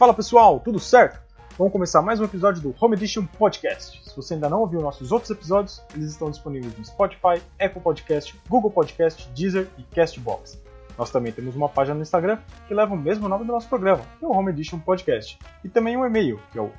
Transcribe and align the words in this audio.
Fala 0.00 0.14
pessoal, 0.14 0.58
tudo 0.60 0.80
certo? 0.80 1.20
Vamos 1.58 1.74
começar 1.74 2.00
mais 2.00 2.18
um 2.18 2.24
episódio 2.24 2.62
do 2.62 2.74
Home 2.80 2.96
Edition 2.96 3.26
Podcast. 3.26 4.02
Se 4.02 4.16
você 4.16 4.32
ainda 4.32 4.48
não 4.48 4.60
ouviu 4.60 4.80
nossos 4.80 5.12
outros 5.12 5.30
episódios, 5.30 5.82
eles 5.94 6.12
estão 6.12 6.30
disponíveis 6.30 6.74
no 6.78 6.82
Spotify, 6.82 7.42
Apple 7.60 7.82
Podcast, 7.82 8.34
Google 8.48 8.70
Podcast, 8.70 9.28
Deezer 9.34 9.68
e 9.76 9.82
Castbox. 9.94 10.58
Nós 10.96 11.10
também 11.10 11.34
temos 11.34 11.54
uma 11.54 11.68
página 11.68 11.96
no 11.96 12.00
Instagram 12.00 12.38
que 12.66 12.72
leva 12.72 12.94
o 12.94 12.96
mesmo 12.96 13.28
nome 13.28 13.44
do 13.44 13.52
nosso 13.52 13.68
programa, 13.68 14.02
que 14.18 14.24
é 14.24 14.28
o 14.28 14.30
Home 14.30 14.52
Edition 14.52 14.78
Podcast. 14.78 15.38
E 15.62 15.68
também 15.68 15.98
um 15.98 16.06
e-mail, 16.06 16.40
que 16.50 16.58
é 16.58 16.62
o 16.62 16.72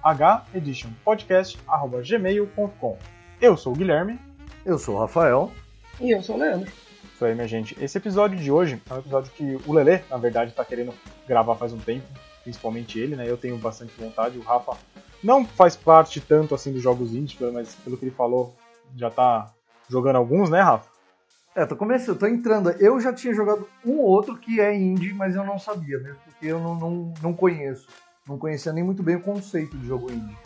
heditionpodcast.gmail.com. 0.56 2.97
Eu 3.39 3.56
sou 3.56 3.74
o 3.74 3.75
Guilherme. 3.75 4.19
Eu 4.65 4.79
sou 4.79 4.96
o 4.96 5.00
Rafael. 5.00 5.51
E 6.00 6.10
eu 6.10 6.24
sou 6.24 6.38
o 6.38 6.39
Leandro. 6.39 6.71
Isso 7.14 7.24
aí, 7.24 7.36
minha 7.36 7.47
gente. 7.47 7.78
Esse 7.79 8.00
episódio 8.00 8.39
de 8.39 8.51
hoje 8.51 8.82
é 8.89 8.93
um 8.96 8.97
episódio 8.97 9.32
que 9.33 9.60
o 9.68 9.74
Lelê, 9.74 10.00
na 10.10 10.18
verdade, 10.18 10.50
está 10.50 10.65
querendo 10.65 10.92
gravar 11.28 11.54
faz 11.54 11.71
um 11.71 11.78
tempo 11.78 12.07
principalmente 12.43 13.00
ele, 13.00 13.15
né? 13.15 13.29
Eu 13.29 13.37
tenho 13.37 13.57
bastante 13.57 13.93
vontade. 14.00 14.37
O 14.37 14.41
Rafa 14.41 14.77
não 15.23 15.45
faz 15.45 15.75
parte 15.75 16.19
tanto 16.19 16.55
assim 16.55 16.71
dos 16.71 16.81
jogos 16.81 17.14
indie, 17.14 17.37
mas 17.51 17.75
pelo 17.75 17.97
que 17.97 18.05
ele 18.05 18.15
falou, 18.15 18.55
já 18.95 19.09
tá 19.09 19.51
jogando 19.89 20.15
alguns, 20.15 20.50
né, 20.50 20.61
Rafa? 20.61 20.89
É, 21.54 21.65
tô 21.65 21.75
começando, 21.75 22.17
tô 22.17 22.27
entrando. 22.27 22.71
Eu 22.71 23.00
já 23.00 23.11
tinha 23.11 23.33
jogado 23.33 23.67
um 23.86 24.00
ou 24.00 24.05
outro 24.05 24.37
que 24.37 24.61
é 24.61 24.73
indie, 24.73 25.14
mas 25.14 25.36
eu 25.36 25.43
não 25.43 25.59
sabia, 25.59 26.00
mesmo 26.00 26.17
porque 26.25 26.47
eu 26.47 26.59
não, 26.59 26.75
não, 26.75 27.14
não 27.21 27.33
conheço. 27.33 27.87
Não 28.27 28.37
conhecia 28.37 28.71
nem 28.71 28.83
muito 28.83 29.03
bem 29.03 29.17
o 29.17 29.21
conceito 29.21 29.78
de 29.78 29.86
jogo 29.86 30.11
indie. 30.11 30.37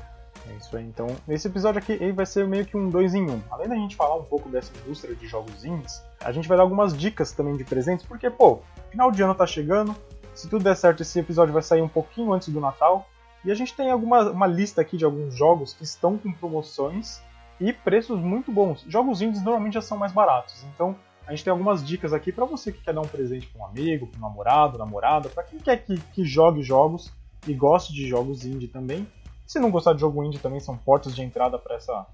É 0.50 0.54
isso 0.58 0.76
aí. 0.76 0.84
Então, 0.84 1.08
esse 1.28 1.48
episódio 1.48 1.80
aqui 1.80 1.94
ele 1.94 2.12
vai 2.12 2.26
ser 2.26 2.48
meio 2.48 2.66
que 2.66 2.76
um 2.76 2.90
dois 2.90 3.14
em 3.14 3.30
um. 3.30 3.42
Além 3.52 3.68
da 3.68 3.76
gente 3.76 3.96
falar 3.96 4.16
um 4.16 4.24
pouco 4.24 4.50
dessa 4.50 4.72
indústria 4.80 5.16
de 5.16 5.28
jogos 5.28 5.64
indies, 5.64 6.02
a 6.24 6.32
gente 6.32 6.48
vai 6.48 6.58
dar 6.58 6.64
algumas 6.64 6.96
dicas 6.98 7.32
também 7.32 7.56
de 7.56 7.64
presentes, 7.64 8.06
porque, 8.06 8.30
pô, 8.30 8.60
final 8.90 9.12
de 9.12 9.22
ano 9.22 9.36
tá 9.36 9.46
chegando, 9.46 9.96
se 10.36 10.50
tudo 10.50 10.64
der 10.64 10.76
certo, 10.76 11.02
esse 11.02 11.20
episódio 11.20 11.54
vai 11.54 11.64
sair 11.64 11.82
um 11.82 11.88
pouquinho 11.88 12.34
antes 12.34 12.50
do 12.50 12.60
Natal. 12.60 13.08
E 13.44 13.52
a 13.52 13.56
gente 13.56 13.74
tem 13.74 13.90
alguma, 13.90 14.30
uma 14.30 14.48
lista 14.48 14.82
aqui 14.82 14.98
de 14.98 15.06
alguns 15.06 15.36
jogos 15.36 15.74
que 15.74 15.84
estão 15.84 16.18
com 16.18 16.32
promoções 16.32 17.22
e 17.60 17.72
preços 17.72 18.20
muito 18.20 18.52
bons. 18.52 18.84
Jogos 18.88 19.22
indies 19.22 19.42
normalmente 19.42 19.76
já 19.76 19.82
são 19.82 19.98
mais 19.98 20.12
baratos, 20.12 20.66
então 20.74 20.96
a 21.26 21.32
gente 21.32 21.44
tem 21.44 21.52
algumas 21.52 21.86
dicas 21.86 22.14
aqui 22.14 22.32
para 22.32 22.46
você 22.46 22.72
que 22.72 22.82
quer 22.82 22.94
dar 22.94 23.02
um 23.02 23.08
presente 23.08 23.48
para 23.48 23.62
um 23.62 23.66
amigo, 23.66 24.08
para 24.08 24.20
um 24.20 24.22
namorado, 24.22 24.78
namorada, 24.78 25.30
para 25.30 25.44
quem 25.44 25.60
quer 25.60 25.78
que, 25.78 25.98
que 26.14 26.24
jogue 26.24 26.62
jogos 26.62 27.12
e 27.48 27.54
goste 27.54 27.94
de 27.94 28.08
jogos 28.08 28.46
indie 28.46 28.68
também. 28.68 29.08
Se 29.46 29.60
não 29.60 29.72
gostar 29.72 29.94
de 29.94 30.02
jogo 30.02 30.24
indie 30.24 30.40
também 30.40 30.60
são 30.60 30.78
portas 30.78 31.16
de 31.16 31.24
entrada 31.24 31.58
para 31.58 31.76
essa 31.76 32.06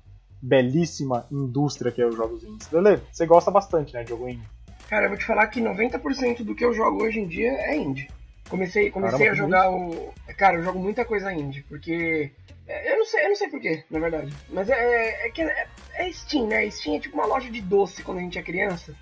belíssima 0.42 1.26
indústria 1.32 1.92
que 1.92 2.02
é 2.02 2.08
os 2.08 2.16
jogos 2.16 2.44
indies. 2.44 2.70
Lele, 2.72 3.02
você 3.12 3.26
gosta 3.26 3.52
bastante, 3.52 3.94
né, 3.94 4.04
de 4.04 4.10
jogo 4.10 4.28
indie? 4.28 4.48
Cara, 4.92 5.06
eu 5.06 5.10
vou 5.10 5.18
te 5.18 5.24
falar 5.24 5.48
que 5.48 5.62
90% 5.62 6.44
do 6.44 6.54
que 6.54 6.66
eu 6.66 6.74
jogo 6.74 7.02
hoje 7.02 7.18
em 7.18 7.26
dia 7.26 7.50
é 7.50 7.78
indie. 7.78 8.10
Comecei, 8.50 8.92
comecei 8.92 9.20
Caramba, 9.20 9.32
a 9.32 9.36
jogar 9.36 9.72
o. 9.72 10.14
Cara, 10.38 10.58
eu 10.58 10.64
jogo 10.64 10.80
muita 10.80 11.06
coisa 11.06 11.32
indie, 11.32 11.64
porque. 11.64 12.30
É, 12.68 12.92
eu 12.92 12.98
não 12.98 13.06
sei, 13.06 13.24
eu 13.24 13.30
não 13.30 13.36
sei 13.38 13.48
porquê, 13.48 13.86
na 13.90 14.00
verdade. 14.00 14.34
Mas 14.50 14.70
é, 14.70 14.74
é, 14.74 15.28
é 15.28 15.30
que 15.30 15.44
é, 15.44 15.68
é, 15.94 16.12
Steam, 16.12 16.48
né? 16.48 16.70
Steam 16.70 16.98
é 16.98 17.00
tipo 17.00 17.16
uma 17.16 17.26
loja 17.26 17.50
de 17.50 17.62
doce 17.62 18.04
quando 18.04 18.18
a 18.18 18.22
gente 18.22 18.38
é 18.38 18.42
criança. 18.42 18.94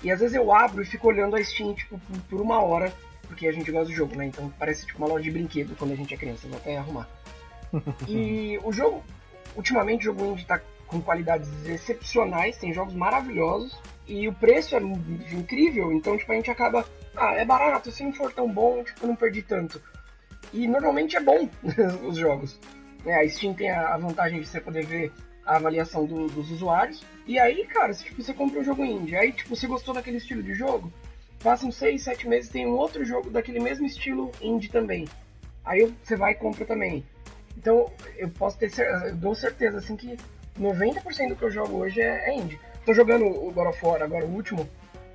E 0.00 0.12
às 0.12 0.20
vezes 0.20 0.36
eu 0.36 0.52
abro 0.54 0.80
e 0.80 0.86
fico 0.86 1.08
olhando 1.08 1.34
a 1.34 1.42
Steam, 1.42 1.74
tipo, 1.74 1.98
por, 1.98 2.20
por 2.20 2.40
uma 2.40 2.62
hora, 2.62 2.92
porque 3.26 3.48
a 3.48 3.52
gente 3.52 3.72
gosta 3.72 3.86
do 3.86 3.96
jogo, 3.96 4.14
né? 4.14 4.26
Então 4.26 4.48
parece 4.56 4.86
tipo 4.86 4.98
uma 4.98 5.08
loja 5.08 5.24
de 5.24 5.32
brinquedo 5.32 5.74
quando 5.76 5.90
a 5.90 5.96
gente 5.96 6.14
é 6.14 6.16
criança, 6.16 6.46
vou 6.46 6.58
até 6.58 6.76
arrumar. 6.76 7.08
e 8.06 8.60
o 8.62 8.72
jogo. 8.72 9.02
Ultimamente 9.56 10.02
o 10.02 10.04
jogo 10.04 10.24
indie 10.24 10.46
tá 10.46 10.60
com 10.86 11.02
qualidades 11.02 11.50
excepcionais, 11.66 12.58
tem 12.58 12.72
jogos 12.72 12.94
maravilhosos. 12.94 13.76
E 14.06 14.26
o 14.28 14.32
preço 14.32 14.76
é 14.76 14.80
incrível, 14.80 15.92
então 15.92 16.16
tipo, 16.16 16.32
a 16.32 16.34
gente 16.34 16.50
acaba. 16.50 16.84
Ah, 17.16 17.34
é 17.34 17.44
barato, 17.44 17.90
se 17.90 18.02
não 18.02 18.12
for 18.12 18.32
tão 18.32 18.50
bom, 18.50 18.82
tipo, 18.82 19.06
não 19.06 19.14
perdi 19.14 19.42
tanto. 19.42 19.80
E 20.52 20.66
normalmente 20.66 21.16
é 21.16 21.20
bom 21.20 21.48
os 22.06 22.16
jogos. 22.16 22.58
É, 23.04 23.20
a 23.20 23.28
Steam 23.28 23.54
tem 23.54 23.70
a 23.70 23.96
vantagem 23.96 24.40
de 24.40 24.46
você 24.46 24.60
poder 24.60 24.86
ver 24.86 25.12
a 25.44 25.56
avaliação 25.56 26.06
do, 26.06 26.26
dos 26.28 26.50
usuários. 26.50 27.04
E 27.26 27.38
aí, 27.38 27.66
cara, 27.66 27.92
se 27.92 28.04
tipo, 28.04 28.22
você 28.22 28.32
compra 28.32 28.60
um 28.60 28.64
jogo 28.64 28.84
indie, 28.84 29.16
aí 29.16 29.32
tipo, 29.32 29.54
você 29.54 29.66
gostou 29.66 29.94
daquele 29.94 30.16
estilo 30.16 30.42
de 30.42 30.54
jogo, 30.54 30.92
passam 31.42 31.70
6, 31.70 32.02
7 32.02 32.28
meses 32.28 32.50
tem 32.50 32.66
um 32.66 32.76
outro 32.76 33.04
jogo 33.04 33.30
daquele 33.30 33.60
mesmo 33.60 33.86
estilo 33.86 34.30
indie 34.40 34.68
também. 34.68 35.06
Aí 35.64 35.92
você 36.02 36.16
vai 36.16 36.32
e 36.32 36.36
compra 36.36 36.64
também. 36.64 37.04
Então, 37.56 37.90
eu 38.16 38.28
posso 38.30 38.58
ter 38.58 38.70
eu 38.78 39.14
dou 39.14 39.34
certeza 39.34 39.78
assim 39.78 39.96
que 39.96 40.16
90% 40.58 41.28
do 41.28 41.36
que 41.36 41.44
eu 41.44 41.50
jogo 41.50 41.76
hoje 41.76 42.00
é, 42.00 42.30
é 42.30 42.34
indie. 42.34 42.58
Tô 42.84 42.92
jogando 42.92 43.26
o 43.26 43.52
God 43.52 43.68
of 43.68 43.86
War 43.86 44.02
agora, 44.02 44.24
o 44.24 44.34
último, 44.34 44.68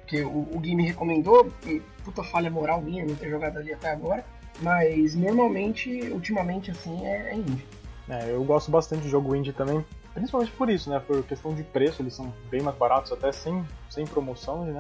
que 0.06 0.22
o, 0.22 0.48
o 0.54 0.60
Gui 0.60 0.76
me 0.76 0.88
recomendou, 0.88 1.52
e 1.66 1.82
puta 2.04 2.24
falha 2.24 2.50
moral 2.50 2.82
minha 2.82 3.06
não 3.06 3.16
ter 3.16 3.30
jogado 3.30 3.58
ali 3.58 3.74
até 3.74 3.92
agora. 3.92 4.24
Mas 4.62 5.14
normalmente, 5.14 6.10
ultimamente, 6.12 6.72
assim, 6.72 7.06
é, 7.06 7.32
é 7.32 7.36
indie. 7.36 7.66
É, 8.10 8.32
eu 8.32 8.44
gosto 8.44 8.72
bastante 8.72 9.04
de 9.04 9.10
jogo 9.10 9.36
indie 9.36 9.52
também, 9.52 9.86
principalmente 10.14 10.52
por 10.54 10.70
isso, 10.70 10.90
né? 10.90 11.00
Por 11.00 11.22
questão 11.24 11.54
de 11.54 11.64
preço, 11.64 12.02
eles 12.02 12.16
são 12.16 12.34
bem 12.50 12.62
mais 12.62 12.76
baratos, 12.78 13.12
até 13.12 13.32
sem, 13.32 13.64
sem 13.90 14.06
promoção, 14.06 14.64
né? 14.66 14.80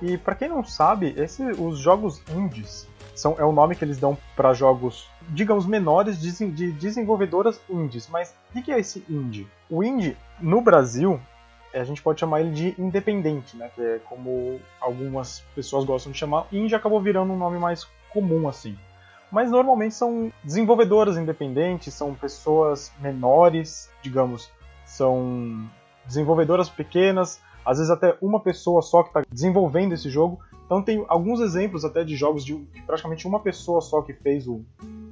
E 0.00 0.16
para 0.16 0.34
quem 0.34 0.48
não 0.48 0.64
sabe, 0.64 1.14
esse, 1.16 1.42
os 1.42 1.78
jogos 1.78 2.22
indies 2.34 2.88
são, 3.14 3.36
é 3.38 3.44
o 3.44 3.52
nome 3.52 3.76
que 3.76 3.84
eles 3.84 3.98
dão 3.98 4.16
para 4.34 4.54
jogos, 4.54 5.08
digamos, 5.28 5.66
menores 5.66 6.20
de, 6.20 6.50
de 6.50 6.72
desenvolvedoras 6.72 7.60
indies. 7.68 8.08
Mas 8.08 8.34
o 8.54 8.62
que 8.62 8.72
é 8.72 8.80
esse 8.80 9.04
indie? 9.08 9.46
O 9.68 9.82
indie, 9.84 10.16
no 10.40 10.60
Brasil, 10.60 11.20
a 11.80 11.84
gente 11.84 12.02
pode 12.02 12.20
chamar 12.20 12.40
ele 12.40 12.50
de 12.50 12.74
independente, 12.78 13.56
né? 13.56 13.70
Que 13.74 13.80
é 13.80 14.00
como 14.08 14.60
algumas 14.80 15.40
pessoas 15.54 15.84
gostam 15.84 16.12
de 16.12 16.18
chamar. 16.18 16.46
Indie 16.52 16.74
acabou 16.74 17.00
virando 17.00 17.32
um 17.32 17.38
nome 17.38 17.58
mais 17.58 17.86
comum 18.10 18.48
assim. 18.48 18.76
Mas 19.30 19.50
normalmente 19.50 19.94
são 19.94 20.30
desenvolvedoras 20.44 21.16
independentes, 21.16 21.94
são 21.94 22.14
pessoas 22.14 22.92
menores, 23.00 23.90
digamos, 24.02 24.50
são 24.84 25.66
desenvolvedoras 26.06 26.68
pequenas, 26.68 27.40
às 27.64 27.78
vezes 27.78 27.90
até 27.90 28.14
uma 28.20 28.40
pessoa 28.40 28.82
só 28.82 29.02
que 29.02 29.08
está 29.08 29.22
desenvolvendo 29.30 29.94
esse 29.94 30.10
jogo. 30.10 30.38
Então 30.66 30.82
tem 30.82 31.04
alguns 31.08 31.40
exemplos 31.40 31.84
até 31.84 32.04
de 32.04 32.14
jogos 32.16 32.44
de 32.44 32.54
praticamente 32.86 33.26
uma 33.26 33.40
pessoa 33.40 33.80
só 33.80 34.02
que 34.02 34.12
fez 34.12 34.46
o, 34.46 34.62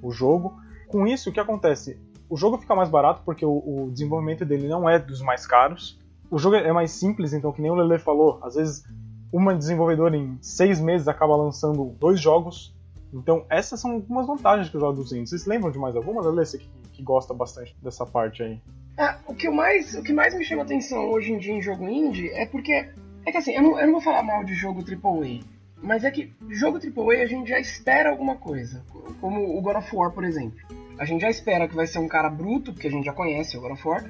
o 0.02 0.10
jogo. 0.10 0.60
Com 0.88 1.06
isso, 1.06 1.30
o 1.30 1.32
que 1.32 1.40
acontece? 1.40 1.98
O 2.28 2.36
jogo 2.36 2.58
fica 2.58 2.74
mais 2.74 2.90
barato 2.90 3.22
porque 3.24 3.44
o, 3.44 3.50
o 3.50 3.90
desenvolvimento 3.90 4.44
dele 4.44 4.68
não 4.68 4.88
é 4.88 4.98
dos 4.98 5.22
mais 5.22 5.46
caros 5.46 5.99
o 6.30 6.38
jogo 6.38 6.56
é 6.56 6.72
mais 6.72 6.92
simples, 6.92 7.32
então, 7.32 7.52
que 7.52 7.60
nem 7.60 7.70
o 7.70 7.74
Lele 7.74 7.98
falou, 7.98 8.38
às 8.42 8.54
vezes 8.54 8.84
uma 9.32 9.54
desenvolvedora 9.54 10.16
em 10.16 10.38
seis 10.40 10.80
meses 10.80 11.08
acaba 11.08 11.36
lançando 11.36 11.96
dois 11.98 12.20
jogos. 12.20 12.74
Então, 13.12 13.44
essas 13.48 13.80
são 13.80 13.92
algumas 13.92 14.26
vantagens 14.26 14.68
que 14.68 14.76
os 14.76 14.80
jogos 14.80 15.12
indie. 15.12 15.28
Vocês 15.28 15.46
lembram 15.46 15.70
de 15.70 15.78
mais 15.78 15.96
alguma, 15.96 16.22
Lele? 16.22 16.44
Você 16.44 16.58
que, 16.58 16.68
que 16.92 17.02
gosta 17.02 17.34
bastante 17.34 17.76
dessa 17.82 18.06
parte 18.06 18.42
aí. 18.42 18.60
É, 18.96 19.16
o, 19.26 19.34
que 19.34 19.48
mais, 19.48 19.94
o 19.94 20.02
que 20.02 20.12
mais 20.12 20.34
me 20.34 20.44
chama 20.44 20.62
atenção 20.62 21.10
hoje 21.10 21.32
em 21.32 21.38
dia 21.38 21.54
em 21.54 21.62
jogo 21.62 21.88
indie 21.88 22.28
é 22.30 22.46
porque. 22.46 22.88
É 23.26 23.30
que 23.30 23.36
assim, 23.36 23.52
eu 23.52 23.62
não, 23.62 23.78
eu 23.78 23.86
não 23.86 23.92
vou 23.92 24.00
falar 24.00 24.22
mal 24.22 24.44
de 24.44 24.54
jogo 24.54 24.80
AAA, 24.80 25.40
mas 25.82 26.04
é 26.04 26.10
que 26.10 26.32
jogo 26.48 26.78
AAA 26.78 27.22
a 27.22 27.26
gente 27.26 27.48
já 27.48 27.58
espera 27.58 28.10
alguma 28.10 28.36
coisa. 28.36 28.82
Como 29.20 29.58
o 29.58 29.60
God 29.60 29.76
of 29.76 29.94
War, 29.94 30.12
por 30.12 30.24
exemplo. 30.24 30.58
A 30.98 31.04
gente 31.04 31.22
já 31.22 31.30
espera 31.30 31.68
que 31.68 31.74
vai 31.74 31.86
ser 31.86 31.98
um 31.98 32.08
cara 32.08 32.28
bruto, 32.28 32.72
porque 32.72 32.88
a 32.88 32.90
gente 32.90 33.04
já 33.04 33.12
conhece 33.12 33.56
o 33.56 33.60
God 33.60 33.72
of 33.72 33.88
War. 33.88 34.04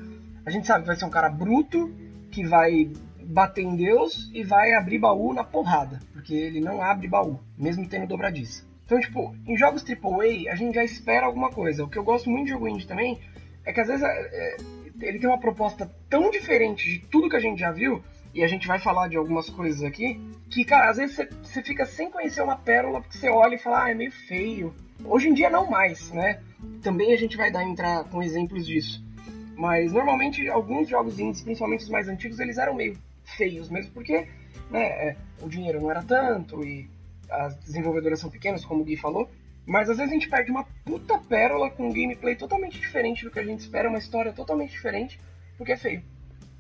A 0.44 0.50
gente 0.50 0.66
sabe 0.66 0.82
que 0.82 0.88
vai 0.88 0.97
ser 0.97 1.04
um 1.04 1.10
cara 1.10 1.28
bruto, 1.28 1.91
que 2.30 2.46
vai 2.46 2.91
bater 3.22 3.62
em 3.62 3.76
Deus 3.76 4.30
e 4.32 4.42
vai 4.42 4.72
abrir 4.72 4.98
baú 4.98 5.32
na 5.32 5.44
porrada, 5.44 6.00
porque 6.12 6.34
ele 6.34 6.60
não 6.60 6.82
abre 6.82 7.08
baú, 7.08 7.38
mesmo 7.56 7.88
tendo 7.88 8.06
dobradiça. 8.06 8.64
Então, 8.84 9.00
tipo, 9.00 9.34
em 9.46 9.56
jogos 9.56 9.84
AAA, 9.84 10.52
a 10.52 10.56
gente 10.56 10.74
já 10.74 10.82
espera 10.82 11.26
alguma 11.26 11.50
coisa. 11.50 11.84
O 11.84 11.88
que 11.88 11.96
eu 11.96 12.02
gosto 12.02 12.28
muito 12.28 12.46
de 12.46 12.50
jogo 12.50 12.66
indie 12.66 12.87
também 12.87 13.20
é 13.64 13.72
que 13.72 13.81
às 13.81 13.87
vezes 13.87 14.02
é, 14.02 14.56
ele 15.00 15.19
tem 15.19 15.28
uma 15.28 15.38
proposta 15.38 15.90
tão 16.08 16.31
diferente 16.31 16.90
de 16.90 16.99
tudo 17.06 17.28
que 17.28 17.37
a 17.37 17.40
gente 17.40 17.60
já 17.60 17.70
viu, 17.70 18.02
e 18.34 18.44
a 18.44 18.46
gente 18.46 18.66
vai 18.66 18.78
falar 18.78 19.08
de 19.08 19.16
algumas 19.16 19.49
coisas 19.50 19.82
aqui, 19.82 20.20
que, 20.49 20.64
cara, 20.64 20.90
às 20.90 20.96
vezes 20.96 21.16
você 21.43 21.62
fica 21.62 21.84
sem 21.84 22.10
conhecer 22.10 22.43
uma 22.43 22.56
pérola, 22.56 23.00
porque 23.00 23.19
você 23.19 23.28
olha 23.28 23.55
e 23.55 23.58
fala, 23.58 23.84
ah, 23.84 23.90
é 23.90 23.94
meio 23.94 24.12
feio. 24.12 24.75
Hoje 25.05 25.28
em 25.28 25.34
dia 25.34 25.50
não 25.50 25.69
mais, 25.69 26.10
né? 26.12 26.40
Também 26.82 27.12
a 27.12 27.16
gente 27.16 27.37
vai 27.37 27.50
dar 27.50 27.64
entrar 27.64 28.05
com 28.05 28.22
exemplos 28.22 28.66
disso. 28.66 29.05
Mas 29.60 29.92
normalmente 29.92 30.48
alguns 30.48 30.88
jogos 30.88 31.18
indies, 31.18 31.42
principalmente 31.42 31.84
os 31.84 31.90
mais 31.90 32.08
antigos, 32.08 32.40
eles 32.40 32.56
eram 32.56 32.72
meio 32.72 32.96
feios 33.36 33.68
mesmo, 33.68 33.92
porque 33.92 34.26
né, 34.70 34.86
é, 34.86 35.16
o 35.42 35.50
dinheiro 35.50 35.82
não 35.82 35.90
era 35.90 36.02
tanto 36.02 36.64
e 36.64 36.88
as 37.28 37.56
desenvolvedoras 37.56 38.18
são 38.20 38.30
pequenas, 38.30 38.64
como 38.64 38.80
o 38.80 38.84
Gui 38.84 38.96
falou. 38.96 39.30
Mas 39.66 39.90
às 39.90 39.98
vezes 39.98 40.10
a 40.10 40.14
gente 40.14 40.30
perde 40.30 40.50
uma 40.50 40.64
puta 40.82 41.18
pérola 41.18 41.68
com 41.68 41.88
um 41.88 41.92
gameplay 41.92 42.34
totalmente 42.36 42.80
diferente 42.80 43.22
do 43.22 43.30
que 43.30 43.38
a 43.38 43.44
gente 43.44 43.60
espera, 43.60 43.90
uma 43.90 43.98
história 43.98 44.32
totalmente 44.32 44.70
diferente, 44.70 45.20
porque 45.58 45.72
é 45.72 45.76
feio. 45.76 46.02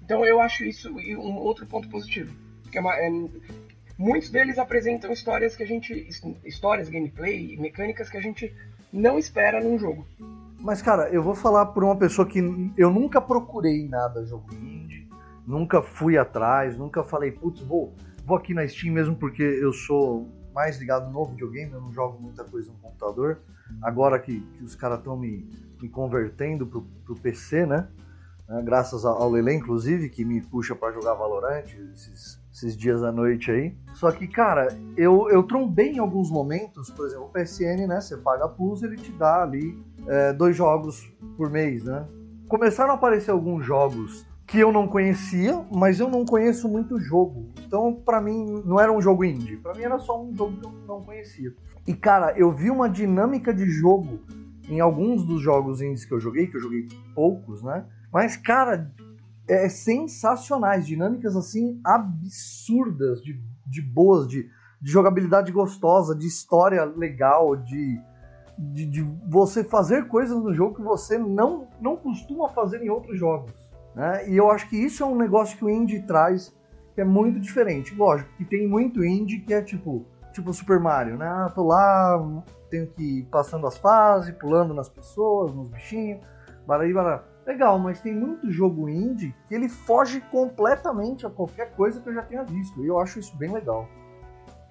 Então 0.04 0.22
eu 0.26 0.38
acho 0.38 0.62
isso 0.62 0.94
um 0.94 1.36
outro 1.38 1.66
ponto 1.66 1.88
positivo. 1.88 2.36
Porque 2.64 2.76
é 2.76 2.82
uma, 2.82 2.94
é, 2.94 3.08
muitos 3.96 4.28
deles 4.28 4.58
apresentam 4.58 5.10
histórias 5.10 5.56
que 5.56 5.62
a 5.62 5.66
gente. 5.66 6.06
histórias, 6.44 6.90
gameplay, 6.90 7.56
mecânicas 7.56 8.10
que 8.10 8.18
a 8.18 8.20
gente 8.20 8.54
não 8.92 9.18
espera 9.18 9.58
num 9.58 9.78
jogo. 9.78 10.06
Mas, 10.60 10.82
cara, 10.82 11.08
eu 11.08 11.22
vou 11.22 11.34
falar 11.34 11.66
por 11.66 11.82
uma 11.82 11.96
pessoa 11.96 12.26
que 12.28 12.38
eu 12.76 12.90
nunca 12.90 13.20
procurei 13.20 13.88
nada 13.88 14.24
jogo 14.26 14.52
indie, 14.54 15.08
nunca 15.46 15.80
fui 15.80 16.18
atrás, 16.18 16.76
nunca 16.76 17.02
falei, 17.02 17.32
putz, 17.32 17.62
vou, 17.62 17.94
vou 18.26 18.36
aqui 18.36 18.52
na 18.52 18.66
Steam 18.68 18.92
mesmo 18.92 19.16
porque 19.16 19.42
eu 19.42 19.72
sou 19.72 20.28
mais 20.54 20.78
ligado 20.78 21.10
no 21.10 21.24
videogame, 21.24 21.72
eu 21.72 21.80
não 21.80 21.92
jogo 21.92 22.20
muita 22.20 22.44
coisa 22.44 22.70
no 22.70 22.78
computador. 22.78 23.38
agora 23.82 24.18
que, 24.18 24.40
que 24.40 24.62
os 24.62 24.74
caras 24.74 24.98
estão 24.98 25.16
me, 25.16 25.48
me 25.80 25.88
convertendo 25.88 26.66
pro, 26.66 26.82
pro 27.04 27.14
PC, 27.14 27.64
né? 27.64 27.88
Graças 28.64 29.04
ao 29.04 29.30
Lele, 29.30 29.54
inclusive, 29.54 30.08
que 30.08 30.24
me 30.24 30.40
puxa 30.40 30.74
para 30.74 30.92
jogar 30.92 31.14
Valorant 31.14 31.64
esses, 31.94 32.39
esses 32.52 32.76
dias 32.76 33.02
à 33.02 33.12
noite 33.12 33.50
aí. 33.50 33.74
Só 33.94 34.10
que, 34.10 34.26
cara, 34.26 34.68
eu, 34.96 35.28
eu 35.30 35.42
trombei 35.42 35.92
em 35.92 35.98
alguns 35.98 36.30
momentos, 36.30 36.90
por 36.90 37.06
exemplo, 37.06 37.26
o 37.26 37.28
PSN, 37.28 37.86
né? 37.86 38.00
Você 38.00 38.16
paga 38.16 38.48
Plus, 38.48 38.82
ele 38.82 38.96
te 38.96 39.12
dá 39.12 39.42
ali 39.42 39.80
é, 40.06 40.32
dois 40.32 40.56
jogos 40.56 41.10
por 41.36 41.50
mês, 41.50 41.84
né? 41.84 42.06
Começaram 42.48 42.90
a 42.90 42.94
aparecer 42.94 43.30
alguns 43.30 43.64
jogos 43.64 44.26
que 44.46 44.58
eu 44.58 44.72
não 44.72 44.88
conhecia, 44.88 45.64
mas 45.72 46.00
eu 46.00 46.08
não 46.08 46.24
conheço 46.24 46.68
muito 46.68 46.98
jogo. 46.98 47.46
Então, 47.64 47.94
para 47.94 48.20
mim, 48.20 48.62
não 48.64 48.80
era 48.80 48.92
um 48.92 49.00
jogo 49.00 49.24
indie. 49.24 49.56
Para 49.56 49.74
mim, 49.74 49.82
era 49.82 49.98
só 50.00 50.20
um 50.20 50.34
jogo 50.34 50.56
que 50.56 50.66
eu 50.66 50.72
não 50.88 51.02
conhecia. 51.02 51.54
E, 51.86 51.94
cara, 51.94 52.36
eu 52.36 52.50
vi 52.50 52.68
uma 52.68 52.90
dinâmica 52.90 53.54
de 53.54 53.64
jogo 53.66 54.18
em 54.68 54.80
alguns 54.80 55.24
dos 55.24 55.40
jogos 55.40 55.80
indies 55.80 56.04
que 56.04 56.12
eu 56.12 56.18
joguei, 56.18 56.48
que 56.48 56.56
eu 56.56 56.60
joguei 56.60 56.88
poucos, 57.14 57.62
né? 57.62 57.84
Mas, 58.12 58.36
cara, 58.36 58.92
é 59.50 59.68
sensacionais. 59.68 60.86
Dinâmicas, 60.86 61.36
assim, 61.36 61.80
absurdas, 61.84 63.20
de, 63.22 63.40
de 63.66 63.82
boas, 63.82 64.28
de, 64.28 64.48
de 64.80 64.90
jogabilidade 64.90 65.50
gostosa, 65.50 66.14
de 66.14 66.26
história 66.26 66.84
legal, 66.84 67.56
de, 67.56 68.00
de, 68.58 68.86
de 68.86 69.02
você 69.28 69.64
fazer 69.64 70.06
coisas 70.06 70.36
no 70.36 70.54
jogo 70.54 70.76
que 70.76 70.82
você 70.82 71.18
não, 71.18 71.68
não 71.80 71.96
costuma 71.96 72.48
fazer 72.48 72.82
em 72.82 72.88
outros 72.88 73.18
jogos. 73.18 73.52
Né? 73.94 74.30
E 74.30 74.36
eu 74.36 74.50
acho 74.50 74.68
que 74.68 74.76
isso 74.76 75.02
é 75.02 75.06
um 75.06 75.16
negócio 75.16 75.58
que 75.58 75.64
o 75.64 75.70
indie 75.70 76.02
traz 76.02 76.54
que 76.94 77.00
é 77.00 77.04
muito 77.04 77.40
diferente. 77.40 77.94
Lógico 77.94 78.30
que 78.36 78.44
tem 78.44 78.68
muito 78.68 79.04
indie 79.04 79.40
que 79.40 79.54
é 79.54 79.62
tipo, 79.62 80.06
tipo 80.32 80.52
Super 80.52 80.78
Mario, 80.78 81.16
né? 81.16 81.26
Ah, 81.26 81.50
tô 81.54 81.64
lá, 81.66 82.42
tenho 82.70 82.86
que 82.88 83.20
ir 83.20 83.22
passando 83.24 83.66
as 83.66 83.76
fases, 83.78 84.34
pulando 84.36 84.74
nas 84.74 84.88
pessoas, 84.88 85.52
nos 85.52 85.68
bichinhos, 85.68 86.20
baraí, 86.66 86.92
bará. 86.92 87.24
Legal, 87.50 87.80
mas 87.80 88.00
tem 88.00 88.14
muito 88.14 88.48
jogo 88.48 88.88
indie 88.88 89.34
que 89.48 89.54
ele 89.56 89.68
foge 89.68 90.20
completamente 90.20 91.26
a 91.26 91.30
qualquer 91.30 91.72
coisa 91.72 92.00
que 92.00 92.08
eu 92.08 92.14
já 92.14 92.22
tenha 92.22 92.44
visto. 92.44 92.80
E 92.80 92.86
eu 92.86 93.00
acho 93.00 93.18
isso 93.18 93.36
bem 93.36 93.50
legal. 93.50 93.88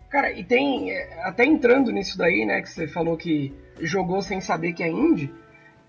Cara, 0.09 0.31
e 0.31 0.45
tem, 0.45 0.97
até 1.23 1.43
entrando 1.43 1.91
nisso 1.91 2.17
daí, 2.17 2.45
né, 2.45 2.61
que 2.61 2.69
você 2.69 2.87
falou 2.87 3.17
que 3.17 3.53
jogou 3.81 4.21
sem 4.21 4.39
saber 4.39 4.71
que 4.71 4.81
é 4.81 4.87
indie, 4.87 5.29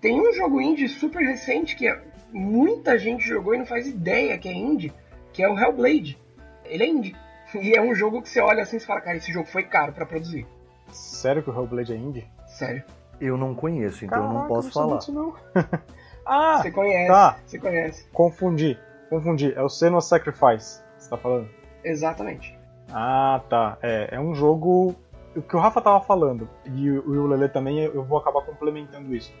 tem 0.01 0.19
um 0.19 0.33
jogo 0.33 0.59
indie 0.59 0.89
super 0.89 1.23
recente 1.23 1.77
que 1.77 1.87
muita 2.33 2.99
gente 2.99 3.25
jogou 3.25 3.55
e 3.55 3.59
não 3.59 3.65
faz 3.65 3.87
ideia 3.87 4.37
que 4.37 4.49
é 4.49 4.53
indie, 4.53 4.93
que 5.31 5.41
é 5.41 5.47
o 5.47 5.57
Hellblade. 5.57 6.19
Ele 6.65 6.83
é 6.83 6.87
indie. 6.87 7.15
E 7.55 7.73
é 7.73 7.81
um 7.81 7.95
jogo 7.95 8.21
que 8.21 8.29
você 8.29 8.39
olha 8.39 8.63
assim 8.63 8.77
e 8.77 8.79
fala, 8.81 9.01
cara, 9.01 9.17
esse 9.17 9.31
jogo 9.31 9.45
foi 9.45 9.63
caro 9.63 9.91
para 9.91 10.05
produzir. 10.05 10.45
Sério 10.89 11.43
que 11.43 11.49
o 11.49 11.53
Hellblade 11.53 11.93
é 11.93 11.97
indie? 11.97 12.25
Sério. 12.47 12.83
Eu 13.19 13.37
não 13.37 13.53
conheço, 13.53 14.05
então 14.05 14.19
Caraca, 14.19 14.33
eu 14.33 14.39
não 14.39 14.47
posso 14.47 14.67
não 14.67 14.73
falar. 14.73 14.99
Isso, 14.99 15.13
não. 15.13 15.35
ah, 16.31 16.61
você 16.61 16.71
conhece. 16.71 17.11
Tá. 17.11 17.37
Você 17.45 17.59
conhece. 17.59 18.07
Confundi. 18.13 18.79
Confundi. 19.09 19.53
É 19.53 19.61
o 19.61 19.67
Senua 19.67 19.99
Sacrifice. 19.99 20.81
Você 20.97 21.09
tá 21.09 21.17
falando? 21.17 21.49
Exatamente. 21.83 22.57
Ah, 22.89 23.41
tá. 23.49 23.77
É, 23.81 24.15
é 24.15 24.19
um 24.19 24.33
jogo. 24.33 24.95
O 25.35 25.41
que 25.41 25.55
o 25.55 25.59
Rafa 25.59 25.81
tava 25.81 26.01
falando, 26.01 26.47
e 26.65 26.89
o 26.89 27.25
Lele 27.25 27.47
também, 27.47 27.79
eu 27.79 28.03
vou 28.03 28.17
acabar 28.17 28.41
complementando 28.41 29.15
isso. 29.15 29.33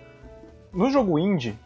No 0.73 0.89
jogo 0.89 1.19
indie, 1.19 1.57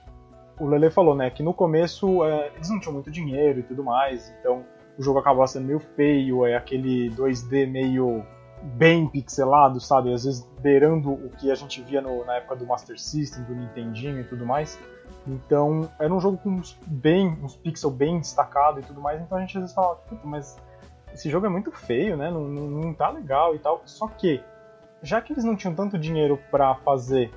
o 0.60 0.66
Lele 0.66 0.90
falou, 0.90 1.16
né, 1.16 1.30
que 1.30 1.44
no 1.44 1.54
começo 1.54 2.26
é, 2.26 2.52
eles 2.56 2.70
não 2.72 2.80
tinham 2.80 2.94
muito 2.94 3.12
dinheiro 3.12 3.60
e 3.60 3.64
tudo 3.64 3.84
mais, 3.84 4.34
então 4.40 4.66
o 4.98 5.04
jogo 5.04 5.20
acabava 5.20 5.46
sendo 5.46 5.68
meio 5.68 5.80
feio, 5.80 6.44
é 6.44 6.56
aquele 6.56 7.12
2D 7.12 7.70
meio 7.70 8.26
bem 8.64 9.08
pixelado, 9.08 9.80
sabe? 9.80 10.12
Às 10.12 10.24
vezes 10.24 10.42
beirando 10.60 11.14
o 11.14 11.30
que 11.30 11.52
a 11.52 11.56
gente 11.56 11.84
via 11.84 12.02
no, 12.02 12.26
na 12.26 12.38
época 12.38 12.56
do 12.56 12.66
Master 12.66 13.00
System, 13.00 13.44
do 13.44 13.54
Nintendinho 13.54 14.22
e 14.22 14.24
tudo 14.24 14.44
mais. 14.44 14.80
Então 15.28 15.90
era 16.00 16.14
um 16.14 16.20
jogo 16.20 16.38
com 16.38 16.50
uns, 16.50 16.78
bem, 16.86 17.28
uns 17.42 17.56
pixels 17.56 17.94
bem 17.94 18.20
destacados 18.20 18.84
e 18.84 18.88
tudo 18.88 19.02
mais, 19.02 19.22
então 19.22 19.38
a 19.38 19.42
gente 19.42 19.58
às 19.58 19.62
vezes 19.62 19.76
falava, 19.76 19.96
puta, 19.96 20.22
mas 20.26 20.58
esse 21.14 21.30
jogo 21.30 21.46
é 21.46 21.50
muito 21.50 21.72
feio, 21.72 22.16
né? 22.16 22.30
Não, 22.30 22.42
não, 22.42 22.68
não 22.68 22.94
tá 22.94 23.10
legal 23.10 23.56
e 23.56 23.60
tal. 23.60 23.82
Só 23.86 24.08
que, 24.08 24.44
já 25.02 25.22
que 25.22 25.34
eles 25.34 25.44
não 25.44 25.56
tinham 25.56 25.74
tanto 25.74 25.98
dinheiro 25.98 26.40
para 26.52 26.76
fazer 26.76 27.32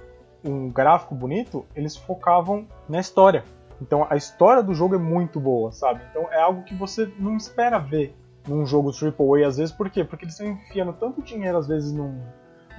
um 0.44 0.68
gráfico 0.68 1.14
bonito, 1.14 1.64
eles 1.74 1.96
focavam 1.96 2.66
na 2.88 3.00
história. 3.00 3.44
Então 3.80 4.06
a 4.10 4.16
história 4.16 4.62
do 4.62 4.74
jogo 4.74 4.96
é 4.96 4.98
muito 4.98 5.38
boa, 5.38 5.72
sabe? 5.72 6.00
Então 6.10 6.30
é 6.32 6.40
algo 6.40 6.64
que 6.64 6.74
você 6.74 7.10
não 7.18 7.36
espera 7.36 7.78
ver 7.78 8.14
num 8.46 8.66
jogo 8.66 8.90
AAA 8.90 9.46
às 9.46 9.56
vezes, 9.58 9.72
por 9.72 9.88
quê? 9.90 10.02
Porque 10.02 10.24
eles 10.24 10.34
estão 10.34 10.50
enfiando 10.50 10.92
tanto 10.92 11.22
dinheiro 11.22 11.58
às 11.58 11.68
vezes 11.68 11.92
num, 11.92 12.20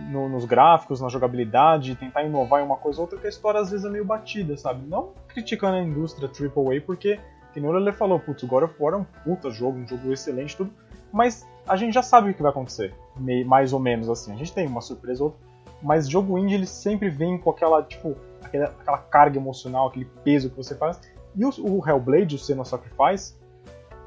no, 0.10 0.30
nos 0.30 0.46
gráficos, 0.46 1.02
na 1.02 1.10
jogabilidade, 1.10 1.96
tentar 1.96 2.24
inovar 2.24 2.62
em 2.62 2.66
uma 2.66 2.78
coisa 2.78 3.00
ou 3.00 3.04
outra, 3.04 3.20
que 3.20 3.26
a 3.26 3.30
história 3.30 3.60
às 3.60 3.72
vezes 3.72 3.86
é 3.86 3.90
meio 3.90 4.06
batida, 4.06 4.56
sabe? 4.58 4.88
Não 4.88 5.12
criticando 5.28 5.78
a 5.78 5.82
indústria 5.82 6.28
AAA, 6.28 6.82
porque, 6.86 7.20
que 7.54 7.60
nem 7.60 7.70
o 7.70 7.74
Lele 7.74 7.92
falou, 7.92 8.20
putz, 8.20 8.44
God 8.44 8.64
of 8.64 8.76
War 8.80 8.94
é 8.94 8.98
um 8.98 9.04
puta 9.04 9.50
jogo, 9.50 9.78
um 9.78 9.88
jogo 9.88 10.12
excelente, 10.12 10.56
tudo, 10.56 10.72
mas 11.12 11.48
a 11.68 11.76
gente 11.76 11.94
já 11.94 12.02
sabe 12.02 12.32
o 12.32 12.34
que 12.34 12.42
vai 12.42 12.52
acontecer, 12.52 12.94
mais 13.46 13.74
ou 13.74 13.80
menos 13.80 14.10
assim. 14.10 14.34
A 14.34 14.36
gente 14.36 14.54
tem 14.54 14.68
uma 14.68 14.82
surpresa 14.82 15.24
ou 15.24 15.30
outra, 15.30 15.46
mas 15.82 16.10
jogo 16.10 16.38
indie 16.38 16.56
ele 16.56 16.66
sempre 16.66 17.10
vem 17.10 17.38
com 17.38 17.50
aquela, 17.50 17.82
tipo, 17.84 18.16
aquela, 18.44 18.66
aquela 18.66 18.98
carga 18.98 19.38
emocional, 19.38 19.88
aquele 19.88 20.06
peso 20.24 20.50
que 20.50 20.58
você 20.58 20.76
faz. 20.76 21.00
E 21.36 21.46
o, 21.46 21.50
o 21.60 21.88
Hellblade, 21.88 22.36
o 22.36 22.40
Senua 22.40 22.66
Sacrifice, 22.66 23.36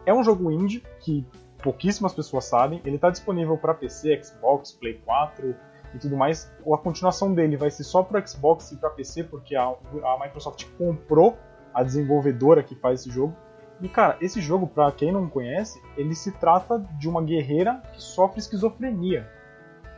é 0.04 0.12
um 0.12 0.22
jogo 0.22 0.50
indie 0.50 0.82
que 1.00 1.24
pouquíssimas 1.62 2.12
pessoas 2.12 2.44
sabem. 2.44 2.80
Ele 2.84 2.96
está 2.96 3.10
disponível 3.10 3.56
para 3.56 3.72
PC, 3.72 4.22
Xbox, 4.22 4.72
Play 4.72 5.00
4 5.04 5.54
e 5.94 5.98
tudo 5.98 6.16
mais. 6.16 6.50
A 6.72 6.76
continuação 6.76 7.32
dele 7.32 7.56
vai 7.56 7.70
ser 7.70 7.84
só 7.84 8.02
para 8.02 8.24
Xbox 8.26 8.72
e 8.72 8.76
para 8.76 8.90
PC, 8.90 9.24
porque 9.24 9.54
a, 9.54 9.64
a 9.64 10.18
Microsoft 10.20 10.66
comprou 10.78 11.38
a 11.74 11.82
desenvolvedora 11.82 12.62
que 12.62 12.74
faz 12.74 13.00
esse 13.00 13.10
jogo. 13.10 13.34
E 13.80 13.88
cara, 13.88 14.16
esse 14.20 14.40
jogo, 14.40 14.66
para 14.66 14.92
quem 14.92 15.10
não 15.10 15.28
conhece, 15.28 15.80
ele 15.96 16.14
se 16.14 16.30
trata 16.32 16.78
de 16.98 17.08
uma 17.08 17.22
guerreira 17.22 17.82
que 17.92 18.02
sofre 18.02 18.38
esquizofrenia. 18.38 19.28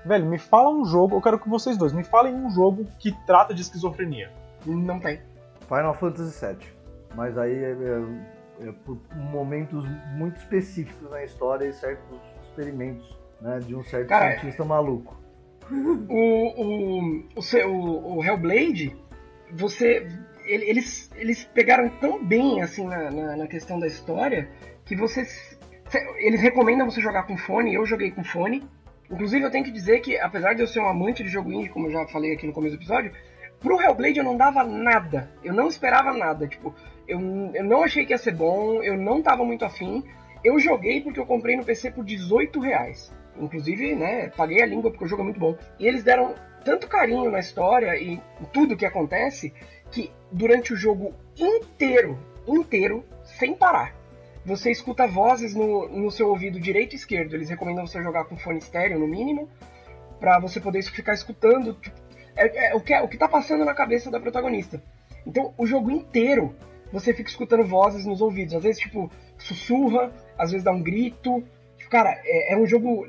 Velho, 0.05 0.27
me 0.27 0.39
fala 0.39 0.71
um 0.71 0.85
jogo, 0.85 1.17
eu 1.17 1.23
quero 1.23 1.39
que 1.39 1.49
vocês 1.49 1.77
dois 1.77 1.93
me 1.93 2.05
falem 2.05 2.35
um 2.35 2.51
jogo 2.51 2.87
que 2.99 3.13
trata 3.27 3.55
de 3.55 3.63
esquizofrenia. 3.63 4.31
Não 4.65 4.99
tem. 5.01 5.21
Final 5.69 5.95
Fantasy 5.95 6.47
VII. 6.47 6.67
Mas 7.15 7.39
aí 7.39 7.53
é, 7.53 7.71
é, 7.71 8.69
é 8.69 8.73
por 8.85 8.99
momentos 9.15 9.85
muito 10.13 10.37
específicos 10.37 11.11
na 11.11 11.23
história 11.25 11.67
e 11.67 11.73
certos 11.73 12.19
experimentos 12.49 13.17
né, 13.41 13.59
de 13.61 13.75
um 13.75 13.83
certo 13.85 14.09
Cara, 14.09 14.33
cientista 14.33 14.65
maluco. 14.65 15.17
O, 15.71 16.15
o, 16.15 17.25
o, 17.37 18.17
o 18.17 18.25
Hellblade, 18.25 18.97
você. 19.53 20.07
Eles, 20.47 21.11
eles 21.17 21.45
pegaram 21.45 21.89
tão 21.89 22.23
bem 22.23 22.61
assim 22.61 22.87
na, 22.87 23.11
na, 23.11 23.37
na 23.37 23.47
questão 23.47 23.79
da 23.79 23.87
história 23.87 24.49
que 24.85 24.95
você. 24.95 25.27
Eles 26.19 26.41
recomendam 26.41 26.91
você 26.91 27.01
jogar 27.01 27.23
com 27.23 27.37
fone, 27.37 27.75
eu 27.75 27.87
joguei 27.87 28.11
com 28.11 28.25
fone. 28.25 28.63
Inclusive, 29.11 29.45
eu 29.45 29.51
tenho 29.51 29.65
que 29.65 29.71
dizer 29.71 30.01
que, 30.01 30.19
apesar 30.19 30.55
de 30.55 30.63
eu 30.63 30.67
ser 30.67 30.81
um 30.81 30.89
amante 30.89 31.23
de 31.23 31.29
jogo 31.29 31.53
indie, 31.53 31.69
como 31.69 31.87
eu 31.87 31.93
já 31.93 32.07
falei 32.07 32.33
aqui 32.33 32.47
no 32.47 32.53
começo 32.53 32.77
do 32.77 32.81
episódio, 32.81 33.13
pro 33.61 33.81
Hellblade 33.81 34.19
eu 34.19 34.25
não 34.25 34.37
dava 34.37 34.65
nada. 34.65 35.31
Eu 35.43 35.55
não 35.55 35.69
esperava 35.69 36.13
nada. 36.13 36.47
Tipo, 36.47 36.75
eu, 37.07 37.21
eu 37.55 37.65
não 37.65 37.83
achei 37.83 38.05
que 38.05 38.13
ia 38.13 38.19
ser 38.19 38.33
bom, 38.33 38.83
eu 38.83 38.97
não 38.97 39.23
tava 39.23 39.45
muito 39.45 39.65
afim. 39.65 40.03
Eu 40.43 40.59
joguei 40.59 41.01
porque 41.01 41.21
eu 41.21 41.27
comprei 41.27 41.57
no 41.57 41.65
PC 41.65 41.91
por 41.91 42.05
18 42.05 42.61
reais. 42.61 43.13
Inclusive, 43.39 43.95
né, 43.95 44.29
paguei 44.31 44.63
a 44.63 44.67
língua 44.67 44.91
porque 44.91 45.05
o 45.05 45.09
jogo 45.09 45.23
é 45.23 45.25
muito 45.25 45.41
bom. 45.41 45.57
E 45.79 45.87
eles 45.87 46.03
deram 46.03 46.35
tanto 46.65 46.89
carinho 46.89 47.31
na 47.31 47.41
história 47.41 47.97
e 47.97 48.21
tudo 48.53 48.77
que 48.77 48.87
acontece 48.87 49.53
que 49.91 50.11
durante 50.33 50.73
o 50.73 50.77
jogo 50.77 51.15
inteiro, 51.37 52.19
inteiro, 52.47 53.05
sem 53.25 53.55
parar, 53.55 53.95
você 54.45 54.71
escuta 54.71 55.07
vozes 55.07 55.55
no, 55.55 55.89
no 55.89 56.11
seu 56.11 56.29
ouvido 56.29 56.61
direito 56.61 56.93
e 56.93 56.97
esquerdo. 56.97 57.35
Eles 57.35 57.49
recomendam 57.49 57.87
você 57.87 58.03
jogar 58.03 58.25
com 58.25 58.37
fone 58.37 58.59
estéreo, 58.59 58.99
no 58.99 59.07
mínimo, 59.07 59.49
para 60.21 60.39
você 60.39 60.61
poder 60.61 60.83
ficar 60.83 61.15
escutando 61.15 61.75
tipo, 61.75 61.97
é, 62.37 62.71
é, 62.71 62.75
o, 62.75 62.81
que 62.81 62.93
é, 62.93 63.01
o 63.01 63.09
que 63.09 63.17
tá 63.17 63.29
passando 63.29 63.65
na 63.65 63.75
cabeça 63.75 64.11
da 64.11 64.21
protagonista. 64.21 64.83
Então, 65.27 65.55
o 65.57 65.67
jogo 65.67 65.91
inteiro, 65.91 66.55
você 66.93 67.15
fica 67.15 67.31
escutando 67.31 67.65
vozes 67.65 68.05
nos 68.05 68.21
ouvidos. 68.21 68.55
Às 68.55 68.63
vezes, 68.63 68.81
tipo, 68.81 69.11
sussurra, 69.39 70.13
às 70.37 70.51
vezes 70.51 70.65
dá 70.65 70.73
um 70.73 70.83
grito. 70.83 71.43
Tipo, 71.79 71.91
cara, 71.91 72.21
é, 72.25 72.53
é, 72.53 72.57
um 72.57 72.67
jogo 72.67 73.09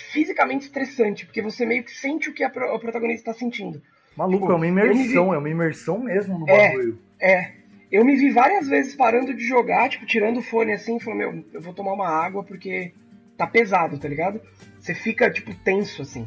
fisicamente 0.00 0.62
estressante, 0.62 1.26
porque 1.26 1.42
você 1.42 1.66
meio 1.66 1.84
que 1.84 1.90
sente 1.90 2.28
o 2.28 2.34
que 2.34 2.42
a, 2.42 2.50
pro, 2.50 2.74
a 2.74 2.78
protagonista 2.78 3.32
tá 3.32 3.38
sentindo. 3.38 3.82
Maluco, 4.16 4.40
tipo, 4.40 4.52
é 4.52 4.54
uma 4.54 4.66
imersão, 4.66 5.30
vi... 5.30 5.34
é 5.34 5.38
uma 5.38 5.48
imersão 5.48 5.98
mesmo 5.98 6.38
no 6.38 6.48
é, 6.48 6.68
bagulho. 6.68 6.98
É, 7.20 7.52
eu 7.90 8.04
me 8.04 8.16
vi 8.16 8.30
várias 8.30 8.68
vezes 8.68 8.94
parando 8.94 9.34
de 9.34 9.46
jogar, 9.46 9.88
tipo, 9.88 10.06
tirando 10.06 10.38
o 10.38 10.42
fone 10.42 10.72
assim, 10.72 10.98
falando, 10.98 11.18
meu, 11.18 11.44
eu 11.52 11.60
vou 11.60 11.74
tomar 11.74 11.92
uma 11.92 12.08
água 12.08 12.42
porque 12.44 12.92
tá 13.36 13.46
pesado, 13.46 13.98
tá 13.98 14.08
ligado? 14.08 14.40
Você 14.78 14.94
fica, 14.94 15.30
tipo, 15.30 15.54
tenso, 15.56 16.02
assim. 16.02 16.26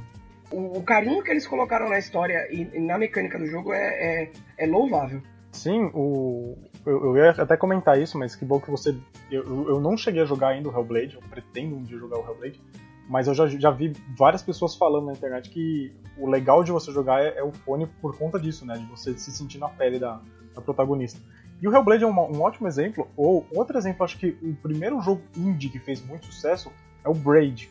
O, 0.52 0.78
o 0.78 0.84
carinho 0.84 1.24
que 1.24 1.32
eles 1.32 1.48
colocaram 1.48 1.90
na 1.90 1.98
história 1.98 2.48
e, 2.52 2.70
e 2.74 2.80
na 2.80 2.98
mecânica 2.98 3.38
do 3.38 3.48
jogo 3.48 3.74
é, 3.74 4.24
é, 4.24 4.32
é 4.58 4.68
louvável. 4.68 5.22
Sim, 5.52 5.90
o, 5.94 6.58
eu, 6.86 7.06
eu, 7.06 7.18
ia 7.18 7.30
até 7.32 7.56
comentar 7.56 8.00
isso, 8.00 8.18
mas 8.18 8.36
que 8.36 8.46
bom 8.46 8.60
que 8.60 8.70
você. 8.70 8.96
Eu, 9.32 9.70
eu 9.70 9.80
não 9.80 9.98
cheguei 9.98 10.22
a 10.22 10.26
jogar 10.26 10.50
ainda 10.50 10.70
o 10.70 10.72
Hellblade, 10.72 11.16
eu 11.16 11.22
pretendo 11.30 11.76
um 11.76 11.82
dia 11.82 11.98
jogar 11.98 12.20
o 12.20 12.30
Hellblade. 12.30 12.62
Mas 13.08 13.28
eu 13.28 13.34
já, 13.34 13.48
já 13.48 13.72
vi 13.72 13.94
várias 14.18 14.42
pessoas 14.42 14.76
falando 14.76 15.06
na 15.06 15.14
internet 15.14 15.50
que 15.50 15.94
o 16.18 16.28
legal 16.28 16.64
de 16.64 16.72
você 16.72 16.92
jogar 16.92 17.22
é, 17.22 17.38
é 17.38 17.44
o 17.44 17.52
fone 17.52 17.88
por 18.02 18.18
conta 18.18 18.40
disso, 18.40 18.66
né? 18.66 18.78
De 18.78 18.86
você 18.86 19.18
se 19.18 19.32
sentir 19.32 19.60
na 19.60 19.70
pele 19.70 20.00
da, 20.00 20.20
da 20.54 20.62
protagonista. 20.62 21.20
E 21.62 21.68
o 21.68 21.74
Hellblade 21.74 22.04
é 22.04 22.08
um, 22.08 22.12
um, 22.12 22.42
ótimo 22.42 22.68
exemplo, 22.68 23.08
ou 23.16 23.46
outro 23.56 23.78
exemplo, 23.78 24.04
acho 24.04 24.18
que 24.18 24.38
o 24.42 24.54
primeiro 24.56 25.00
jogo 25.02 25.22
indie 25.38 25.70
que 25.70 25.80
fez 25.80 26.06
muito 26.06 26.26
sucesso 26.26 26.72
é 27.04 27.10
o 27.10 27.14
Braid, 27.14 27.70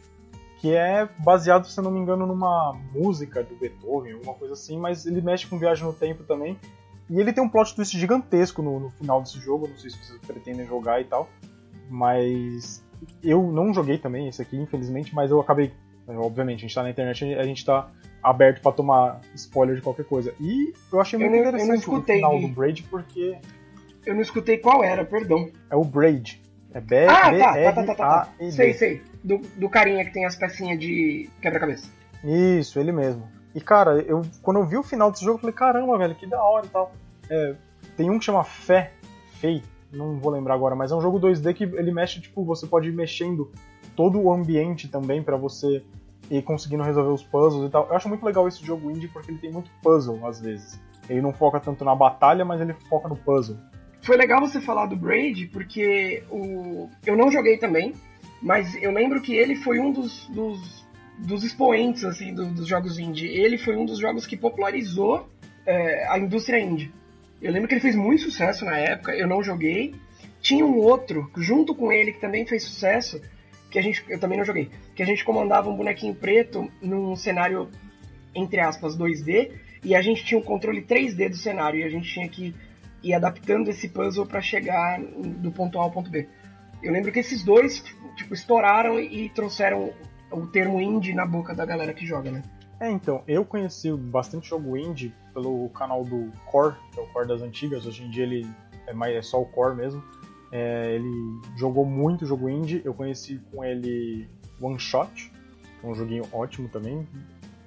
que 0.61 0.75
é 0.75 1.09
baseado, 1.19 1.67
se 1.67 1.81
não 1.81 1.91
me 1.91 2.01
engano, 2.01 2.27
numa 2.27 2.73
música 2.93 3.43
do 3.43 3.55
Beethoven, 3.57 4.15
alguma 4.15 4.35
coisa 4.35 4.55
assim, 4.55 4.79
mas 4.79 5.05
ele 5.05 5.21
mexe 5.21 5.47
com 5.47 5.59
viagem 5.59 5.85
no 5.85 5.93
tempo 5.93 6.23
também. 6.25 6.59
E 7.11 7.21
ele 7.21 7.33
tem 7.33 7.45
um 7.45 7.49
plot 7.49 7.75
twist 7.75 7.99
gigantesco 7.99 8.63
no, 8.63 8.81
no 8.81 8.91
final 8.91 9.21
desse 9.21 9.39
jogo, 9.39 9.69
não 9.69 9.77
sei 9.77 9.91
se 9.91 9.99
vocês 9.99 10.19
pretendem 10.27 10.67
jogar 10.67 11.01
e 11.01 11.05
tal, 11.05 11.29
mas 11.91 12.83
eu 13.23 13.43
não 13.51 13.73
joguei 13.73 13.99
também 13.99 14.29
esse 14.29 14.41
aqui, 14.41 14.57
infelizmente, 14.57 15.15
mas 15.15 15.31
eu 15.31 15.41
acabei. 15.41 15.73
Obviamente, 16.07 16.59
a 16.59 16.63
gente 16.63 16.75
tá 16.75 16.83
na 16.83 16.91
internet, 16.91 17.35
a 17.35 17.45
gente 17.45 17.65
tá 17.65 17.91
aberto 18.23 18.61
para 18.61 18.73
tomar 18.73 19.21
spoiler 19.35 19.77
de 19.77 19.83
qualquer 19.83 20.05
coisa. 20.05 20.35
E 20.41 20.73
eu 20.93 21.01
achei 21.01 21.19
muito 21.19 21.35
eu 21.35 21.43
não, 21.43 21.49
interessante 21.49 21.91
o 21.91 22.03
final 22.03 22.41
do 22.41 22.49
Braid 22.49 22.83
porque 22.85 23.39
eu 24.05 24.15
não 24.15 24.21
escutei 24.21 24.59
qual 24.59 24.85
era, 24.85 25.05
perdão. 25.05 25.51
É 25.71 25.77
o 25.77 25.85
Braid. 25.85 26.43
É 26.73 26.81
B 26.81 27.07
Ah, 27.07 27.31
tá, 27.31 27.55
tá, 27.55 27.55
tá, 27.55 27.73
tá, 27.73 27.85
tá, 27.85 27.95
tá. 27.95 28.29
Sei, 28.51 28.75
sei. 28.75 29.03
Do, 29.23 29.39
do 29.57 29.69
carinha 29.69 30.05
que 30.05 30.13
tem 30.13 30.27
as 30.27 30.37
pecinhas 30.37 30.79
de 30.79 31.31
quebra-cabeça. 31.41 31.89
Isso, 32.25 32.81
ele 32.81 32.91
mesmo. 32.91 33.29
E 33.55 33.61
cara, 33.61 34.01
eu 34.03 34.23
quando 34.43 34.59
eu 34.59 34.67
vi 34.67 34.77
o 34.77 34.83
final 34.83 35.11
desse 35.11 35.25
jogo, 35.25 35.37
eu 35.37 35.41
falei, 35.41 35.55
caramba, 35.55 35.97
velho, 35.97 36.15
que 36.15 36.27
da 36.27 36.43
hora 36.43 36.67
e 36.67 36.69
tal. 36.69 36.93
É, 37.31 37.55
tem 37.97 38.11
um 38.11 38.19
que 38.19 38.25
chama 38.25 38.43
Fé, 38.43 38.93
Fei, 39.41 39.63
não 39.95 40.19
vou 40.19 40.33
lembrar 40.33 40.55
agora, 40.55 40.75
mas 40.75 40.93
é 40.93 40.95
um 40.95 41.01
jogo 41.01 41.21
2D 41.21 41.55
que 41.55 41.65
ele 41.65 41.93
mexe, 41.93 42.21
tipo, 42.21 42.45
você 42.45 42.67
pode 42.67 42.89
ir 42.89 42.93
mexendo 42.93 43.51
todo 43.97 44.21
o 44.21 44.33
ambiente 44.33 44.89
também 44.89 45.23
para 45.23 45.37
você 45.37 45.83
ir 46.31 46.43
conseguindo 46.43 46.83
resolver 46.83 47.13
os 47.13 47.23
puzzles 47.23 47.69
e 47.69 47.71
tal. 47.71 47.87
Eu 47.89 47.97
acho 47.97 48.09
muito 48.09 48.25
legal 48.25 48.47
esse 48.49 48.65
jogo 48.65 48.91
indie 48.91 49.09
porque 49.09 49.31
ele 49.31 49.39
tem 49.39 49.53
muito 49.53 49.71
puzzle 49.83 50.27
às 50.27 50.41
vezes. 50.41 50.81
Ele 51.09 51.21
não 51.21 51.33
foca 51.33 51.61
tanto 51.61 51.85
na 51.85 51.95
batalha, 51.95 52.45
mas 52.45 52.61
ele 52.61 52.75
foca 52.89 53.09
no 53.09 53.17
puzzle. 53.17 53.57
Foi 54.03 54.17
legal 54.17 54.41
você 54.41 54.61
falar 54.61 54.87
do 54.87 54.97
Braid, 54.97 55.49
porque 55.49 56.23
o... 56.31 56.89
eu 57.07 57.17
não 57.17 57.31
joguei 57.31 57.57
também, 57.57 57.95
mas 58.43 58.75
eu 58.83 58.91
lembro 58.91 59.21
que 59.23 59.35
ele 59.35 59.57
foi 59.57 59.79
um 59.79 59.91
dos, 59.93 60.29
dos, 60.29 60.87
dos 61.19 61.43
expoentes 61.45 62.05
assim, 62.05 62.35
do, 62.35 62.47
dos 62.47 62.67
jogos 62.67 62.99
indie. 62.99 63.27
Ele 63.27 63.57
foi 63.57 63.77
um 63.77 63.85
dos 63.85 63.99
jogos 63.99 64.27
que 64.27 64.37
popularizou 64.37 65.29
é, 65.67 66.07
a 66.09 66.19
indústria 66.19 66.61
indie. 66.61 66.93
Eu 67.45 67.53
lembro 67.53 67.69
que 67.69 67.75
ele 67.75 67.83
fez 67.83 67.95
muito 67.95 68.23
sucesso 68.23 68.65
na 68.65 68.79
época, 68.79 69.15
eu 69.15 69.29
não 69.29 69.43
joguei. 69.43 69.95
Tinha 70.41 70.65
um 70.65 70.79
outro, 70.79 71.31
junto 71.37 71.75
com 71.75 71.93
ele, 71.93 72.13
que 72.13 72.19
também 72.19 72.47
fez 72.47 72.63
sucesso, 72.63 73.21
que 73.71 73.79
a 73.79 73.83
gente, 73.83 74.03
eu 74.09 74.19
também 74.19 74.39
não 74.39 74.47
joguei, 74.47 74.71
que 74.95 75.03
a 75.03 75.07
gente 75.07 75.23
comandava 75.23 75.69
um 75.69 75.77
bonequinho 75.77 76.15
preto 76.15 76.73
num 76.81 77.15
cenário, 77.15 77.69
entre 78.35 78.61
aspas, 78.61 78.97
2D, 78.97 79.53
e 79.85 79.95
a 79.95 80.01
gente 80.01 80.25
tinha 80.25 80.41
um 80.41 80.43
controle 80.43 80.81
3D 80.81 81.29
do 81.29 81.37
cenário, 81.37 81.81
e 81.81 81.83
a 81.83 81.91
gente 81.91 82.11
tinha 82.11 82.27
que 82.27 82.55
e 83.03 83.13
adaptando 83.13 83.69
esse 83.69 83.91
puzzle 83.91 84.25
para 84.25 84.41
chegar 84.41 84.99
do 84.99 85.53
ponto 85.53 85.79
A 85.79 85.83
ao 85.83 85.91
ponto 85.91 86.11
B. 86.11 86.27
Eu 86.83 86.91
lembro 86.91 87.13
que 87.13 87.19
esses 87.19 87.43
dois 87.43 87.85
tipo, 88.17 88.33
estouraram 88.33 88.99
e 88.99 89.29
trouxeram 89.29 89.93
o 90.31 90.47
termo 90.47 90.81
indie 90.81 91.13
na 91.13 91.27
boca 91.27 91.55
da 91.55 91.67
galera 91.67 91.93
que 91.93 92.07
joga, 92.07 92.31
né? 92.31 92.43
É, 92.81 92.91
então, 92.91 93.23
eu 93.27 93.45
conheci 93.45 93.93
bastante 93.93 94.49
jogo 94.49 94.77
indie 94.77 95.15
pelo 95.33 95.69
canal 95.71 96.05
do 96.05 96.31
Core, 96.47 96.75
que 96.93 97.01
é 97.01 97.03
o 97.03 97.07
Core 97.09 97.29
das 97.29 97.43
antigas, 97.43 97.87
hoje 97.87 98.05
em 98.05 98.11
dia 98.11 98.25
ele 98.25 98.47
é, 98.87 98.93
mais, 98.93 99.15
é 99.15 99.23
só 99.23 99.41
o 99.41 99.47
Core 99.47 99.77
mesmo. 99.77 100.03
É, 100.51 100.95
ele 100.95 101.41
jogou 101.57 101.85
muito 101.85 102.27
jogo 102.27 102.49
indie, 102.49 102.83
eu 102.85 102.95
conheci 102.95 103.41
com 103.51 103.65
ele 103.65 104.29
One 104.61 104.79
Shot, 104.79 105.33
um 105.83 105.95
joguinho 105.95 106.25
ótimo 106.33 106.69
também, 106.69 107.07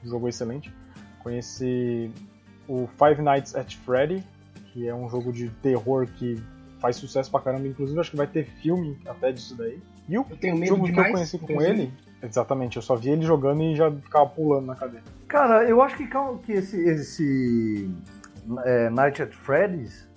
um 0.03 0.07
jogo 0.07 0.27
excelente. 0.27 0.73
Conheci 1.19 2.11
o 2.67 2.87
Five 2.87 3.21
Nights 3.21 3.55
at 3.55 3.75
Freddy, 3.75 4.23
que 4.71 4.87
é 4.87 4.95
um 4.95 5.09
jogo 5.09 5.31
de 5.31 5.49
terror 5.61 6.07
que 6.07 6.41
faz 6.79 6.95
sucesso 6.95 7.29
pra 7.29 7.39
caramba. 7.39 7.67
Inclusive, 7.67 7.99
acho 7.99 8.11
que 8.11 8.17
vai 8.17 8.27
ter 8.27 8.45
filme 8.45 8.97
até 9.05 9.31
disso 9.31 9.55
daí. 9.55 9.79
E 10.07 10.17
o 10.17 10.25
jogo 10.65 10.91
que 10.91 10.99
eu 10.99 11.11
conheci 11.11 11.37
com 11.37 11.61
ele, 11.61 11.91
exatamente, 12.21 12.77
eu 12.77 12.81
só 12.81 12.95
vi 12.95 13.09
ele 13.09 13.23
jogando 13.23 13.61
e 13.61 13.75
já 13.75 13.91
ficava 13.91 14.27
pulando 14.27 14.65
na 14.65 14.75
cadeira. 14.75 15.03
Cara, 15.27 15.63
eu 15.63 15.81
acho 15.81 15.97
que, 15.97 16.07
que 16.43 16.51
esse, 16.53 16.79
esse 16.79 17.89
é, 18.65 18.89
Night 18.89 19.21
at 19.21 19.33
Freddy's 19.33 20.07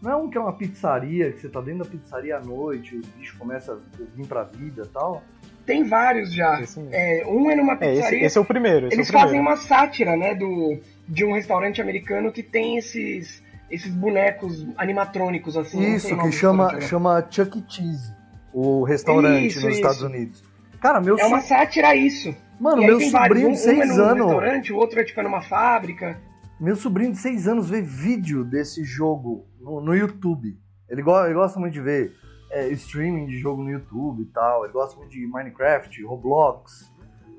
não 0.00 0.10
é 0.10 0.16
um 0.16 0.28
que 0.28 0.36
é 0.36 0.40
uma 0.40 0.52
pizzaria, 0.52 1.32
que 1.32 1.40
você 1.40 1.48
tá 1.48 1.60
dentro 1.60 1.84
da 1.84 1.90
pizzaria 1.90 2.36
à 2.36 2.40
noite, 2.40 2.96
o 2.96 3.02
bicho 3.18 3.38
começa 3.38 3.72
a 3.72 3.76
vir 4.14 4.26
pra 4.26 4.44
vida 4.44 4.82
e 4.84 4.88
tal. 4.88 5.22
Tem 5.64 5.82
vários 5.82 6.32
já. 6.32 6.60
É, 6.92 7.24
um 7.26 7.50
é 7.50 7.56
numa 7.56 7.74
pizzaria. 7.74 8.02
É, 8.02 8.06
esse, 8.06 8.24
esse, 8.26 8.38
é 8.38 8.40
o 8.40 8.44
primeiro. 8.44 8.86
eles 8.86 8.98
é 8.98 9.02
o 9.02 9.04
primeiro. 9.04 9.28
fazem 9.28 9.40
uma 9.40 9.56
sátira, 9.56 10.14
né, 10.14 10.34
do, 10.34 10.78
de 11.08 11.24
um 11.24 11.32
restaurante 11.32 11.80
americano 11.80 12.30
que 12.30 12.42
tem 12.42 12.76
esses 12.76 13.42
esses 13.70 13.92
bonecos 13.92 14.66
animatrônicos, 14.76 15.56
assim. 15.56 15.94
Isso, 15.94 16.16
que 16.16 16.32
chama, 16.32 16.80
chama 16.80 17.26
Chuck 17.30 17.58
E. 17.58 17.64
Cheese, 17.66 18.12
o 18.52 18.84
restaurante 18.84 19.46
isso, 19.46 19.60
nos 19.60 19.70
isso. 19.70 19.80
Estados 19.80 20.02
Unidos. 20.02 20.44
Cara, 20.84 21.00
meu 21.00 21.18
É 21.18 21.24
uma 21.24 21.40
sátira 21.40 21.96
isso. 21.96 22.36
Mano, 22.60 22.82
meu 22.82 23.00
sobrinho 23.00 23.52
de 23.52 23.58
6 23.58 23.78
um, 23.78 23.80
um 23.80 23.80
é 23.80 24.10
anos. 24.10 24.26
restaurante, 24.26 24.70
o 24.70 24.76
outro 24.76 25.00
é 25.00 25.04
tipo 25.04 25.18
é 25.18 25.22
numa 25.22 25.40
fábrica. 25.40 26.20
Meu 26.60 26.76
sobrinho 26.76 27.12
de 27.12 27.16
6 27.16 27.48
anos 27.48 27.70
vê 27.70 27.80
vídeo 27.80 28.44
desse 28.44 28.84
jogo 28.84 29.46
no, 29.58 29.80
no 29.80 29.94
YouTube. 29.94 30.58
Ele, 30.86 31.00
go 31.00 31.24
ele, 31.24 31.32
gosta 31.32 31.58
muito 31.58 31.72
de 31.72 31.80
ver 31.80 32.12
é, 32.50 32.68
streaming 32.68 33.24
de 33.28 33.38
jogo 33.38 33.62
no 33.62 33.70
YouTube 33.70 34.24
e 34.24 34.26
tal. 34.26 34.62
Ele 34.64 34.74
gosta 34.74 34.98
muito 34.98 35.10
de 35.10 35.26
Minecraft, 35.26 36.04
Roblox. 36.04 36.92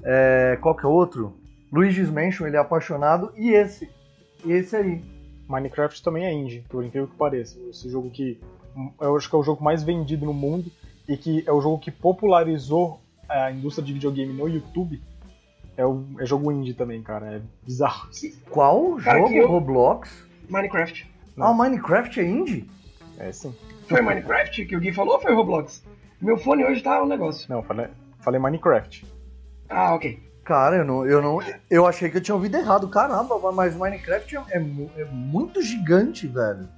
É, 0.04 0.58
qual 0.60 0.76
que 0.76 0.84
é 0.84 0.90
outro? 0.90 1.38
Luigi's 1.72 2.10
Mansion, 2.10 2.48
ele 2.48 2.56
é 2.56 2.60
apaixonado. 2.60 3.32
E 3.38 3.52
esse. 3.52 3.88
Esse 4.44 4.76
aí. 4.76 5.04
Minecraft 5.48 6.02
também 6.02 6.26
é 6.26 6.34
indie, 6.34 6.66
por 6.68 6.84
incrível 6.84 7.08
que 7.08 7.16
pareça. 7.16 7.60
Esse 7.70 7.92
jogo 7.92 8.10
que 8.10 8.42
eu 9.00 9.16
acho 9.16 9.30
que 9.30 9.36
é 9.36 9.38
o 9.38 9.44
jogo 9.44 9.64
mais 9.64 9.84
vendido 9.84 10.26
no 10.26 10.34
mundo 10.34 10.72
e 11.08 11.16
que 11.16 11.44
é 11.46 11.52
o 11.52 11.62
jogo 11.62 11.78
que 11.78 11.92
popularizou 11.92 13.05
a 13.28 13.52
indústria 13.52 13.86
de 13.86 13.94
videogame 13.94 14.34
no 14.34 14.48
YouTube. 14.48 15.02
É, 15.78 15.86
o, 15.86 16.06
é 16.20 16.26
jogo 16.26 16.52
indie 16.52 16.74
também, 16.74 17.02
cara. 17.02 17.36
É 17.36 17.42
bizarro. 17.64 18.10
Qual 18.50 18.96
cara, 18.96 19.20
jogo? 19.20 19.34
Eu... 19.34 19.48
Roblox? 19.48 20.26
Minecraft. 20.50 21.12
Não. 21.36 21.48
Ah, 21.48 21.54
Minecraft 21.54 22.20
é 22.20 22.24
indie? 22.24 22.70
É 23.20 23.32
sim. 23.32 23.54
Foi 23.88 24.02
Minecraft 24.02 24.66
que 24.66 24.76
o 24.76 24.80
Gui 24.80 24.94
falou 24.94 25.16
ou 25.16 25.22
foi 25.22 25.34
Roblox? 25.34 25.84
Meu 26.22 26.38
fone 26.38 26.64
hoje 26.64 26.82
tá 26.82 27.04
um 27.04 27.08
negócio. 27.08 27.46
Não, 27.50 27.62
falei, 27.62 27.88
falei 28.20 28.40
Minecraft. 28.40 29.06
Ah, 29.70 29.96
ok. 29.96 30.20
Cara, 30.44 30.78
eu 30.78 30.86
não, 30.86 31.06
eu 31.06 31.22
não. 31.22 31.40
Eu 31.70 31.88
achei 31.88 32.10
que 32.10 32.18
eu 32.18 32.22
tinha 32.22 32.36
ouvido 32.36 32.56
errado. 32.56 32.88
Caramba, 32.88 33.52
mas 33.52 33.76
Minecraft 33.76 34.38
é, 34.38 34.42
é, 34.52 35.02
é 35.02 35.06
muito 35.06 35.62
gigante, 35.62 36.28
velho. 36.28 36.70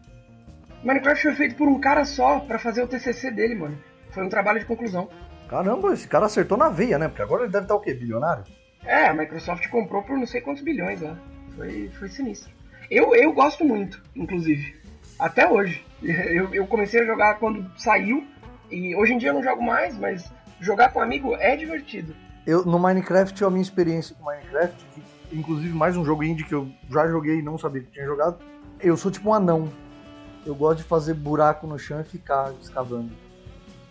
Minecraft 0.84 1.22
foi 1.22 1.36
feito 1.36 1.56
por 1.56 1.68
um 1.68 1.80
cara 1.80 2.06
só 2.06 2.40
para 2.40 2.58
fazer 2.58 2.82
o 2.82 2.88
TCC 2.88 3.32
dele, 3.32 3.56
mano. 3.56 3.78
Foi 4.12 4.24
um 4.24 4.30
trabalho 4.30 4.60
de 4.60 4.66
conclusão. 4.66 5.10
Caramba, 5.48 5.94
esse 5.94 6.08
cara 6.08 6.26
acertou 6.26 6.58
na 6.58 6.70
veia, 6.70 7.00
né? 7.00 7.08
Porque 7.08 7.22
agora 7.22 7.44
ele 7.44 7.52
deve 7.52 7.66
estar 7.66 7.76
o 7.76 7.80
quê? 7.80 7.94
Bilionário? 7.94 8.44
É, 8.86 9.08
a 9.08 9.14
Microsoft 9.14 9.68
comprou 9.70 10.04
por 10.04 10.18
não 10.18 10.26
sei 10.26 10.42
quantos 10.42 10.62
bilhões 10.62 11.02
lá. 11.02 11.18
Foi, 11.56 11.90
foi 11.98 12.10
sinistro. 12.10 12.52
Eu, 12.90 13.16
eu 13.16 13.34
gosto 13.34 13.66
muito, 13.66 14.02
inclusive. 14.16 14.76
Até 15.20 15.50
hoje. 15.50 15.86
Eu, 16.04 16.54
eu 16.54 16.68
comecei 16.68 17.02
a 17.02 17.06
jogar 17.06 17.40
quando 17.40 17.66
saiu. 17.76 18.24
E 18.70 18.96
hoje 18.96 19.14
em 19.14 19.18
dia 19.18 19.30
eu 19.30 19.34
não 19.34 19.42
jogo 19.42 19.64
mais, 19.64 19.98
mas 19.98 20.32
jogar 20.60 20.92
com 20.92 21.02
amigo 21.02 21.34
é 21.36 21.56
divertido. 21.56 22.16
Eu, 22.46 22.64
no 22.64 22.78
Minecraft, 22.78 23.44
a 23.44 23.50
minha 23.50 23.64
experiência 23.64 24.16
com 24.16 24.24
Minecraft, 24.24 24.86
que, 24.94 25.36
inclusive 25.36 25.74
mais 25.74 25.98
um 25.98 26.06
jogo 26.06 26.24
indie 26.24 26.44
que 26.44 26.54
eu 26.54 26.70
já 26.88 27.08
joguei 27.08 27.40
e 27.40 27.42
não 27.42 27.58
sabia 27.58 27.82
que 27.82 27.92
tinha 27.92 28.06
jogado, 28.06 28.38
eu 28.80 28.96
sou 28.96 29.10
tipo 29.10 29.30
um 29.30 29.34
anão. 29.34 29.70
Eu 30.46 30.54
gosto 30.54 30.78
de 30.78 30.84
fazer 30.84 31.16
buraco 31.16 31.66
no 31.66 31.80
chão 31.80 32.00
e 32.00 32.04
ficar 32.04 32.54
escavando. 32.62 33.10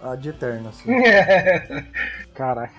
A 0.07 0.15
de 0.15 0.29
eterno, 0.29 0.69
assim. 0.69 0.89
Caraca. 2.33 2.75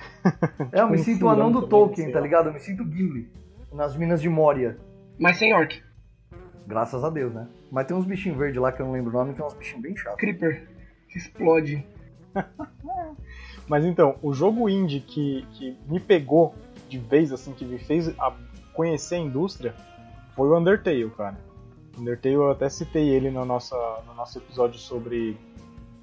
É, 0.71 0.79
eu 0.79 0.89
me 0.89 0.97
sinto 0.99 1.25
o 1.25 1.29
anão 1.29 1.51
do 1.51 1.67
Tolkien, 1.67 2.11
tá 2.11 2.21
ligado? 2.21 2.47
Eu 2.47 2.53
me 2.53 2.59
sinto 2.59 2.89
Gimli. 2.89 3.29
Nas 3.73 3.97
minas 3.97 4.21
de 4.21 4.29
Moria. 4.29 4.77
Mas 5.19 5.37
sem 5.37 5.53
orc. 5.53 5.83
Graças 6.65 7.03
a 7.03 7.09
Deus, 7.09 7.33
né? 7.33 7.47
Mas 7.69 7.85
tem 7.85 7.97
uns 7.97 8.05
bichinhos 8.05 8.37
verdes 8.37 8.61
lá 8.61 8.71
que 8.71 8.81
eu 8.81 8.85
não 8.85 8.93
lembro 8.93 9.09
o 9.09 9.13
nome, 9.13 9.33
que 9.33 9.41
é 9.41 9.45
uns 9.45 9.53
bichinhos 9.53 9.81
bem 9.81 9.97
chatos. 9.97 10.19
Creeper. 10.19 10.69
Que 11.09 11.17
explode. 11.17 11.85
Mas 13.67 13.83
então, 13.83 14.17
o 14.21 14.33
jogo 14.33 14.69
indie 14.69 15.01
que, 15.01 15.45
que 15.51 15.77
me 15.85 15.99
pegou 15.99 16.55
de 16.87 16.97
vez, 16.97 17.33
assim, 17.33 17.53
que 17.53 17.65
me 17.65 17.77
fez 17.77 18.07
a 18.19 18.33
conhecer 18.73 19.15
a 19.15 19.19
indústria, 19.19 19.75
foi 20.33 20.47
o 20.47 20.57
Undertale, 20.57 21.09
cara. 21.09 21.37
Undertale, 21.97 22.35
eu 22.35 22.51
até 22.51 22.69
citei 22.69 23.09
ele 23.09 23.29
no, 23.29 23.43
nosso 23.43 23.75
no 24.05 24.13
nosso 24.13 24.37
episódio 24.37 24.79
sobre 24.79 25.37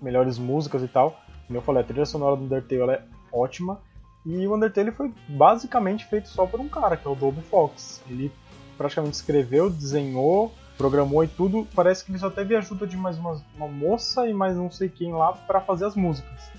melhores 0.01 0.39
músicas 0.39 0.83
e 0.83 0.89
tal. 0.89 1.21
Como 1.47 1.59
eu 1.59 1.63
falei, 1.63 1.83
a 1.83 1.87
trilha 1.87 2.07
sonora 2.07 2.37
do 2.37 2.45
Undertale 2.45 2.91
é 2.91 3.03
ótima. 3.33 3.81
E 4.25 4.47
o 4.47 4.55
Undertale 4.55 4.91
foi 4.91 5.13
basicamente 5.29 6.07
feito 6.07 6.29
só 6.29 6.47
por 6.47 6.61
um 6.61 6.69
cara, 6.69 6.97
que 6.97 7.07
é 7.07 7.11
o 7.11 7.15
Dolby 7.15 7.43
Fox. 7.43 8.03
Ele 8.09 8.33
praticamente 8.79 9.17
escreveu, 9.17 9.69
desenhou, 9.69 10.53
programou 10.79 11.23
e 11.23 11.29
tudo. 11.29 11.67
Parece 11.75 12.05
que 12.05 12.11
ele 12.11 12.19
só 12.19 12.31
teve 12.31 12.57
ajuda 12.57 12.87
de 12.87 12.97
mais 12.97 13.19
uma, 13.19 13.41
uma 13.57 13.69
moça 13.69 14.27
e 14.27 14.33
mais 14.33 14.57
não 14.57 14.71
sei 14.71 14.89
quem 14.89 15.13
lá 15.13 15.33
para 15.33 15.61
fazer 15.61 15.85
as 15.85 15.95
músicas. 15.95 16.51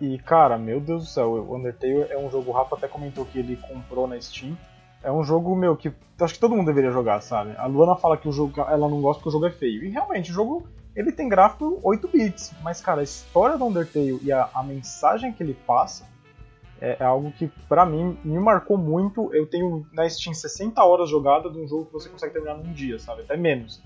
E 0.00 0.18
cara, 0.18 0.58
meu 0.58 0.80
Deus 0.80 1.04
do 1.04 1.08
céu, 1.08 1.30
o 1.30 1.56
Undertale 1.56 2.06
é 2.10 2.18
um 2.18 2.30
jogo, 2.30 2.50
o 2.50 2.52
Rafa 2.52 2.76
até 2.76 2.88
comentou 2.88 3.24
que 3.24 3.38
ele 3.38 3.56
comprou 3.56 4.06
na 4.06 4.20
Steam. 4.20 4.56
É 5.02 5.10
um 5.10 5.24
jogo, 5.24 5.54
meu, 5.56 5.76
que 5.76 5.92
acho 6.20 6.34
que 6.34 6.40
todo 6.40 6.54
mundo 6.54 6.66
deveria 6.66 6.90
jogar, 6.90 7.20
sabe? 7.20 7.54
A 7.56 7.66
Luana 7.66 7.96
fala 7.96 8.16
que 8.16 8.28
o 8.28 8.32
jogo 8.32 8.60
ela 8.60 8.88
não 8.88 9.00
gosta 9.00 9.20
porque 9.20 9.30
o 9.30 9.32
jogo 9.32 9.46
é 9.46 9.50
feio. 9.50 9.82
E 9.84 9.90
realmente, 9.90 10.30
o 10.30 10.34
jogo 10.34 10.66
ele 10.94 11.12
tem 11.12 11.28
gráfico 11.28 11.80
8 11.82 12.08
bits, 12.08 12.52
mas 12.62 12.80
cara, 12.80 13.00
a 13.00 13.04
história 13.04 13.56
do 13.56 13.64
Undertale 13.64 14.18
e 14.22 14.32
a, 14.32 14.48
a 14.54 14.62
mensagem 14.62 15.32
que 15.32 15.42
ele 15.42 15.56
passa 15.66 16.06
é, 16.80 16.96
é 17.00 17.04
algo 17.04 17.30
que 17.32 17.46
para 17.68 17.86
mim 17.86 18.18
me 18.24 18.38
marcou 18.38 18.76
muito. 18.76 19.32
Eu 19.34 19.46
tenho 19.46 19.86
na 19.92 20.08
Steam 20.08 20.34
60 20.34 20.82
horas 20.82 21.08
jogada 21.08 21.48
de 21.48 21.58
um 21.58 21.66
jogo 21.66 21.86
que 21.86 21.92
você 21.92 22.08
consegue 22.08 22.32
terminar 22.32 22.56
num 22.56 22.72
dia, 22.72 22.98
sabe? 22.98 23.22
Até 23.22 23.36
menos. 23.36 23.82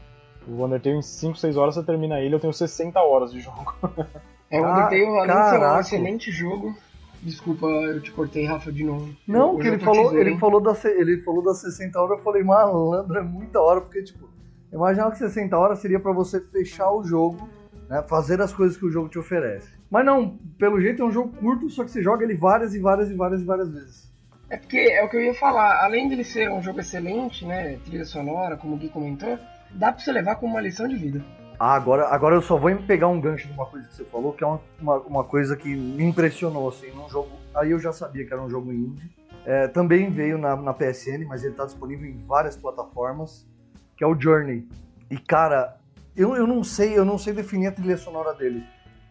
O 0.48 0.64
Undertale 0.64 0.96
em 0.96 1.02
5, 1.02 1.36
6 1.36 1.56
horas 1.56 1.75
você 1.75 1.82
termina 1.82 2.20
ele, 2.20 2.34
eu 2.34 2.40
tenho 2.40 2.52
60 2.52 2.98
horas 3.00 3.32
de 3.32 3.40
jogo. 3.40 3.75
é, 4.50 4.60
o 4.60 4.64
Undertale, 4.64 5.04
além 5.04 5.36
de 5.36 5.50
ser 5.50 5.58
um 5.58 5.80
excelente 5.80 6.30
jogo, 6.30 6.75
Desculpa, 7.22 7.66
eu 7.66 8.00
te 8.00 8.12
cortei, 8.12 8.44
Rafa, 8.44 8.70
de 8.70 8.84
novo. 8.84 9.12
Não, 9.26 9.54
eu, 9.54 9.58
que 9.58 9.66
ele 9.66 9.78
falou, 9.80 10.16
ele 10.16 10.38
falou, 10.38 10.60
da, 10.60 10.76
ele 10.84 11.22
falou 11.22 11.42
das 11.42 11.58
60 11.58 12.00
horas, 12.00 12.18
eu 12.18 12.25
falei, 12.25 12.44
malandro, 12.44 13.18
é 13.18 13.22
muita 13.22 13.60
hora, 13.60 13.80
porque, 13.80 14.02
tipo, 14.04 14.28
imaginava 14.76 15.11
que 15.11 15.18
60 15.18 15.56
horas 15.56 15.78
seria 15.78 15.99
para 15.99 16.12
você 16.12 16.40
fechar 16.40 16.90
o 16.90 17.02
jogo, 17.02 17.49
né, 17.88 18.02
fazer 18.09 18.40
as 18.40 18.52
coisas 18.52 18.76
que 18.76 18.85
o 18.85 18.90
jogo 18.90 19.09
te 19.09 19.18
oferece. 19.18 19.68
Mas 19.90 20.04
não, 20.04 20.38
pelo 20.59 20.80
jeito 20.80 21.02
é 21.02 21.04
um 21.04 21.12
jogo 21.12 21.37
curto, 21.37 21.68
só 21.71 21.85
que 21.85 21.90
você 21.90 22.02
joga 22.02 22.25
ele 22.25 22.35
várias 22.35 22.75
e 22.75 22.78
várias 22.78 23.11
e 23.11 23.14
várias 23.14 23.40
e 23.40 23.45
várias 23.45 23.71
vezes. 23.71 24.12
É 24.49 24.56
porque 24.56 24.76
é 24.76 25.04
o 25.04 25.09
que 25.09 25.16
eu 25.16 25.23
ia 25.23 25.35
falar, 25.35 25.85
além 25.85 26.09
dele 26.09 26.23
ser 26.23 26.50
um 26.50 26.62
jogo 26.62 26.80
excelente, 26.80 27.45
né, 27.45 27.78
trilha 27.85 28.04
sonora, 28.04 28.56
como 28.56 28.75
o 28.75 28.78
Gui 28.78 28.88
comentou, 28.88 29.38
dá 29.73 29.92
pra 29.92 30.02
você 30.02 30.12
levar 30.12 30.37
como 30.37 30.52
uma 30.52 30.61
lição 30.61 30.87
de 30.87 30.97
vida. 30.97 31.25
Ah, 31.59 31.75
agora, 31.75 32.09
agora 32.09 32.35
eu 32.35 32.42
só 32.42 32.56
vou 32.56 32.75
pegar 32.76 33.09
um 33.09 33.21
gancho 33.21 33.49
de 33.49 33.54
uma 33.54 33.64
coisa 33.64 33.88
que 33.88 33.95
você 33.95 34.04
falou, 34.04 34.33
que 34.33 34.45
é 34.45 34.47
uma, 34.47 34.61
uma, 34.78 34.97
uma 34.99 35.25
coisa 35.25 35.56
que 35.56 35.75
me 35.75 36.04
impressionou, 36.04 36.68
assim, 36.68 36.90
num 36.90 37.09
jogo. 37.09 37.30
Aí 37.54 37.71
eu 37.71 37.78
já 37.78 37.92
sabia 37.92 38.26
que 38.26 38.33
era 38.33 38.42
um 38.42 38.50
jogo 38.50 38.71
indie. 38.71 39.11
É, 39.45 39.66
também 39.68 40.11
veio 40.11 40.37
na, 40.37 40.54
na 40.54 40.75
PSN, 40.75 41.25
mas 41.26 41.42
ele 41.42 41.52
está 41.52 41.64
disponível 41.64 42.06
em 42.06 42.18
várias 42.26 42.56
plataformas, 42.56 43.47
que 43.96 44.04
é 44.04 44.06
o 44.06 44.18
Journey. 44.18 44.66
E 45.10 45.16
cara, 45.18 45.76
eu, 46.16 46.34
eu 46.34 46.46
não 46.46 46.62
sei, 46.64 46.96
eu 46.96 47.04
não 47.04 47.18
sei 47.18 47.32
definir 47.32 47.68
a 47.68 47.72
trilha 47.72 47.96
sonora 47.96 48.34
dele, 48.34 48.64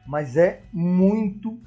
mas 0.05 0.37
é 0.37 0.61
muito 0.71 1.59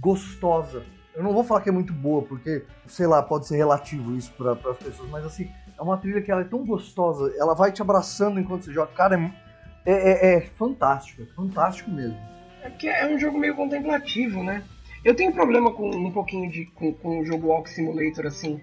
gostosa. 0.00 0.82
Eu 1.14 1.22
não 1.22 1.32
vou 1.32 1.42
falar 1.42 1.62
que 1.62 1.68
é 1.68 1.72
muito 1.72 1.92
boa, 1.92 2.22
porque, 2.22 2.64
sei 2.86 3.06
lá, 3.06 3.22
pode 3.22 3.46
ser 3.46 3.56
relativo 3.56 4.14
isso 4.14 4.32
para 4.34 4.52
as 4.52 4.76
pessoas, 4.76 5.08
mas 5.10 5.24
assim, 5.24 5.50
é 5.78 5.82
uma 5.82 5.96
trilha 5.96 6.20
que 6.20 6.30
ela 6.30 6.42
é 6.42 6.44
tão 6.44 6.64
gostosa, 6.64 7.32
ela 7.38 7.54
vai 7.54 7.72
te 7.72 7.80
abraçando 7.80 8.38
enquanto 8.38 8.64
você 8.64 8.72
joga. 8.72 8.92
Cara, 8.92 9.16
é 9.16 9.46
é, 9.86 9.92
é, 9.92 10.36
é, 10.36 10.40
fantástico, 10.40 11.22
é 11.22 11.26
fantástico 11.26 11.90
mesmo. 11.90 12.18
É 12.62 12.70
que 12.70 12.88
é 12.88 13.06
um 13.06 13.18
jogo 13.18 13.38
meio 13.38 13.54
contemplativo, 13.54 14.42
né? 14.42 14.64
Eu 15.04 15.14
tenho 15.14 15.32
problema 15.32 15.72
com 15.72 15.88
um 15.88 16.10
pouquinho 16.10 16.50
de 16.50 16.66
com, 16.66 16.92
com 16.92 17.20
o 17.20 17.24
jogo 17.24 17.46
Walk 17.46 17.70
Simulator 17.70 18.26
assim, 18.26 18.60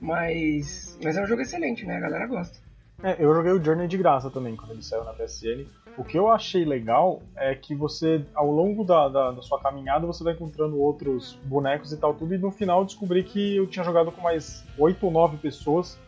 mas 0.00 0.98
mas 1.04 1.18
é 1.18 1.22
um 1.22 1.26
jogo 1.26 1.42
excelente, 1.42 1.84
né? 1.84 1.98
A 1.98 2.00
galera 2.00 2.26
gosta. 2.26 2.63
É, 3.04 3.22
eu 3.22 3.34
joguei 3.34 3.52
o 3.52 3.62
Journey 3.62 3.86
de 3.86 3.98
graça 3.98 4.30
também 4.30 4.56
quando 4.56 4.70
ele 4.70 4.82
saiu 4.82 5.04
na 5.04 5.12
PSN. 5.12 5.66
O 5.98 6.02
que 6.02 6.18
eu 6.18 6.30
achei 6.30 6.64
legal 6.64 7.20
é 7.36 7.54
que 7.54 7.74
você, 7.74 8.24
ao 8.34 8.50
longo 8.50 8.82
da, 8.82 9.10
da, 9.10 9.30
da, 9.30 9.42
sua 9.42 9.60
caminhada, 9.60 10.06
você 10.06 10.24
vai 10.24 10.32
encontrando 10.32 10.80
outros 10.80 11.38
bonecos 11.44 11.92
e 11.92 11.98
tal, 11.98 12.14
tudo, 12.14 12.34
e 12.34 12.38
no 12.38 12.50
final 12.50 12.80
eu 12.80 12.86
descobri 12.86 13.22
que 13.22 13.56
eu 13.56 13.66
tinha 13.66 13.84
jogado 13.84 14.10
com 14.10 14.22
mais 14.22 14.64
8 14.78 15.04
ou 15.04 15.12
9 15.12 15.36
pessoas 15.36 15.98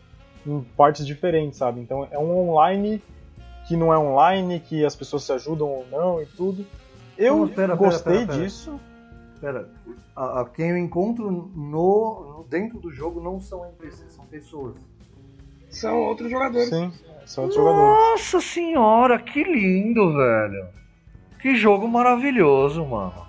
em 0.43 0.59
partes 0.75 1.05
diferentes, 1.05 1.59
sabe? 1.59 1.79
Então 1.81 2.07
é 2.09 2.17
um 2.17 2.49
online 2.49 2.99
que 3.67 3.77
não 3.77 3.93
é 3.93 3.97
online, 3.99 4.59
que 4.59 4.83
as 4.83 4.95
pessoas 4.95 5.21
se 5.23 5.31
ajudam 5.33 5.67
ou 5.67 5.85
não 5.91 6.19
e 6.19 6.25
tudo. 6.25 6.65
Eu 7.15 7.47
pera, 7.47 7.75
gostei 7.75 8.13
pera, 8.13 8.27
pera, 8.27 8.39
disso. 8.39 8.79
Pera, 9.39 9.69
a, 10.15 10.41
a, 10.41 10.45
quem 10.45 10.71
eu 10.71 10.77
encontro 10.77 11.29
no, 11.29 12.43
dentro 12.49 12.79
do 12.79 12.91
jogo 12.91 13.21
não 13.21 13.39
são 13.39 13.63
NPCs, 13.65 14.13
são 14.13 14.25
pessoas. 14.25 14.75
São 15.69 15.97
outros 15.99 16.29
jogadores. 16.29 16.69
Sim, 16.69 16.91
são 17.25 17.45
outros 17.45 17.63
Nossa 17.63 17.77
jogadores. 17.77 18.11
Nossa 18.11 18.41
senhora, 18.41 19.19
que 19.19 19.43
lindo, 19.43 20.13
velho. 20.13 20.67
Que 21.41 21.55
jogo 21.55 21.87
maravilhoso, 21.87 22.85
mano. 22.85 23.27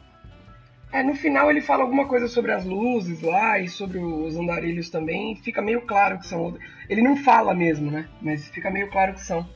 É, 0.90 1.03
no 1.03 1.14
final 1.14 1.51
ele 1.51 1.61
fala 1.61 1.83
alguma 1.83 2.07
coisa 2.07 2.27
sobre 2.29 2.51
as 2.51 2.64
luzes 2.64 3.20
lá 3.20 3.59
e 3.59 3.68
sobre 3.68 3.98
os 3.98 4.37
andarilhos 4.37 4.88
também. 4.88 5.37
Fica 5.37 5.61
meio 5.61 5.83
claro 5.83 6.18
que 6.18 6.27
são 6.27 6.42
outros. 6.42 6.64
Ele 6.88 7.03
não 7.03 7.16
fala 7.16 7.55
mesmo, 7.55 7.90
né? 7.90 8.09
Mas 8.22 8.48
fica 8.48 8.70
meio 8.70 8.90
claro 8.90 9.12
que 9.12 9.20
são. 9.20 9.46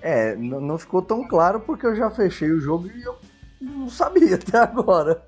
É, 0.00 0.34
não 0.36 0.78
ficou 0.78 1.02
tão 1.02 1.26
claro 1.26 1.60
porque 1.60 1.86
eu 1.86 1.94
já 1.94 2.10
fechei 2.10 2.50
o 2.50 2.60
jogo 2.60 2.88
e 2.88 3.02
eu 3.02 3.18
não 3.60 3.90
sabia 3.90 4.36
até 4.36 4.56
agora. 4.58 5.22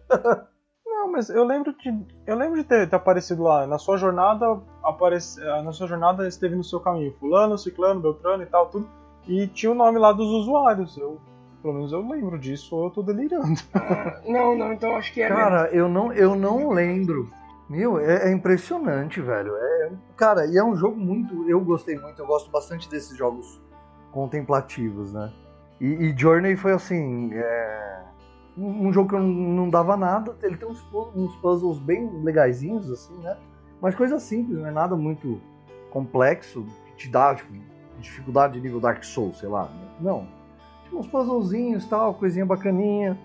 não, 0.86 1.12
mas 1.12 1.28
eu 1.28 1.44
lembro 1.44 1.74
de, 1.74 1.92
eu 2.26 2.36
lembro 2.36 2.56
de 2.56 2.64
ter, 2.64 2.88
ter 2.88 2.96
aparecido 2.96 3.42
lá. 3.42 3.66
Na 3.66 3.78
sua 3.78 3.98
jornada, 3.98 4.60
aparece, 4.90 5.40
na 5.40 5.72
sua 5.72 5.86
jornada 5.86 6.26
esteve 6.28 6.54
no 6.54 6.64
seu 6.64 6.80
caminho. 6.80 7.14
Fulano, 7.18 7.58
Ciclano, 7.58 8.00
Beltrano 8.00 8.42
e 8.42 8.46
tal, 8.46 8.66
tudo. 8.66 8.88
E 9.26 9.46
tinha 9.46 9.72
o 9.72 9.74
nome 9.74 9.98
lá 9.98 10.12
dos 10.12 10.28
usuários. 10.28 10.96
Eu, 10.96 11.18
pelo 11.62 11.74
menos 11.74 11.92
eu 11.92 12.06
lembro 12.06 12.38
disso, 12.38 12.74
ou 12.74 12.84
eu 12.84 12.90
tô 12.90 13.02
delirando. 13.02 13.60
Ah, 13.74 14.20
não, 14.26 14.56
não, 14.56 14.72
então 14.72 14.96
acho 14.96 15.12
que 15.12 15.22
é. 15.22 15.28
Cara, 15.28 15.64
mesmo. 15.64 15.76
eu 15.76 15.88
não, 15.88 16.12
eu 16.12 16.34
não 16.34 16.70
lembro. 16.70 17.30
Meu, 17.68 18.00
é, 18.00 18.28
é, 18.28 18.32
impressionante, 18.32 19.20
velho. 19.20 19.54
É, 19.56 19.92
cara, 20.16 20.44
e 20.46 20.56
é 20.56 20.64
um 20.64 20.74
jogo 20.74 20.96
muito. 20.96 21.48
Eu 21.48 21.60
gostei 21.60 21.96
muito, 21.96 22.20
eu 22.20 22.26
gosto 22.26 22.50
bastante 22.50 22.88
desses 22.88 23.16
jogos 23.16 23.60
contemplativos, 24.10 25.12
né? 25.12 25.32
E, 25.80 25.86
e 25.86 26.18
Journey 26.18 26.56
foi 26.56 26.72
assim, 26.72 27.30
é... 27.32 28.02
um 28.58 28.92
jogo 28.92 29.10
que 29.10 29.14
eu 29.14 29.20
não, 29.20 29.28
não, 29.28 29.70
dava 29.70 29.96
nada. 29.96 30.36
Ele 30.42 30.56
tem 30.56 30.68
uns, 30.68 30.84
uns 31.14 31.34
puzzles 31.36 31.78
bem 31.78 32.10
legaisinhos, 32.24 32.90
assim, 32.90 33.16
né? 33.18 33.36
Mas 33.80 33.94
coisa 33.94 34.18
simples, 34.18 34.58
não 34.58 34.66
é 34.66 34.70
nada 34.70 34.94
muito 34.94 35.40
complexo 35.90 36.66
que 36.86 37.04
te 37.04 37.08
dá 37.08 37.34
tipo, 37.34 37.52
dificuldade 37.98 38.54
de 38.54 38.60
nível 38.60 38.80
Dark 38.80 39.02
Souls, 39.02 39.38
sei 39.38 39.48
lá. 39.48 39.70
Não. 40.00 40.26
Tipo, 40.84 40.98
uns 40.98 41.06
puzzlezinhos 41.06 41.86
tal, 41.86 42.14
coisinha 42.14 42.44
bacaninha. 42.44 43.18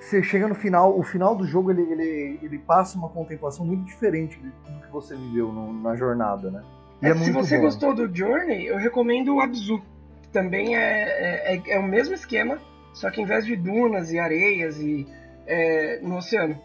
Você 0.00 0.22
chega 0.22 0.48
no 0.48 0.54
final, 0.54 0.98
o 0.98 1.02
final 1.02 1.36
do 1.36 1.46
jogo 1.46 1.70
ele, 1.70 1.82
ele, 1.82 2.38
ele 2.42 2.58
passa 2.58 2.96
uma 2.96 3.08
contemplação 3.08 3.66
muito 3.66 3.84
diferente 3.84 4.40
de 4.40 4.50
tudo 4.64 4.80
que 4.80 4.90
você 4.90 5.14
viveu 5.14 5.52
no, 5.52 5.72
na 5.72 5.94
jornada, 5.94 6.50
né? 6.50 6.62
É, 7.02 7.10
é 7.10 7.14
se 7.14 7.30
você 7.30 7.56
bom. 7.56 7.64
gostou 7.64 7.94
do 7.94 8.14
Journey, 8.14 8.66
eu 8.66 8.78
recomendo 8.78 9.34
o 9.34 9.40
Abzu 9.40 9.82
também 10.32 10.76
é, 10.76 11.54
é, 11.54 11.62
é, 11.68 11.78
o 11.78 11.82
mesmo 11.82 12.14
esquema, 12.14 12.58
só 12.94 13.10
que 13.10 13.20
em 13.20 13.24
vez 13.24 13.44
de 13.44 13.56
dunas 13.56 14.12
e 14.12 14.18
areias 14.18 14.78
e 14.78 15.06
é, 15.46 15.98
no 16.00 16.16
oceano. 16.16 16.58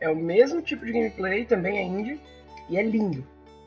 É 0.00 0.08
o 0.08 0.16
mesmo 0.16 0.62
tipo 0.62 0.86
de 0.86 0.92
gameplay, 0.92 1.44
também 1.44 1.78
é 1.78 1.82
indie, 1.82 2.20
e 2.68 2.76
é 2.76 2.82
lindo. 2.82 3.24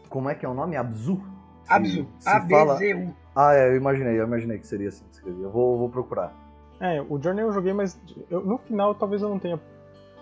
Como 0.10 0.30
é 0.30 0.36
que 0.36 0.46
é 0.46 0.50
o 0.50 0.54
nome? 0.54 0.76
Abzu? 0.76 1.22
Abzu. 1.68 2.08
A-B-Z-U. 2.26 3.14
Ah, 3.36 3.54
é, 3.54 3.70
eu 3.70 3.78
imaginei, 3.78 4.20
eu 4.20 4.26
imaginei 4.26 4.60
que 4.60 4.68
seria 4.68 4.90
assim 4.90 5.06
que 5.12 5.30
Eu 5.30 5.50
vou, 5.50 5.78
vou 5.78 5.90
procurar. 5.90 6.34
É, 6.80 7.02
o 7.02 7.22
Journey 7.22 7.44
eu 7.44 7.54
joguei, 7.54 7.74
mas 7.74 8.00
eu, 8.30 8.42
no 8.42 8.58
final 8.58 8.94
talvez 8.96 9.22
eu 9.22 9.30
não 9.30 9.40
tenha 9.40 9.60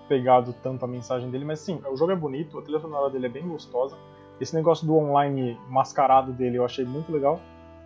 pegado 0.08 0.54
tanto 0.62 0.84
a 0.84 0.88
mensagem 0.88 1.30
dele, 1.30 1.46
mas 1.46 1.60
sim, 1.60 1.82
o 1.89 1.96
jogo 1.96 2.12
é 2.12 2.15
bonito, 2.15 2.58
a 2.60 2.62
trilha 2.62 2.80
sonora 2.80 3.10
dele 3.10 3.28
é 3.28 3.30
bem 3.30 3.48
gostosa. 3.48 3.98
Esse 4.39 4.56
negócio 4.56 4.86
do 4.86 4.96
online 4.96 5.60
mascarado 5.70 6.32
dele 6.32 6.58
eu 6.58 6.65
achei 6.65 6.86
muito 6.86 7.12
legal. 7.12 7.39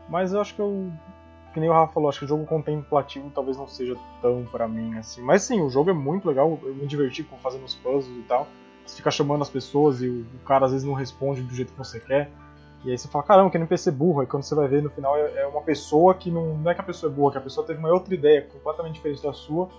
Mas 0.09 0.33
eu 0.33 0.41
acho 0.41 0.53
que 0.55 0.61
eu. 0.61 0.91
Que 1.53 1.59
nem 1.59 1.69
o 1.69 1.73
Rafa 1.73 1.93
falou, 1.93 2.09
acho 2.09 2.19
que 2.19 2.25
o 2.25 2.27
jogo 2.27 2.45
contemplativo 2.45 3.29
talvez 3.33 3.57
não 3.57 3.67
seja 3.67 3.95
tão 4.21 4.43
para 4.45 4.67
mim 4.67 4.97
assim. 4.97 5.21
Mas 5.21 5.43
sim, 5.43 5.61
o 5.61 5.69
jogo 5.69 5.91
é 5.91 5.93
muito 5.93 6.27
legal, 6.27 6.59
eu 6.63 6.73
me 6.73 6.87
diverti 6.87 7.23
com 7.23 7.37
fazendo 7.37 7.63
os 7.63 7.75
puzzles 7.75 8.17
e 8.17 8.23
tal. 8.23 8.47
Você 8.85 8.97
fica 8.97 9.11
chamando 9.11 9.41
as 9.41 9.49
pessoas 9.49 10.01
e 10.01 10.07
o, 10.07 10.25
cara 10.45 10.65
às 10.65 10.71
vezes 10.71 10.85
não 10.85 10.93
responde 10.93 11.41
do 11.41 11.53
jeito 11.53 11.71
que 11.71 11.77
você 11.77 11.99
quer. 11.99 12.29
E 12.83 12.91
aí 12.91 12.97
você 12.97 13.07
fala, 13.07 13.23
caramba, 13.23 13.49
que 13.49 13.57
NPC 13.57 13.91
burro. 13.91 14.21
Aí 14.21 14.27
quando 14.27 14.43
você 14.43 14.53
vai 14.55 14.67
ver 14.67 14.83
no 14.83 14.89
final 14.89 15.15
é, 15.15 15.41
é 15.41 15.47
uma 15.47 15.61
pessoa 15.61 16.13
que 16.13 16.29
não, 16.29 16.57
não 16.57 16.71
é 16.71 16.75
que 16.75 16.81
a 16.81 16.83
pessoa 16.83 17.11
é 17.11 17.15
boa, 17.15 17.31
que 17.31 17.37
a 17.37 17.41
pessoa 17.41 17.65
teve 17.65 17.79
uma 17.79 17.89
outra 17.89 18.13
ideia 18.13 18.41
completamente 18.41 18.95
diferente 18.95 19.23
da 19.23 19.33
sua. 19.33 19.69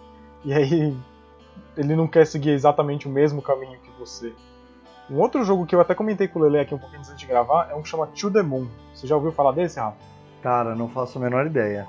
E 0.44 0.52
aí 0.52 0.96
ele 1.76 1.94
não 1.94 2.06
quer 2.06 2.26
seguir 2.26 2.50
exatamente 2.50 3.06
o 3.06 3.10
mesmo 3.10 3.42
caminho 3.42 3.78
que 3.80 3.90
você. 3.98 4.32
Um 5.10 5.18
outro 5.18 5.44
jogo 5.44 5.66
que 5.66 5.74
eu 5.74 5.80
até 5.80 5.94
comentei 5.94 6.26
com 6.26 6.38
o 6.38 6.42
Lele 6.42 6.60
aqui 6.60 6.74
um 6.74 6.78
pouquinho 6.78 7.00
antes 7.00 7.14
de 7.14 7.26
gravar 7.26 7.68
é 7.70 7.74
um 7.74 7.82
que 7.82 7.88
chama 7.88 8.06
To 8.06 8.30
The 8.30 8.42
Moon. 8.42 8.66
Você 8.94 9.06
já 9.06 9.14
ouviu 9.14 9.32
falar 9.32 9.52
desse, 9.52 9.78
Rafa? 9.78 9.98
Cara, 10.42 10.74
não 10.74 10.88
faço 10.88 11.18
a 11.18 11.20
menor 11.20 11.46
ideia. 11.46 11.86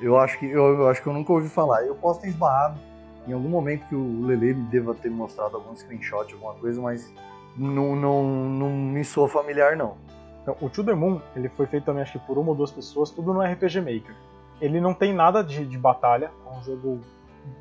Eu 0.00 0.18
acho 0.18 0.38
que 0.38 0.46
eu, 0.46 0.80
eu, 0.80 0.88
acho 0.88 1.00
que 1.00 1.08
eu 1.08 1.12
nunca 1.12 1.32
ouvi 1.32 1.48
falar. 1.48 1.84
Eu 1.86 1.94
posso 1.94 2.20
ter 2.20 2.28
esbarrado 2.28 2.78
em 3.26 3.32
algum 3.32 3.48
momento 3.48 3.86
que 3.88 3.94
o 3.94 4.26
Lele 4.26 4.54
deva 4.54 4.94
ter 4.94 5.10
mostrado 5.10 5.56
algum 5.56 5.74
screenshot, 5.74 6.32
alguma 6.32 6.54
coisa, 6.54 6.80
mas 6.80 7.12
não, 7.56 7.96
não, 7.96 8.24
não 8.24 8.70
me 8.70 9.04
soa 9.04 9.28
familiar 9.28 9.76
não. 9.76 9.96
Então, 10.42 10.56
o 10.60 10.70
To 10.70 10.84
The 10.84 10.94
Moon, 10.94 11.20
ele 11.34 11.48
foi 11.48 11.66
feito 11.66 11.84
também 11.84 12.02
acho 12.02 12.18
que 12.18 12.26
por 12.26 12.38
uma 12.38 12.50
ou 12.50 12.54
duas 12.54 12.70
pessoas, 12.70 13.10
tudo 13.10 13.34
no 13.34 13.40
RPG 13.40 13.80
Maker. 13.80 14.14
Ele 14.60 14.80
não 14.80 14.94
tem 14.94 15.12
nada 15.12 15.42
de, 15.42 15.64
de 15.64 15.76
batalha, 15.76 16.30
é 16.46 16.58
um 16.58 16.62
jogo 16.62 17.00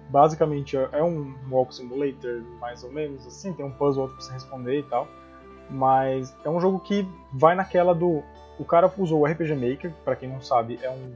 basicamente 0.09 0.77
é 0.77 1.03
um 1.03 1.33
walk 1.49 1.73
simulator, 1.75 2.41
mais 2.59 2.83
ou 2.83 2.91
menos 2.91 3.25
assim, 3.27 3.53
tem 3.53 3.65
um 3.65 3.71
puzzle 3.71 4.07
pra 4.07 4.15
você 4.15 4.33
responder 4.33 4.79
e 4.79 4.83
tal. 4.83 5.07
Mas 5.69 6.35
é 6.43 6.49
um 6.49 6.59
jogo 6.59 6.79
que 6.79 7.07
vai 7.33 7.55
naquela 7.55 7.93
do 7.93 8.23
o 8.57 8.63
cara 8.63 8.91
usou 8.97 9.21
o 9.21 9.25
RPG 9.25 9.55
Maker, 9.55 9.93
para 10.03 10.15
quem 10.15 10.29
não 10.29 10.41
sabe, 10.41 10.79
é 10.81 10.89
um 10.89 11.13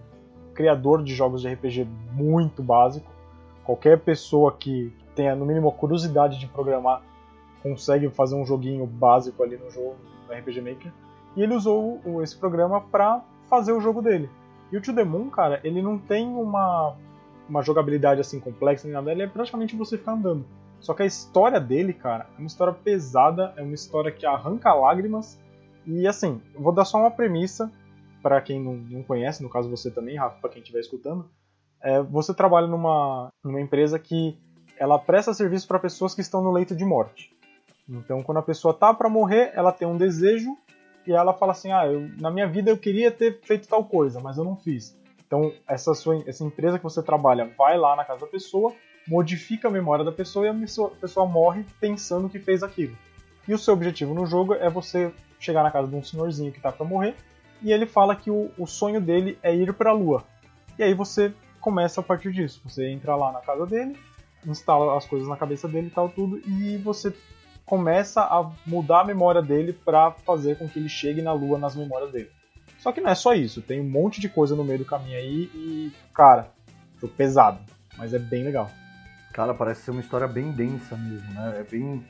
criador 0.53 1.03
de 1.03 1.15
jogos 1.15 1.41
de 1.41 1.47
RPG 1.53 1.87
muito 2.11 2.61
básico. 2.61 3.09
Qualquer 3.69 3.99
pessoa 3.99 4.51
que 4.51 4.91
tenha 5.13 5.35
no 5.35 5.45
mínimo 5.45 5.69
a 5.69 5.71
curiosidade 5.71 6.39
de 6.39 6.47
programar 6.47 7.03
consegue 7.61 8.09
fazer 8.09 8.33
um 8.33 8.43
joguinho 8.43 8.83
básico 8.87 9.43
ali 9.43 9.57
no 9.57 9.69
jogo, 9.69 9.95
no 10.27 10.33
RPG 10.33 10.59
Maker. 10.59 10.91
E 11.35 11.43
ele 11.43 11.53
usou 11.53 12.01
esse 12.23 12.35
programa 12.35 12.81
para 12.81 13.23
fazer 13.47 13.71
o 13.71 13.79
jogo 13.79 14.01
dele. 14.01 14.27
E 14.71 14.77
o 14.77 14.81
To 14.81 14.91
The 14.91 15.03
Moon, 15.03 15.29
cara, 15.29 15.59
ele 15.63 15.83
não 15.83 15.99
tem 15.99 16.27
uma, 16.27 16.95
uma 17.47 17.61
jogabilidade 17.61 18.19
assim 18.19 18.39
complexa 18.39 18.87
nem 18.87 18.95
nada, 18.95 19.11
ele 19.11 19.21
é 19.21 19.27
praticamente 19.27 19.75
você 19.75 19.99
ficar 19.99 20.13
andando. 20.13 20.43
Só 20.79 20.95
que 20.95 21.03
a 21.03 21.05
história 21.05 21.59
dele, 21.59 21.93
cara, 21.93 22.25
é 22.35 22.39
uma 22.39 22.47
história 22.47 22.73
pesada, 22.73 23.53
é 23.55 23.61
uma 23.61 23.75
história 23.75 24.11
que 24.11 24.25
arranca 24.25 24.73
lágrimas. 24.73 25.39
E 25.85 26.07
assim, 26.07 26.41
vou 26.57 26.73
dar 26.73 26.85
só 26.85 26.97
uma 26.97 27.11
premissa 27.11 27.71
para 28.23 28.41
quem 28.41 28.59
não, 28.59 28.73
não, 28.73 29.03
conhece, 29.03 29.43
no 29.43 29.49
caso 29.49 29.69
você 29.69 29.91
também, 29.91 30.17
Rafa, 30.17 30.39
para 30.41 30.49
quem 30.49 30.59
estiver 30.59 30.79
escutando. 30.79 31.29
É, 31.81 32.01
você 32.01 32.33
trabalha 32.33 32.67
numa, 32.67 33.29
numa 33.43 33.61
empresa 33.61 33.97
que 33.97 34.37
ela 34.77 34.97
presta 34.97 35.33
serviço 35.33 35.67
para 35.67 35.79
pessoas 35.79 36.13
que 36.13 36.21
estão 36.21 36.41
no 36.41 36.51
leito 36.51 36.75
de 36.75 36.85
morte. 36.85 37.31
Então, 37.87 38.21
quando 38.21 38.37
a 38.37 38.43
pessoa 38.43 38.73
tá 38.73 38.93
para 38.93 39.09
morrer, 39.09 39.51
ela 39.53 39.71
tem 39.71 39.87
um 39.87 39.97
desejo 39.97 40.55
e 41.05 41.11
ela 41.11 41.33
fala 41.33 41.53
assim: 41.53 41.71
"Ah, 41.71 41.87
eu, 41.87 42.09
na 42.19 42.29
minha 42.29 42.47
vida 42.47 42.69
eu 42.69 42.77
queria 42.77 43.11
ter 43.11 43.39
feito 43.41 43.67
tal 43.67 43.83
coisa, 43.83 44.19
mas 44.19 44.37
eu 44.37 44.43
não 44.43 44.55
fiz". 44.55 44.97
Então, 45.25 45.51
essa 45.67 45.93
sua 45.93 46.23
essa 46.27 46.43
empresa 46.43 46.77
que 46.77 46.83
você 46.83 47.01
trabalha 47.01 47.51
vai 47.57 47.77
lá 47.77 47.95
na 47.95 48.05
casa 48.05 48.21
da 48.21 48.27
pessoa, 48.27 48.73
modifica 49.07 49.67
a 49.67 49.71
memória 49.71 50.05
da 50.05 50.11
pessoa 50.11 50.45
e 50.45 50.49
a 50.49 50.53
pessoa, 50.53 51.25
morre 51.25 51.65
pensando 51.79 52.29
que 52.29 52.39
fez 52.39 52.61
aquilo. 52.61 52.95
E 53.47 53.53
o 53.53 53.57
seu 53.57 53.73
objetivo 53.73 54.13
no 54.13 54.25
jogo 54.25 54.53
é 54.53 54.69
você 54.69 55.11
chegar 55.39 55.63
na 55.63 55.71
casa 55.71 55.87
de 55.87 55.95
um 55.95 56.03
senhorzinho 56.03 56.51
que 56.51 56.59
tá 56.59 56.71
para 56.71 56.85
morrer 56.85 57.15
e 57.61 57.71
ele 57.71 57.85
fala 57.85 58.15
que 58.15 58.29
o, 58.29 58.51
o 58.57 58.67
sonho 58.67 59.01
dele 59.01 59.37
é 59.41 59.55
ir 59.55 59.73
para 59.73 59.89
a 59.89 59.93
lua. 59.93 60.23
E 60.77 60.83
aí 60.83 60.93
você 60.93 61.33
começa 61.59 62.01
a 62.01 62.03
partir 62.03 62.31
disso. 62.31 62.61
Você 62.63 62.89
entra 62.89 63.15
lá 63.15 63.31
na 63.31 63.41
casa 63.41 63.65
dele, 63.65 63.97
instala 64.45 64.97
as 64.97 65.05
coisas 65.05 65.27
na 65.27 65.37
cabeça 65.37 65.67
dele 65.67 65.87
e 65.87 65.91
tal 65.91 66.09
tudo 66.09 66.41
e 66.47 66.77
você 66.77 67.13
começa 67.65 68.21
a 68.21 68.49
mudar 68.65 69.01
a 69.01 69.05
memória 69.05 69.41
dele 69.41 69.73
para 69.73 70.11
fazer 70.11 70.57
com 70.57 70.67
que 70.67 70.79
ele 70.79 70.89
chegue 70.89 71.21
na 71.21 71.31
lua 71.31 71.59
nas 71.59 71.75
memórias 71.75 72.11
dele. 72.11 72.31
Só 72.79 72.91
que 72.91 73.01
não 73.01 73.09
é 73.09 73.15
só 73.15 73.33
isso, 73.33 73.61
tem 73.61 73.79
um 73.79 73.89
monte 73.89 74.21
de 74.21 74.29
coisa 74.29 74.55
no 74.55 74.63
meio 74.63 74.79
do 74.79 74.85
caminho 74.85 75.17
aí 75.17 75.51
e, 75.53 75.91
cara, 76.13 76.49
tô 76.99 77.07
pesado, 77.07 77.59
mas 77.97 78.13
é 78.13 78.19
bem 78.19 78.43
legal. 78.43 78.71
Cara, 79.33 79.53
parece 79.53 79.81
ser 79.81 79.91
uma 79.91 80.01
história 80.01 80.27
bem 80.27 80.51
densa 80.51 80.97
mesmo, 80.97 81.31
né? 81.33 81.57
É 81.59 81.63
bem. 81.63 82.03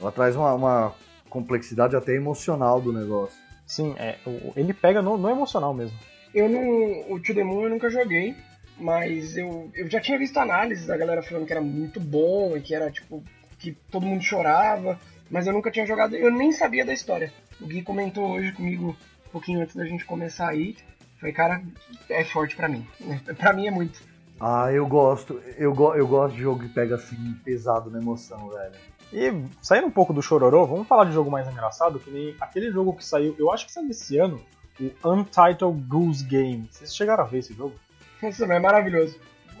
Ela 0.00 0.12
traz 0.12 0.36
uma, 0.36 0.54
uma 0.54 0.94
complexidade 1.28 1.96
até 1.96 2.14
emocional 2.14 2.80
do 2.80 2.92
negócio. 2.92 3.36
Sim, 3.66 3.94
é, 3.98 4.18
ele 4.54 4.72
pega 4.72 5.02
no, 5.02 5.16
no 5.16 5.28
emocional 5.28 5.74
mesmo. 5.74 5.98
Eu 6.34 6.48
não. 6.48 7.12
O 7.12 7.20
To 7.20 7.34
The 7.34 7.42
Moon 7.42 7.64
eu 7.64 7.70
nunca 7.70 7.90
joguei, 7.90 8.36
mas 8.78 9.36
eu, 9.36 9.70
eu 9.74 9.88
já 9.88 10.00
tinha 10.00 10.18
visto 10.18 10.36
análises 10.38 10.86
da 10.86 10.96
galera 10.96 11.22
falando 11.22 11.46
que 11.46 11.52
era 11.52 11.60
muito 11.60 12.00
bom 12.00 12.56
e 12.56 12.60
que 12.60 12.74
era 12.74 12.90
tipo 12.90 13.22
que 13.58 13.72
todo 13.90 14.06
mundo 14.06 14.22
chorava, 14.22 14.98
mas 15.30 15.46
eu 15.46 15.52
nunca 15.52 15.70
tinha 15.70 15.86
jogado, 15.86 16.16
eu 16.16 16.30
nem 16.30 16.50
sabia 16.52 16.84
da 16.84 16.92
história. 16.92 17.32
O 17.60 17.66
Gui 17.66 17.82
comentou 17.82 18.28
hoje 18.32 18.52
comigo 18.52 18.96
um 19.26 19.30
pouquinho 19.30 19.60
antes 19.60 19.76
da 19.76 19.84
gente 19.84 20.04
começar 20.04 20.48
aí. 20.48 20.76
Falei, 21.20 21.32
cara, 21.32 21.62
é 22.08 22.24
forte 22.24 22.56
para 22.56 22.68
mim. 22.68 22.84
para 23.38 23.52
mim 23.52 23.68
é 23.68 23.70
muito. 23.70 24.02
Ah, 24.40 24.72
eu 24.72 24.84
gosto. 24.88 25.40
Eu, 25.56 25.72
go 25.72 25.94
eu 25.94 26.08
gosto 26.08 26.34
de 26.34 26.42
jogo 26.42 26.64
que 26.64 26.68
pega 26.68 26.96
assim 26.96 27.16
pesado 27.44 27.88
na 27.88 28.00
emoção, 28.00 28.48
velho. 28.48 28.74
E 29.12 29.30
saindo 29.62 29.86
um 29.86 29.90
pouco 29.90 30.12
do 30.12 30.20
chororô, 30.20 30.66
vamos 30.66 30.88
falar 30.88 31.04
de 31.04 31.12
jogo 31.12 31.30
mais 31.30 31.46
engraçado, 31.46 32.00
que 32.00 32.10
nem 32.10 32.34
aquele 32.40 32.72
jogo 32.72 32.94
que 32.94 33.04
saiu, 33.04 33.36
eu 33.38 33.52
acho 33.52 33.66
que 33.66 33.72
saiu 33.72 33.90
esse 33.90 34.18
ano, 34.18 34.40
o 34.80 35.12
Untitled 35.12 35.80
Goose 35.86 36.24
Game. 36.24 36.66
Vocês 36.70 36.96
chegaram 36.96 37.22
a 37.22 37.26
ver 37.26 37.38
esse 37.38 37.52
jogo? 37.52 37.74
Isso 38.22 38.44
é 38.44 38.58
maravilhoso. 38.58 39.18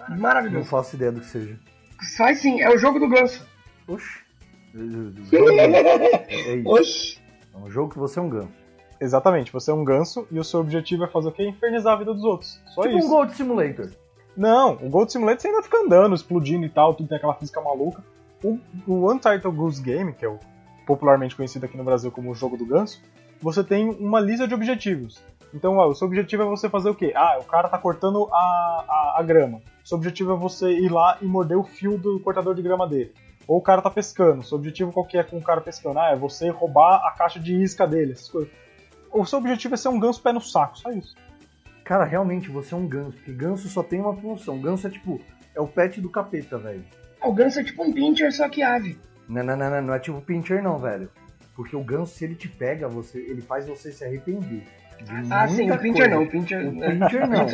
Maravilhoso. 0.08 0.58
Não 0.58 0.64
faço 0.64 0.96
ideia 0.96 1.12
do 1.12 1.20
que 1.20 1.26
seja. 1.26 1.58
Sai 2.00 2.34
sim, 2.34 2.60
é 2.60 2.68
o 2.70 2.78
jogo 2.78 2.98
do 2.98 3.08
ganso. 3.08 3.46
Oxi. 3.86 4.20
É 4.74 6.54
isso. 6.56 6.68
Oxi. 6.68 7.18
É 7.54 7.58
um 7.58 7.70
jogo 7.70 7.92
que 7.92 7.98
você 7.98 8.18
é 8.18 8.22
um 8.22 8.28
ganso. 8.28 8.62
Exatamente, 9.00 9.52
você 9.52 9.70
é 9.70 9.74
um 9.74 9.84
ganso 9.84 10.26
e 10.30 10.38
o 10.38 10.44
seu 10.44 10.60
objetivo 10.60 11.04
é 11.04 11.08
fazer 11.08 11.28
o 11.28 11.32
quê? 11.32 11.44
Infernizar 11.48 11.94
a 11.94 11.96
vida 11.96 12.14
dos 12.14 12.22
outros. 12.22 12.60
Só 12.66 12.82
tipo 12.82 12.98
isso. 12.98 13.06
um 13.06 13.10
Gold 13.10 13.34
Simulator. 13.34 13.90
Não, 14.36 14.74
o 14.74 14.88
Gold 14.88 15.10
Simulator 15.10 15.40
você 15.40 15.48
ainda 15.48 15.62
fica 15.62 15.78
andando, 15.78 16.14
explodindo 16.14 16.64
e 16.64 16.68
tal, 16.68 16.94
tudo 16.94 17.08
tem 17.08 17.18
aquela 17.18 17.34
física 17.34 17.60
maluca. 17.60 18.02
O, 18.42 18.58
o 18.86 19.12
Untitled 19.12 19.56
Goose 19.56 19.82
Game, 19.82 20.12
que 20.12 20.24
é 20.24 20.28
o 20.28 20.38
popularmente 20.86 21.36
conhecido 21.36 21.66
aqui 21.66 21.76
no 21.76 21.84
Brasil 21.84 22.10
como 22.10 22.30
o 22.30 22.34
jogo 22.34 22.56
do 22.56 22.64
ganso, 22.64 23.02
você 23.40 23.62
tem 23.62 23.90
uma 23.90 24.20
lista 24.20 24.46
de 24.46 24.54
objetivos. 24.54 25.22
Então, 25.54 25.76
ó, 25.76 25.88
o 25.88 25.94
seu 25.94 26.06
objetivo 26.06 26.42
é 26.42 26.46
você 26.46 26.68
fazer 26.68 26.88
o 26.88 26.94
quê? 26.94 27.12
Ah, 27.14 27.38
o 27.40 27.44
cara 27.44 27.68
tá 27.68 27.78
cortando 27.78 28.28
a, 28.32 28.36
a, 28.36 29.16
a 29.18 29.22
grama. 29.22 29.60
O 29.84 29.88
seu 29.88 29.98
objetivo 29.98 30.32
é 30.32 30.36
você 30.36 30.72
ir 30.72 30.90
lá 30.90 31.18
e 31.20 31.26
morder 31.26 31.58
o 31.58 31.64
fio 31.64 31.98
do 31.98 32.18
cortador 32.20 32.54
de 32.54 32.62
grama 32.62 32.88
dele. 32.88 33.12
Ou 33.46 33.58
o 33.58 33.62
cara 33.62 33.82
tá 33.82 33.90
pescando. 33.90 34.42
Seu 34.42 34.56
objetivo 34.56 34.92
qual 34.92 35.06
que 35.06 35.18
é 35.18 35.22
com 35.22 35.36
o 35.36 35.42
cara 35.42 35.60
pescando? 35.60 35.98
Ah, 35.98 36.10
é 36.10 36.16
você 36.16 36.48
roubar 36.48 37.04
a 37.04 37.10
caixa 37.10 37.38
de 37.38 37.54
isca 37.54 37.86
dele, 37.86 38.12
essas 38.12 38.28
coisas. 38.28 38.50
O 39.12 39.26
seu 39.26 39.38
objetivo 39.38 39.74
é 39.74 39.76
ser 39.76 39.88
um 39.88 40.00
ganso 40.00 40.22
pé 40.22 40.32
no 40.32 40.40
saco, 40.40 40.78
só 40.78 40.90
isso. 40.90 41.14
Cara, 41.84 42.04
realmente 42.04 42.48
você 42.48 42.72
é 42.72 42.76
um 42.76 42.86
ganso, 42.86 43.12
porque 43.12 43.32
ganso 43.32 43.68
só 43.68 43.82
tem 43.82 44.00
uma 44.00 44.16
função. 44.16 44.58
Ganso 44.58 44.86
é 44.86 44.90
tipo, 44.90 45.20
é 45.54 45.60
o 45.60 45.66
pet 45.66 46.00
do 46.00 46.08
capeta, 46.08 46.56
velho. 46.56 46.84
O 47.22 47.32
ganso 47.32 47.60
é 47.60 47.64
tipo 47.64 47.82
um 47.82 47.92
pincher, 47.92 48.32
só 48.32 48.48
que 48.48 48.62
ave. 48.62 48.98
Não, 49.28 49.42
não, 49.42 49.56
não, 49.56 49.70
não, 49.70 49.82
não 49.82 49.94
é 49.94 49.98
tipo 49.98 50.20
pincher 50.20 50.62
não, 50.62 50.78
velho. 50.78 51.10
Porque 51.54 51.76
o 51.76 51.84
ganso, 51.84 52.14
se 52.14 52.24
ele 52.24 52.34
te 52.34 52.48
pega, 52.48 52.88
você, 52.88 53.18
ele 53.18 53.42
faz 53.42 53.66
você 53.66 53.92
se 53.92 54.04
arrepender. 54.04 54.64
Ah, 55.30 55.48
sim, 55.48 55.70
o 55.70 55.78
pincher 55.78 56.08
coisa. 56.10 56.14
não, 56.14 56.22
o 56.22 56.28
pincher, 56.28 56.68
o 56.68 56.72
pincher 56.80 57.28
não. 57.28 57.46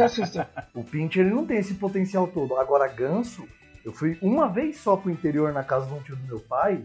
O 0.74 0.85
pincher 0.85 1.27
ele 1.27 1.35
não 1.35 1.46
tem 1.46 1.59
esse 1.59 1.74
potencial 1.74 2.27
todo. 2.27 2.57
Agora, 2.57 2.87
ganso, 2.88 3.46
eu 3.85 3.92
fui 3.92 4.18
uma 4.20 4.48
vez 4.48 4.79
só 4.79 4.96
pro 4.96 5.11
interior 5.11 5.53
na 5.53 5.62
casa 5.62 5.87
de 5.87 5.94
um 5.94 6.01
tio 6.01 6.16
do 6.16 6.27
meu 6.27 6.40
pai 6.40 6.83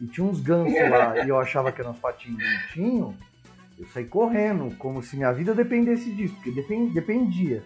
e 0.00 0.06
tinha 0.06 0.26
uns 0.26 0.40
gansos 0.40 0.74
lá 0.90 1.18
e 1.24 1.28
eu 1.28 1.38
achava 1.38 1.72
que 1.72 1.80
eram 1.80 1.90
uns 1.90 1.98
patinhos 1.98 2.38
bonitinhos. 2.42 3.14
Eu 3.78 3.86
saí 3.88 4.06
correndo, 4.06 4.74
como 4.76 5.02
se 5.02 5.16
minha 5.16 5.32
vida 5.32 5.54
dependesse 5.54 6.10
disso, 6.12 6.34
porque 6.36 6.50
dependia. 6.92 7.62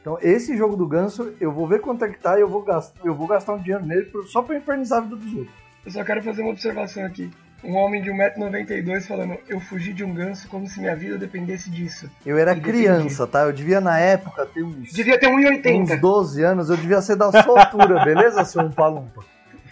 Então, 0.00 0.18
esse 0.20 0.56
jogo 0.56 0.76
do 0.76 0.86
ganso, 0.86 1.32
eu 1.40 1.52
vou 1.52 1.66
ver 1.66 1.80
quanto 1.80 2.04
é 2.04 2.08
que 2.08 2.18
tá 2.18 2.36
e 2.36 2.40
eu 2.40 2.48
vou 2.48 2.62
gastar, 2.62 3.00
eu 3.04 3.14
vou 3.14 3.26
gastar 3.26 3.54
um 3.54 3.58
dinheiro 3.58 3.84
nele 3.84 4.10
só 4.26 4.42
pra 4.42 4.56
infernizar 4.56 4.98
a 4.98 5.02
vida 5.02 5.16
dos 5.16 5.34
outros. 5.34 5.54
Eu 5.84 5.90
só 5.92 6.04
quero 6.04 6.22
fazer 6.22 6.42
uma 6.42 6.50
observação 6.50 7.04
aqui. 7.04 7.30
Um 7.64 7.76
homem 7.76 8.02
de 8.02 8.10
1,92m 8.10 9.02
falando, 9.02 9.38
eu 9.48 9.60
fugi 9.60 9.92
de 9.92 10.02
um 10.02 10.12
ganso 10.12 10.48
como 10.48 10.66
se 10.66 10.80
minha 10.80 10.96
vida 10.96 11.16
dependesse 11.16 11.70
disso. 11.70 12.10
Eu 12.26 12.36
era 12.36 12.58
criança, 12.58 13.24
tá? 13.24 13.42
Eu 13.42 13.52
devia 13.52 13.80
na 13.80 14.00
época 14.00 14.44
ter 14.46 14.64
uns. 14.64 14.92
Devia 14.92 15.18
ter 15.18 15.28
1,80. 15.28 15.80
Uns 15.80 16.00
12 16.00 16.42
anos, 16.42 16.70
eu 16.70 16.76
devia 16.76 17.00
ser 17.00 17.14
da 17.14 17.30
sua 17.30 17.60
altura, 17.60 18.02
beleza, 18.04 18.44
seu 18.44 18.68
palumpa? 18.70 19.24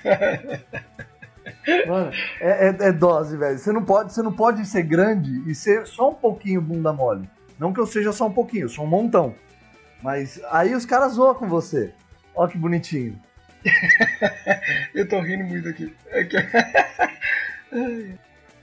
Mano, 1.86 2.10
é, 2.40 2.68
é, 2.68 2.76
é, 2.88 2.92
dose, 2.92 3.36
velho. 3.36 3.58
Você 3.58 3.72
não, 3.72 3.84
pode, 3.84 4.12
você 4.12 4.22
não 4.22 4.32
pode 4.32 4.64
ser 4.66 4.82
grande 4.82 5.42
e 5.50 5.54
ser 5.54 5.86
só 5.86 6.10
um 6.10 6.14
pouquinho 6.14 6.60
bunda 6.60 6.92
mole. 6.92 7.28
Não 7.58 7.72
que 7.72 7.80
eu 7.80 7.86
seja 7.86 8.12
só 8.12 8.26
um 8.26 8.32
pouquinho, 8.32 8.64
eu 8.64 8.68
sou 8.68 8.84
um 8.84 8.88
montão. 8.88 9.34
Mas 10.02 10.40
aí 10.50 10.74
os 10.74 10.86
caras 10.86 11.14
zoam 11.14 11.34
com 11.34 11.48
você. 11.48 11.92
Ó 12.34 12.46
que 12.46 12.56
bonitinho. 12.56 13.20
eu 14.94 15.06
tô 15.06 15.20
rindo 15.20 15.44
muito 15.44 15.68
aqui. 15.68 15.94
É 16.08 16.24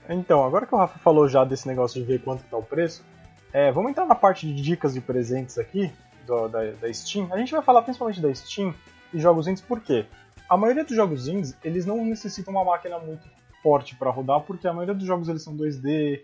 então, 0.08 0.44
agora 0.44 0.66
que 0.66 0.74
o 0.74 0.78
Rafa 0.78 0.98
falou 0.98 1.28
já 1.28 1.44
desse 1.44 1.66
negócio 1.66 2.00
de 2.00 2.06
ver 2.06 2.22
quanto 2.22 2.42
tá 2.44 2.56
o 2.56 2.62
preço, 2.62 3.04
é, 3.52 3.72
vamos 3.72 3.90
entrar 3.90 4.06
na 4.06 4.14
parte 4.14 4.46
de 4.46 4.60
dicas 4.60 4.94
de 4.94 5.00
presentes 5.00 5.58
aqui 5.58 5.90
do, 6.26 6.48
da, 6.48 6.70
da, 6.72 6.92
Steam. 6.92 7.28
A 7.32 7.38
gente 7.38 7.52
vai 7.52 7.62
falar 7.62 7.82
principalmente 7.82 8.20
da 8.20 8.32
Steam 8.34 8.74
e 9.12 9.18
jogos 9.18 9.46
indies, 9.46 9.62
por 9.62 9.80
quê? 9.80 10.06
A 10.48 10.56
maioria 10.56 10.84
dos 10.84 10.94
jogos 10.94 11.28
indies, 11.28 11.56
eles 11.64 11.86
não 11.86 12.04
necessitam 12.04 12.52
uma 12.52 12.64
máquina 12.64 12.98
muito 12.98 13.28
forte 13.62 13.96
para 13.96 14.10
rodar, 14.10 14.40
porque 14.40 14.66
a 14.66 14.72
maioria 14.72 14.94
dos 14.94 15.06
jogos 15.06 15.28
eles 15.28 15.42
são 15.42 15.56
2D, 15.56 16.22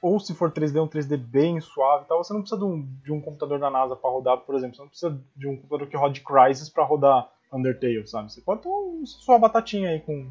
ou 0.00 0.20
se 0.20 0.34
for 0.34 0.50
3D, 0.52 0.82
um 0.82 0.88
3D 0.88 1.16
bem 1.16 1.60
suave 1.60 2.04
e 2.04 2.08
tal. 2.08 2.22
Você 2.22 2.32
não 2.32 2.40
precisa 2.40 2.60
de 2.60 2.64
um, 2.64 2.88
de 3.02 3.12
um 3.12 3.20
computador 3.20 3.58
da 3.58 3.70
NASA 3.70 3.96
para 3.96 4.10
rodar, 4.10 4.38
por 4.38 4.54
exemplo. 4.54 4.76
Você 4.76 4.82
não 4.82 4.88
precisa 4.88 5.20
de 5.34 5.48
um 5.48 5.56
computador 5.56 5.88
que 5.88 5.96
rode 5.96 6.20
Crysis 6.20 6.68
para 6.68 6.84
rodar 6.84 7.28
Undertale, 7.52 8.06
sabe? 8.06 8.32
Você 8.32 8.40
pode 8.40 8.62
ter 8.62 8.68
uma 8.68 9.04
sua 9.06 9.38
batatinha 9.38 9.90
aí 9.90 10.00
com 10.00 10.30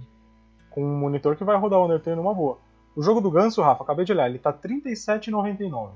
com 0.75 0.83
um 0.83 0.99
monitor 0.99 1.35
que 1.37 1.43
vai 1.43 1.57
rodar 1.57 1.79
o 1.79 1.85
Undertale 1.85 2.17
numa 2.17 2.33
boa. 2.33 2.59
O 2.95 3.01
jogo 3.01 3.21
do 3.21 3.31
Ganso, 3.31 3.61
Rafa, 3.61 3.83
acabei 3.83 4.05
de 4.05 4.11
olhar, 4.11 4.29
ele 4.29 4.37
tá 4.37 4.51
R$37,99. 4.51 5.91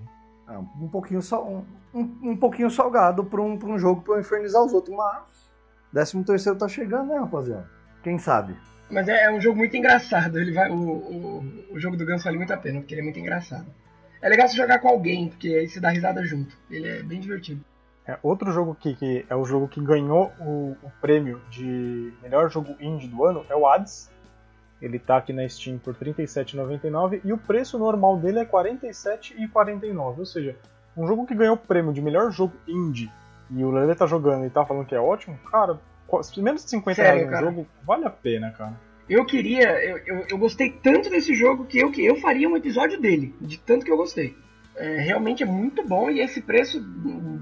É, 0.48 0.58
um 0.58 0.88
pouquinho, 0.88 1.22
sal, 1.22 1.48
um, 1.48 1.64
um, 1.94 2.32
um 2.32 2.38
pouquinho 2.38 2.72
salgado 2.72 3.24
para 3.24 3.42
um, 3.42 3.58
pra 3.58 3.70
um 3.70 3.78
jogo 3.78 4.02
para 4.02 4.20
infernizar 4.20 4.64
os 4.64 4.74
outros, 4.74 4.96
mas 4.96 5.50
13 5.94 6.24
terceiro 6.24 6.58
tá 6.58 6.68
chegando, 6.68 7.10
né, 7.10 7.20
rapaziada? 7.20 7.70
Quem 8.02 8.18
sabe? 8.18 8.56
Mas 8.90 9.08
é, 9.08 9.26
é, 9.26 9.32
um 9.32 9.40
jogo 9.40 9.58
muito 9.58 9.76
engraçado. 9.78 10.40
Ele 10.40 10.52
vai, 10.52 10.72
o, 10.72 10.76
o, 10.76 11.44
o 11.72 11.80
jogo 11.80 11.96
do 11.96 12.06
Ganso 12.06 12.24
vale 12.24 12.38
muito 12.38 12.54
a 12.54 12.58
pena, 12.58 12.80
porque 12.80 12.94
ele 12.94 13.02
é 13.02 13.04
muito 13.04 13.20
engraçado. 13.20 13.68
É 14.22 14.28
legal 14.28 14.48
você 14.48 14.56
jogar 14.56 14.80
com 14.80 14.88
alguém, 14.88 15.30
porque 15.30 15.48
aí 15.48 15.68
você 15.68 15.80
dá 15.80 15.90
risada 15.90 16.26
junto. 16.26 16.58
Ele 16.70 16.88
é 16.88 17.04
bem 17.04 17.20
divertido. 17.20 17.64
É, 18.06 18.18
outro 18.24 18.52
jogo 18.52 18.76
que, 18.76 18.96
que, 18.96 19.26
é 19.30 19.36
o 19.36 19.46
jogo 19.46 19.68
que 19.68 19.80
ganhou 19.80 20.32
o, 20.40 20.76
o, 20.82 20.92
prêmio 21.00 21.40
de 21.52 22.12
melhor 22.24 22.50
jogo 22.50 22.76
indie 22.80 23.08
do 23.08 23.24
ano 23.24 23.46
é 23.50 23.56
o 23.56 23.68
Hades. 23.68 24.10
Ele 24.82 24.98
está 24.98 25.18
aqui 25.18 25.34
na 25.34 25.48
Steam 25.48 25.78
por 25.78 25.94
R$ 25.94 26.14
37,99 26.14 27.22
e 27.24 27.34
o 27.34 27.38
preço 27.38 27.78
normal 27.78 28.18
dele 28.18 28.40
é 28.40 28.44
R$ 28.44 28.50
47,49. 28.50 30.20
Ou 30.20 30.26
seja, 30.26 30.56
um 30.96 31.06
jogo 31.06 31.26
que 31.26 31.36
ganhou 31.36 31.56
o 31.56 31.58
prêmio 31.58 31.94
de 31.94 32.02
melhor 32.02 32.32
jogo 32.32 32.54
indie 32.68 33.12
e 33.52 33.64
o 33.64 33.72
Lele 33.72 33.96
tá 33.96 34.06
jogando 34.06 34.46
e 34.46 34.50
tá 34.50 34.66
falando 34.66 34.86
que 34.86 34.96
é 34.96 35.00
ótimo, 35.00 35.38
cara, 35.52 35.80
menos 36.38 36.64
de 36.64 36.70
50 36.70 36.96
Sério, 36.96 37.28
reais 37.28 37.44
no 37.44 37.50
jogo 37.50 37.68
vale 37.84 38.06
a 38.06 38.10
pena, 38.10 38.52
cara. 38.52 38.74
Eu 39.10 39.26
queria, 39.26 39.70
eu, 39.84 39.98
eu, 40.06 40.26
eu, 40.30 40.38
gostei 40.38 40.70
tanto 40.72 41.10
desse 41.10 41.34
jogo 41.34 41.66
que 41.66 41.80
eu, 41.80 41.92
que 41.92 42.06
eu 42.06 42.18
faria 42.18 42.48
um 42.48 42.56
episódio 42.56 43.02
dele, 43.02 43.36
de 43.42 43.58
tanto 43.58 43.84
que 43.84 43.92
eu 43.92 43.98
gostei. 43.98 44.38
É, 44.76 45.00
realmente 45.00 45.42
é 45.42 45.48
muito 45.48 45.86
bom 45.86 46.12
e 46.12 46.20
esse 46.20 46.42
preço, 46.42 46.80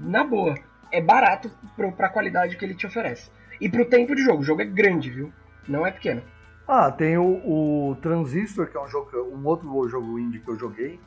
na 0.02 0.24
boa, 0.24 0.54
é 0.90 1.00
barato 1.00 1.50
pro, 1.76 1.92
pra 1.92 2.08
qualidade 2.08 2.56
que 2.56 2.64
ele 2.64 2.74
te 2.74 2.86
oferece. 2.86 3.30
E 3.60 3.68
pro 3.68 3.84
tempo 3.84 4.14
de 4.14 4.22
jogo, 4.22 4.40
o 4.40 4.44
jogo 4.44 4.62
é 4.62 4.64
grande, 4.64 5.10
viu? 5.10 5.30
Não 5.68 5.86
é 5.86 5.90
pequeno. 5.90 6.22
Ah, 6.68 6.92
tem 6.92 7.16
o, 7.16 7.24
o 7.24 7.96
Transistor, 8.02 8.66
que 8.66 8.76
é 8.76 8.82
um, 8.82 8.86
jogo, 8.86 9.10
um 9.32 9.46
outro 9.46 9.88
jogo 9.88 10.18
indie 10.18 10.38
que 10.38 10.50
eu 10.50 10.58
joguei. 10.58 11.00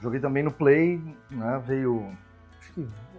Joguei 0.00 0.18
também 0.18 0.42
no 0.42 0.50
Play, 0.50 1.00
né? 1.30 1.62
Veio. 1.64 2.10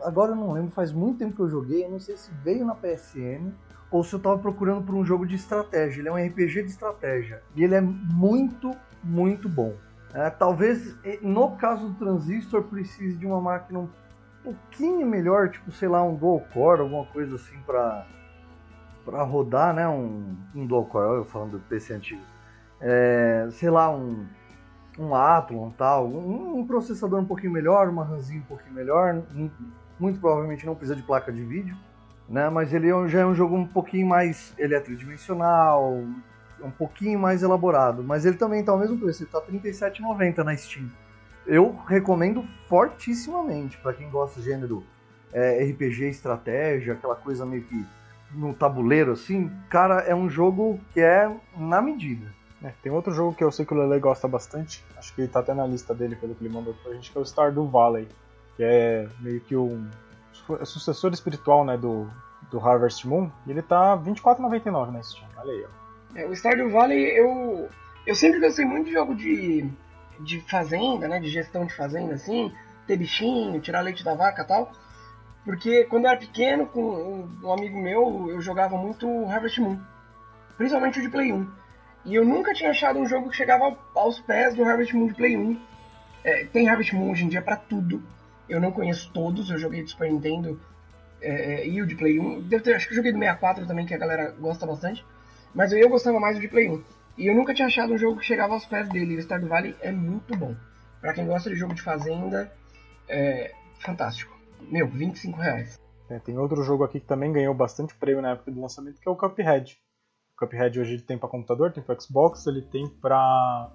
Agora 0.03 0.33
eu 0.33 0.35
não 0.35 0.51
lembro, 0.51 0.71
faz 0.71 0.91
muito 0.91 1.19
tempo 1.19 1.37
que 1.37 1.41
eu 1.41 1.49
joguei. 1.49 1.85
Eu 1.85 1.91
não 1.91 1.99
sei 1.99 2.17
se 2.17 2.29
veio 2.43 2.65
na 2.65 2.75
PSN 2.75 3.53
ou 3.89 4.03
se 4.03 4.13
eu 4.13 4.19
tava 4.19 4.37
procurando 4.37 4.85
por 4.85 4.93
um 4.93 5.05
jogo 5.05 5.25
de 5.25 5.35
estratégia. 5.35 6.01
Ele 6.01 6.09
é 6.09 6.11
um 6.11 6.27
RPG 6.27 6.63
de 6.63 6.71
estratégia. 6.71 7.41
E 7.55 7.63
ele 7.63 7.75
é 7.75 7.81
muito, 7.81 8.71
muito 9.01 9.47
bom. 9.47 9.73
É, 10.13 10.29
talvez, 10.29 10.97
no 11.21 11.55
caso 11.55 11.87
do 11.87 11.93
Transistor, 11.93 12.63
precise 12.63 13.15
de 13.15 13.25
uma 13.25 13.39
máquina 13.39 13.79
um 13.79 13.89
pouquinho 14.43 15.07
melhor, 15.07 15.49
tipo, 15.49 15.71
sei 15.71 15.87
lá, 15.87 16.03
um 16.03 16.15
dual 16.15 16.41
core, 16.53 16.81
alguma 16.81 17.05
coisa 17.05 17.35
assim 17.35 17.57
para 17.65 18.05
para 19.05 19.21
rodar, 19.23 19.73
né, 19.73 19.87
um, 19.87 20.35
um 20.55 20.65
dual 20.65 20.85
core, 20.85 21.17
eu 21.19 21.25
falando 21.25 21.51
do 21.51 21.59
PC 21.59 21.93
antigo. 21.93 22.21
É, 22.81 23.47
sei 23.51 23.69
lá, 23.69 23.89
um 23.89 24.25
um 24.97 25.13
Athlon 25.13 25.71
tal, 25.71 26.07
um, 26.07 26.59
um, 26.59 26.65
processador 26.65 27.19
um 27.19 27.25
pouquinho 27.25 27.51
melhor, 27.51 27.89
uma 27.89 28.05
RAMzinha 28.05 28.39
um 28.39 28.45
pouquinho 28.45 28.73
melhor, 28.73 29.21
muito 29.99 30.21
provavelmente 30.21 30.65
não 30.65 30.73
precisa 30.73 30.95
de 30.95 31.03
placa 31.03 31.33
de 31.33 31.43
vídeo 31.43 31.75
né? 32.27 32.49
Mas 32.49 32.73
ele 32.73 32.89
é 32.89 33.07
já 33.07 33.21
é 33.21 33.25
um 33.25 33.35
jogo 33.35 33.55
um 33.55 33.67
pouquinho 33.67 34.07
mais, 34.07 34.53
ele 34.57 34.75
é 34.75 34.79
tridimensional, 34.79 36.03
um 36.61 36.71
pouquinho 36.71 37.19
mais 37.19 37.43
elaborado, 37.43 38.03
mas 38.03 38.25
ele 38.25 38.37
também 38.37 38.61
está 38.61 38.71
ao 38.71 38.79
mesmo 38.79 38.97
preço, 38.97 39.23
ele 39.23 39.29
tá 39.29 39.39
R$ 39.39 39.59
37,90 39.59 40.37
na 40.43 40.55
Steam. 40.55 40.89
Eu 41.45 41.77
recomendo 41.87 42.43
fortissimamente 42.67 43.77
para 43.77 43.93
quem 43.93 44.09
gosta 44.09 44.39
do 44.39 44.45
gênero 44.45 44.83
é, 45.31 45.63
RPG, 45.63 46.09
estratégia, 46.09 46.93
aquela 46.93 47.15
coisa 47.15 47.45
meio 47.45 47.63
que 47.63 47.85
no 48.31 48.53
tabuleiro 48.53 49.11
assim. 49.13 49.51
Cara, 49.69 50.01
é 50.01 50.15
um 50.15 50.29
jogo 50.29 50.79
que 50.93 50.99
é 50.99 51.29
na 51.57 51.81
medida. 51.81 52.33
É, 52.63 52.71
tem 52.81 52.91
outro 52.91 53.13
jogo 53.13 53.35
que 53.35 53.43
eu 53.43 53.51
sei 53.51 53.65
que 53.65 53.73
o 53.73 53.77
Lele 53.77 53.99
gosta 53.99 54.27
bastante, 54.27 54.83
acho 54.97 55.13
que 55.13 55.21
está 55.21 55.39
até 55.39 55.53
na 55.53 55.67
lista 55.67 55.93
dele 55.93 56.15
pelo 56.15 56.33
que 56.33 56.43
ele 56.43 56.53
mandou 56.53 56.73
pra 56.73 56.93
gente, 56.93 57.11
que 57.11 57.17
é 57.17 57.21
o 57.21 57.25
Stardew 57.25 57.67
Valley, 57.67 58.07
que 58.55 58.63
é 58.63 59.07
meio 59.19 59.39
que 59.41 59.55
um 59.55 59.87
é 60.59 60.65
sucessor 60.65 61.13
espiritual 61.13 61.63
né, 61.63 61.77
do, 61.77 62.07
do 62.49 62.59
Harvest 62.59 63.07
Moon, 63.07 63.29
e 63.45 63.51
ele 63.51 63.61
tá 63.61 63.93
R$24,99 63.95 64.91
na 64.91 65.03
Steam. 65.03 65.27
Olha 65.37 65.51
aí, 65.51 65.65
ó. 65.65 66.19
É, 66.19 66.25
o 66.25 66.35
Stardew 66.35 66.71
Valley, 66.71 67.03
eu, 67.17 67.69
eu 68.07 68.15
sempre 68.15 68.39
gostei 68.39 68.65
muito 68.65 68.87
de 68.87 68.93
jogo 68.93 69.13
de, 69.13 69.69
de 70.21 70.39
fazenda, 70.49 71.07
né, 71.07 71.19
de 71.19 71.29
gestão 71.29 71.65
de 71.65 71.75
fazenda, 71.75 72.15
assim, 72.15 72.51
ter 72.87 72.97
bichinho, 72.97 73.59
tirar 73.61 73.81
leite 73.81 74.03
da 74.03 74.15
vaca 74.15 74.41
e 74.41 74.47
tal. 74.47 74.71
Porque 75.45 75.85
quando 75.85 76.05
eu 76.05 76.09
era 76.09 76.19
pequeno, 76.19 76.65
com 76.65 77.29
um 77.43 77.53
amigo 77.53 77.79
meu, 77.79 78.27
eu 78.31 78.41
jogava 78.41 78.75
muito 78.75 79.07
Harvest 79.27 79.61
Moon. 79.61 79.79
Principalmente 80.57 80.97
o 80.97 81.01
de 81.03 81.09
Play 81.09 81.31
1. 81.31 81.47
E 82.05 82.15
eu 82.15 82.25
nunca 82.25 82.53
tinha 82.53 82.71
achado 82.71 82.99
um 82.99 83.05
jogo 83.05 83.29
que 83.29 83.37
chegava 83.37 83.77
aos 83.93 84.19
pés 84.19 84.55
do 84.55 84.63
Harvest 84.63 84.93
Moon 84.95 85.07
de 85.07 85.13
Play 85.13 85.37
1. 85.37 85.61
É, 86.23 86.45
tem 86.45 86.67
Harvest 86.67 86.93
Moon 86.95 87.11
hoje 87.11 87.25
em 87.25 87.29
dia 87.29 87.43
para 87.43 87.55
tudo. 87.55 88.01
Eu 88.49 88.59
não 88.59 88.71
conheço 88.71 89.11
todos, 89.13 89.49
eu 89.51 89.57
joguei 89.57 89.83
de 89.83 89.91
Super 89.91 90.11
Nintendo 90.11 90.59
é, 91.21 91.29
é, 91.29 91.67
e 91.67 91.79
o 91.79 91.85
de 91.85 91.95
Play 91.95 92.19
1. 92.19 92.41
Deve 92.41 92.63
ter, 92.63 92.75
acho 92.75 92.87
que 92.87 92.93
eu 92.93 92.97
joguei 92.97 93.11
do 93.11 93.19
64 93.19 93.67
também, 93.67 93.85
que 93.85 93.93
a 93.93 93.97
galera 93.97 94.31
gosta 94.31 94.65
bastante. 94.65 95.05
Mas 95.53 95.71
eu 95.71 95.87
gostava 95.89 96.19
mais 96.19 96.37
do 96.37 96.41
de 96.41 96.47
Play 96.47 96.69
1. 96.69 96.83
E 97.19 97.27
eu 97.27 97.35
nunca 97.35 97.53
tinha 97.53 97.67
achado 97.67 97.93
um 97.93 97.97
jogo 97.97 98.19
que 98.19 98.25
chegava 98.25 98.53
aos 98.53 98.65
pés 98.65 98.89
dele. 98.89 99.15
O 99.15 99.19
Stardew 99.21 99.47
Valley 99.47 99.75
é 99.79 99.91
muito 99.91 100.35
bom. 100.35 100.55
Pra 100.99 101.13
quem 101.13 101.25
gosta 101.25 101.51
de 101.51 101.55
jogo 101.55 101.75
de 101.75 101.81
fazenda, 101.81 102.51
é 103.07 103.51
fantástico. 103.79 104.34
Meu, 104.61 104.87
25 104.87 105.37
reais. 105.37 105.79
É, 106.09 106.19
tem 106.19 106.37
outro 106.37 106.61
jogo 106.63 106.83
aqui 106.83 106.99
que 106.99 107.05
também 107.05 107.31
ganhou 107.31 107.53
bastante 107.53 107.95
prêmio 107.95 108.21
na 108.21 108.31
época 108.31 108.51
do 108.51 108.61
lançamento, 108.61 108.99
que 108.99 109.07
é 109.07 109.11
o 109.11 109.15
Cuphead. 109.15 109.77
O 110.35 110.45
Cuphead 110.45 110.79
hoje 110.79 110.93
ele 110.93 111.01
tem 111.01 111.17
para 111.17 111.29
computador, 111.29 111.71
tem 111.71 111.83
para 111.83 111.99
Xbox, 111.99 112.45
ele 112.45 112.61
tem 112.61 112.87
para 112.87 113.71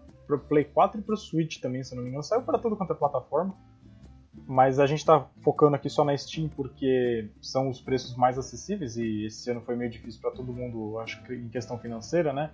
Play 0.48 0.64
4 0.64 1.00
e 1.00 1.02
para 1.02 1.16
Switch 1.16 1.60
também, 1.60 1.82
se 1.82 1.94
não 1.94 2.02
me 2.02 2.08
engano. 2.08 2.22
Saiu 2.22 2.42
para 2.42 2.58
tudo 2.58 2.76
quanto 2.76 2.92
é 2.92 2.96
plataforma 2.96 3.56
mas 4.46 4.78
a 4.78 4.86
gente 4.86 5.00
está 5.00 5.28
focando 5.42 5.76
aqui 5.76 5.88
só 5.88 6.04
na 6.04 6.16
Steam 6.16 6.48
porque 6.48 7.28
são 7.40 7.68
os 7.68 7.80
preços 7.80 8.16
mais 8.16 8.38
acessíveis 8.38 8.96
e 8.96 9.26
esse 9.26 9.50
ano 9.50 9.60
foi 9.60 9.76
meio 9.76 9.90
difícil 9.90 10.20
para 10.20 10.30
todo 10.30 10.52
mundo, 10.52 10.98
acho 10.98 11.22
que 11.22 11.34
em 11.34 11.48
questão 11.48 11.78
financeira, 11.78 12.32
né? 12.32 12.50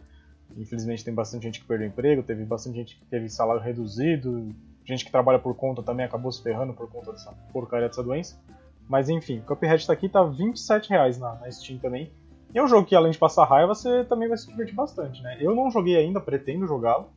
Infelizmente 0.57 1.05
tem 1.05 1.15
bastante 1.15 1.45
gente 1.45 1.61
que 1.61 1.67
perdeu 1.67 1.89
emprego, 1.89 2.23
teve 2.23 2.45
bastante 2.45 2.77
gente 2.77 2.97
que 2.97 3.05
teve 3.07 3.29
salário 3.29 3.63
reduzido, 3.63 4.55
gente 4.87 5.05
que 5.05 5.11
trabalha 5.11 5.39
por 5.39 5.55
conta 5.55 5.83
também 5.83 6.07
acabou 6.07 6.31
se 6.31 6.43
ferrando 6.43 6.73
por 6.73 6.89
conta 6.89 7.13
dessa 7.13 7.33
porcaria 7.53 7.89
dessa 7.89 8.03
doença. 8.03 8.39
Mas 8.89 9.09
enfim, 9.09 9.43
Cuphead 9.47 9.83
está 9.83 9.93
aqui, 9.93 10.09
tá 10.09 10.23
27 10.23 10.91
reais 10.91 11.19
na, 11.19 11.35
na 11.35 11.51
Steam 11.51 11.79
também. 11.79 12.13
E 12.55 12.59
é 12.59 12.63
um 12.63 12.69
jogo 12.69 12.87
que 12.87 12.95
além 12.95 13.11
de 13.11 13.19
passar 13.19 13.45
raiva, 13.45 13.75
você 13.75 14.05
também 14.05 14.29
vai 14.29 14.39
se 14.39 14.47
divertir 14.47 14.75
bastante, 14.75 15.23
né? 15.23 15.37
Eu 15.41 15.55
não 15.55 15.71
joguei 15.71 15.97
ainda, 15.97 16.21
pretendo 16.21 16.67
jogá-lo. 16.67 17.11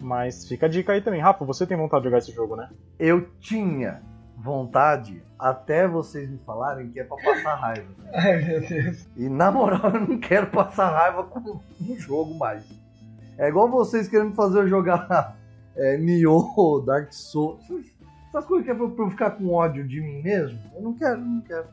Mas 0.00 0.48
fica 0.48 0.66
a 0.66 0.68
dica 0.68 0.92
aí 0.92 1.00
também. 1.00 1.20
Rafa, 1.20 1.44
você 1.44 1.66
tem 1.66 1.76
vontade 1.76 2.02
de 2.02 2.08
jogar 2.08 2.18
esse 2.18 2.32
jogo, 2.32 2.56
né? 2.56 2.70
Eu 2.98 3.28
tinha 3.38 4.02
vontade 4.36 5.22
até 5.38 5.86
vocês 5.86 6.28
me 6.28 6.38
falarem 6.38 6.90
que 6.90 6.98
é 6.98 7.04
pra 7.04 7.16
passar 7.16 7.54
raiva. 7.54 7.88
Ai, 8.12 8.42
meu 8.42 8.60
Deus. 8.60 9.06
E 9.16 9.28
na 9.28 9.50
moral, 9.50 9.92
eu 9.94 10.00
não 10.00 10.18
quero 10.18 10.48
passar 10.48 10.90
raiva 10.90 11.24
com 11.24 11.60
um 11.80 11.98
jogo 11.98 12.34
mais. 12.34 12.64
É 13.38 13.48
igual 13.48 13.68
vocês 13.68 14.08
querendo 14.08 14.34
fazer 14.34 14.60
eu 14.60 14.68
jogar 14.68 15.36
é, 15.76 15.96
Nioh, 15.96 16.80
Dark 16.84 17.12
Souls. 17.12 17.64
Essas 18.28 18.44
coisas 18.46 18.64
que 18.64 18.72
é 18.72 18.74
pra 18.74 19.04
eu 19.04 19.10
ficar 19.10 19.30
com 19.32 19.52
ódio 19.52 19.86
de 19.86 20.00
mim 20.00 20.22
mesmo. 20.22 20.58
Eu 20.74 20.82
não 20.82 20.94
quero, 20.94 21.20
não 21.20 21.40
quero. 21.40 21.66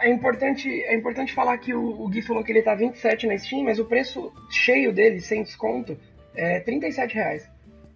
é 0.00 0.10
importante, 0.10 0.68
é 0.68 0.96
importante 0.96 1.32
falar 1.32 1.58
que 1.58 1.72
o, 1.74 2.02
o 2.02 2.08
Gui 2.08 2.22
falou 2.22 2.42
que 2.42 2.50
ele 2.50 2.62
tá 2.62 2.74
27 2.74 3.26
na 3.26 3.38
Steam, 3.38 3.64
mas 3.64 3.78
o 3.78 3.84
preço 3.84 4.32
cheio 4.50 4.92
dele, 4.92 5.20
sem 5.20 5.42
desconto, 5.42 5.96
é 6.34 6.60
37 6.60 7.14
reais. 7.14 7.48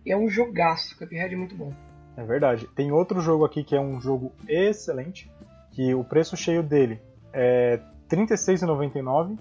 E 0.04 0.12
é 0.12 0.16
um 0.16 0.28
jogaço, 0.28 0.96
Cuphead 0.96 1.34
é 1.34 1.36
muito 1.36 1.56
bom. 1.56 1.72
É 2.16 2.24
verdade. 2.24 2.68
Tem 2.74 2.92
outro 2.92 3.20
jogo 3.20 3.44
aqui 3.44 3.64
que 3.64 3.74
é 3.74 3.80
um 3.80 4.00
jogo 4.00 4.32
excelente, 4.48 5.30
que 5.72 5.94
o 5.94 6.04
preço 6.04 6.36
cheio 6.36 6.62
dele 6.62 7.00
é 7.32 7.80
R$ 8.08 8.16
36,99, 8.16 9.36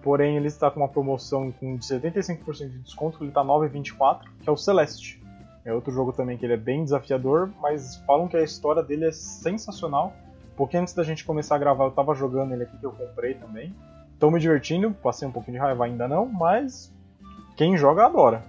porém 0.00 0.36
ele 0.36 0.46
está 0.46 0.70
com 0.70 0.80
uma 0.80 0.88
promoção 0.88 1.50
com 1.50 1.76
75% 1.76 2.70
de 2.70 2.78
desconto, 2.78 3.18
ele 3.20 3.30
está 3.30 3.42
R$ 3.42 3.48
9,24, 3.48 4.20
que 4.40 4.48
é 4.48 4.52
o 4.52 4.56
Celeste. 4.56 5.20
É 5.66 5.72
outro 5.72 5.92
jogo 5.92 6.12
também 6.12 6.38
que 6.38 6.46
ele 6.46 6.52
é 6.52 6.56
bem 6.56 6.84
desafiador, 6.84 7.50
mas 7.60 7.96
falam 8.06 8.28
que 8.28 8.36
a 8.36 8.42
história 8.42 8.84
dele 8.84 9.06
é 9.06 9.10
sensacional. 9.10 10.14
Pouquinho 10.56 10.82
antes 10.82 10.94
da 10.94 11.02
gente 11.02 11.24
começar 11.24 11.56
a 11.56 11.58
gravar, 11.58 11.84
eu 11.84 11.90
estava 11.90 12.14
jogando 12.14 12.54
ele 12.54 12.62
aqui 12.62 12.78
que 12.78 12.86
eu 12.86 12.92
comprei 12.92 13.34
também. 13.34 13.74
Estou 14.14 14.30
me 14.30 14.38
divertindo, 14.38 14.92
passei 14.92 15.26
um 15.26 15.32
pouquinho 15.32 15.56
de 15.56 15.60
raiva 15.60 15.84
ainda 15.84 16.06
não, 16.06 16.24
mas 16.24 16.94
quem 17.56 17.76
joga 17.76 18.06
adora. 18.06 18.44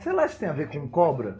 Celeste 0.00 0.40
tem 0.40 0.48
a 0.48 0.52
ver 0.52 0.68
com 0.68 0.88
cobra? 0.88 1.38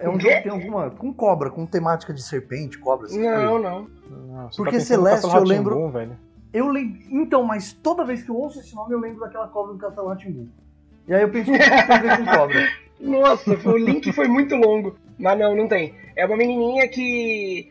É 0.00 0.08
um 0.08 0.18
jogo 0.18 0.34
que 0.34 0.42
tem 0.42 0.52
alguma. 0.52 0.90
com 0.90 1.12
cobra, 1.12 1.50
com 1.50 1.66
temática 1.66 2.14
de 2.14 2.22
serpente, 2.22 2.78
cobra, 2.78 3.08
assim. 3.08 3.20
Não, 3.20 3.58
não. 3.58 3.86
não 4.10 4.48
Porque 4.56 4.78
tá 4.78 4.80
Celeste 4.80 5.26
eu 5.26 5.44
lembro. 5.44 5.74
Bom, 5.74 5.90
velho. 5.90 6.16
Eu 6.54 6.68
lembro. 6.68 7.02
Então, 7.10 7.42
mas 7.42 7.74
toda 7.74 8.02
vez 8.02 8.22
que 8.22 8.30
eu 8.30 8.36
ouço 8.36 8.60
esse 8.60 8.74
nome, 8.74 8.94
eu 8.94 8.98
lembro 8.98 9.20
daquela 9.20 9.46
cobra 9.48 9.74
do 9.74 9.78
Castelo 9.78 10.08
Ratimbu. 10.08 10.48
E 11.06 11.14
aí 11.14 11.20
eu 11.20 11.30
penso 11.30 11.52
que 11.52 11.58
tem 11.58 11.68
a 11.68 11.98
ver 11.98 12.16
com 12.16 12.24
cobra. 12.24 12.68
Nossa, 13.02 13.58
o 13.68 13.76
link 13.76 14.12
foi 14.12 14.28
muito 14.28 14.54
longo. 14.54 14.96
Mas 15.18 15.38
não, 15.38 15.54
não 15.54 15.68
tem. 15.68 15.94
É 16.16 16.24
uma 16.24 16.36
menininha 16.36 16.88
que. 16.88 17.68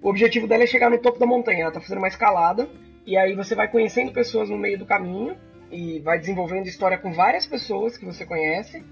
O 0.00 0.08
objetivo 0.08 0.46
dela 0.46 0.62
é 0.62 0.66
chegar 0.66 0.88
no 0.88 0.98
topo 0.98 1.18
da 1.18 1.26
montanha. 1.26 1.64
Ela 1.64 1.72
tá 1.72 1.80
fazendo 1.80 1.98
uma 1.98 2.08
escalada. 2.08 2.68
E 3.04 3.16
aí 3.16 3.34
você 3.34 3.54
vai 3.54 3.68
conhecendo 3.68 4.12
pessoas 4.12 4.48
no 4.48 4.56
meio 4.56 4.78
do 4.78 4.86
caminho. 4.86 5.36
E 5.70 5.98
vai 6.00 6.18
desenvolvendo 6.18 6.66
história 6.66 6.96
com 6.96 7.12
várias 7.12 7.46
pessoas 7.46 7.96
que 7.96 8.04
você 8.04 8.24
conhece 8.24 8.82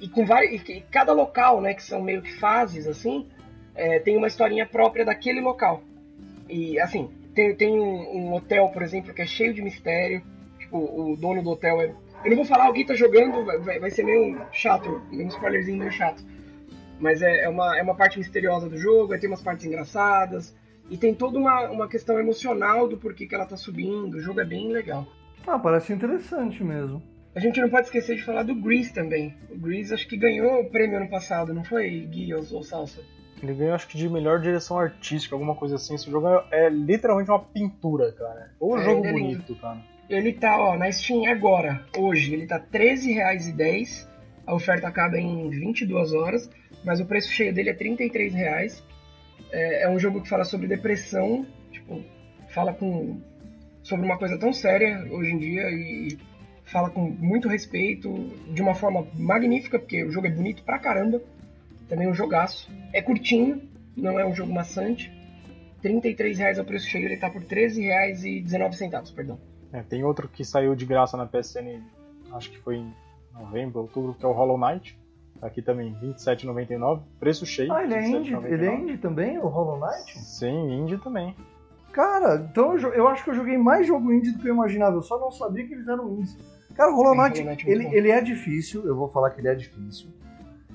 e 0.00 0.08
com 0.08 0.24
vários, 0.24 0.62
e 0.68 0.80
cada 0.90 1.12
local, 1.12 1.60
né, 1.60 1.74
que 1.74 1.82
são 1.82 2.02
meio 2.02 2.22
que 2.22 2.32
fases 2.34 2.86
assim, 2.86 3.26
é, 3.74 3.98
tem 3.98 4.16
uma 4.16 4.26
historinha 4.26 4.66
própria 4.66 5.04
daquele 5.04 5.40
local. 5.40 5.82
E 6.48 6.78
assim, 6.78 7.10
tem, 7.34 7.54
tem 7.54 7.78
um, 7.78 8.16
um, 8.16 8.34
hotel, 8.34 8.68
por 8.68 8.82
exemplo, 8.82 9.12
que 9.12 9.22
é 9.22 9.26
cheio 9.26 9.54
de 9.54 9.62
mistério. 9.62 10.22
Tipo, 10.58 10.78
o 10.78 11.16
dono 11.16 11.42
do 11.42 11.50
hotel 11.50 11.80
é. 11.80 11.94
Eu 12.26 12.30
não 12.30 12.38
vou 12.38 12.44
falar, 12.44 12.64
alguém 12.64 12.84
tá 12.84 12.92
jogando, 12.92 13.44
vai, 13.44 13.78
vai 13.78 13.88
ser 13.88 14.02
meio 14.02 14.36
chato, 14.50 15.00
um 15.12 15.28
spoilerzinho 15.28 15.78
meio 15.78 15.92
chato. 15.92 16.24
Mas 16.98 17.22
é, 17.22 17.44
é, 17.44 17.48
uma, 17.48 17.78
é 17.78 17.82
uma 17.82 17.94
parte 17.94 18.18
misteriosa 18.18 18.68
do 18.68 18.76
jogo, 18.76 19.12
aí 19.12 19.20
tem 19.20 19.30
umas 19.30 19.40
partes 19.40 19.64
engraçadas. 19.64 20.52
E 20.90 20.96
tem 20.96 21.14
toda 21.14 21.38
uma, 21.38 21.70
uma 21.70 21.88
questão 21.88 22.18
emocional 22.18 22.88
do 22.88 22.96
porquê 22.96 23.28
que 23.28 23.34
ela 23.36 23.46
tá 23.46 23.56
subindo. 23.56 24.14
O 24.14 24.20
jogo 24.20 24.40
é 24.40 24.44
bem 24.44 24.72
legal. 24.72 25.06
Ah, 25.46 25.56
parece 25.56 25.92
interessante 25.92 26.64
mesmo. 26.64 27.00
A 27.32 27.38
gente 27.38 27.60
não 27.60 27.70
pode 27.70 27.86
esquecer 27.86 28.16
de 28.16 28.24
falar 28.24 28.42
do 28.42 28.56
Grease 28.56 28.92
também. 28.92 29.32
O 29.48 29.56
Grease 29.56 29.94
acho 29.94 30.08
que 30.08 30.16
ganhou 30.16 30.62
o 30.62 30.68
prêmio 30.68 30.96
ano 30.96 31.08
passado, 31.08 31.54
não 31.54 31.62
foi, 31.62 32.08
Gui 32.10 32.34
ou, 32.34 32.42
ou 32.54 32.62
Salsa? 32.64 33.02
Ele 33.40 33.54
ganhou 33.54 33.74
acho 33.76 33.86
que 33.86 33.96
de 33.96 34.08
melhor 34.08 34.40
direção 34.40 34.80
artística, 34.80 35.32
alguma 35.32 35.54
coisa 35.54 35.76
assim. 35.76 35.94
Esse 35.94 36.10
jogo 36.10 36.26
é, 36.26 36.66
é 36.66 36.68
literalmente 36.68 37.30
uma 37.30 37.38
pintura, 37.38 38.10
cara. 38.10 38.50
Ou 38.58 38.74
um 38.74 38.78
é, 38.78 38.84
jogo 38.84 39.06
é 39.06 39.12
bonito, 39.12 39.54
cara. 39.54 39.78
Ele 40.08 40.32
tá, 40.32 40.56
ó, 40.58 40.76
na 40.76 40.90
Steam 40.90 41.26
agora, 41.26 41.84
hoje, 41.96 42.32
ele 42.32 42.46
tá 42.46 42.56
R$13,10. 42.56 44.06
A 44.46 44.54
oferta 44.54 44.86
acaba 44.86 45.18
em 45.18 45.50
22 45.50 46.12
horas, 46.12 46.48
mas 46.84 47.00
o 47.00 47.06
preço 47.06 47.30
cheio 47.30 47.52
dele 47.52 47.70
é 47.70 47.72
R$33,00. 47.72 48.82
É, 49.50 49.82
é 49.82 49.88
um 49.88 49.98
jogo 49.98 50.20
que 50.20 50.28
fala 50.28 50.44
sobre 50.44 50.68
depressão, 50.68 51.44
tipo, 51.72 52.02
fala 52.48 52.72
com 52.72 53.20
sobre 53.82 54.04
uma 54.04 54.18
coisa 54.18 54.36
tão 54.36 54.52
séria 54.52 55.06
hoje 55.10 55.30
em 55.30 55.38
dia 55.38 55.70
e 55.70 56.18
fala 56.64 56.90
com 56.90 57.02
muito 57.02 57.48
respeito, 57.48 58.12
de 58.52 58.60
uma 58.60 58.74
forma 58.74 59.06
magnífica, 59.14 59.78
porque 59.78 60.02
o 60.02 60.10
jogo 60.10 60.26
é 60.26 60.30
bonito 60.30 60.62
pra 60.64 60.78
caramba. 60.78 61.22
Também 61.88 62.08
um 62.08 62.14
jogaço. 62.14 62.68
É 62.92 63.00
curtinho, 63.00 63.62
não 63.96 64.18
é 64.18 64.26
um 64.26 64.34
jogo 64.34 64.52
maçante. 64.52 65.12
R$ 65.82 66.00
reais 66.36 66.58
é 66.58 66.62
o 66.62 66.64
preço 66.64 66.88
cheio, 66.88 67.06
ele 67.06 67.16
tá 67.16 67.30
por 67.30 67.42
R$13,19, 67.42 69.14
perdão. 69.14 69.38
É, 69.76 69.82
tem 69.82 70.02
outro 70.02 70.26
que 70.26 70.42
saiu 70.42 70.74
de 70.74 70.86
graça 70.86 71.18
na 71.18 71.26
PSN, 71.26 71.82
acho 72.32 72.50
que 72.50 72.58
foi 72.58 72.76
em 72.76 72.94
novembro, 73.34 73.80
outubro, 73.80 74.14
que 74.14 74.24
é 74.24 74.28
o 74.28 74.32
Hollow 74.32 74.56
Knight. 74.56 74.98
Aqui 75.42 75.60
também, 75.60 75.92
R$ 75.92 76.14
27,99. 76.14 77.02
Preço 77.20 77.44
cheio. 77.44 77.70
Ah, 77.70 77.84
ele 77.84 77.92
é 77.92 78.08
indie, 78.08 78.34
ele 78.34 78.66
é 78.66 78.74
indie 78.74 78.96
também, 78.96 79.36
o 79.38 79.46
Hollow 79.48 79.78
Knight? 79.78 80.18
Sim, 80.18 80.80
indie 80.80 80.96
também. 80.96 81.36
Cara, 81.92 82.36
então 82.36 82.74
eu, 82.74 82.94
eu, 82.94 83.08
acho 83.08 83.22
que 83.22 83.28
eu 83.28 83.34
joguei 83.34 83.58
mais 83.58 83.86
jogo 83.86 84.10
indie 84.10 84.32
do 84.32 84.38
que 84.38 84.48
eu 84.48 84.54
imaginava. 84.54 84.96
Eu 84.96 85.02
só 85.02 85.20
não 85.20 85.30
sabia 85.30 85.66
que 85.66 85.74
eles 85.74 85.86
eram 85.86 86.08
indies. 86.08 86.38
Cara, 86.74 86.90
o 86.90 86.96
Hollow 86.96 87.14
Knight, 87.14 87.42
Knight 87.42 87.68
é 87.68 87.70
ele, 87.70 87.86
ele 87.94 88.10
é 88.10 88.22
difícil, 88.22 88.86
eu 88.86 88.96
vou 88.96 89.10
falar 89.10 89.30
que 89.30 89.42
ele 89.42 89.48
é 89.48 89.54
difícil. 89.54 90.08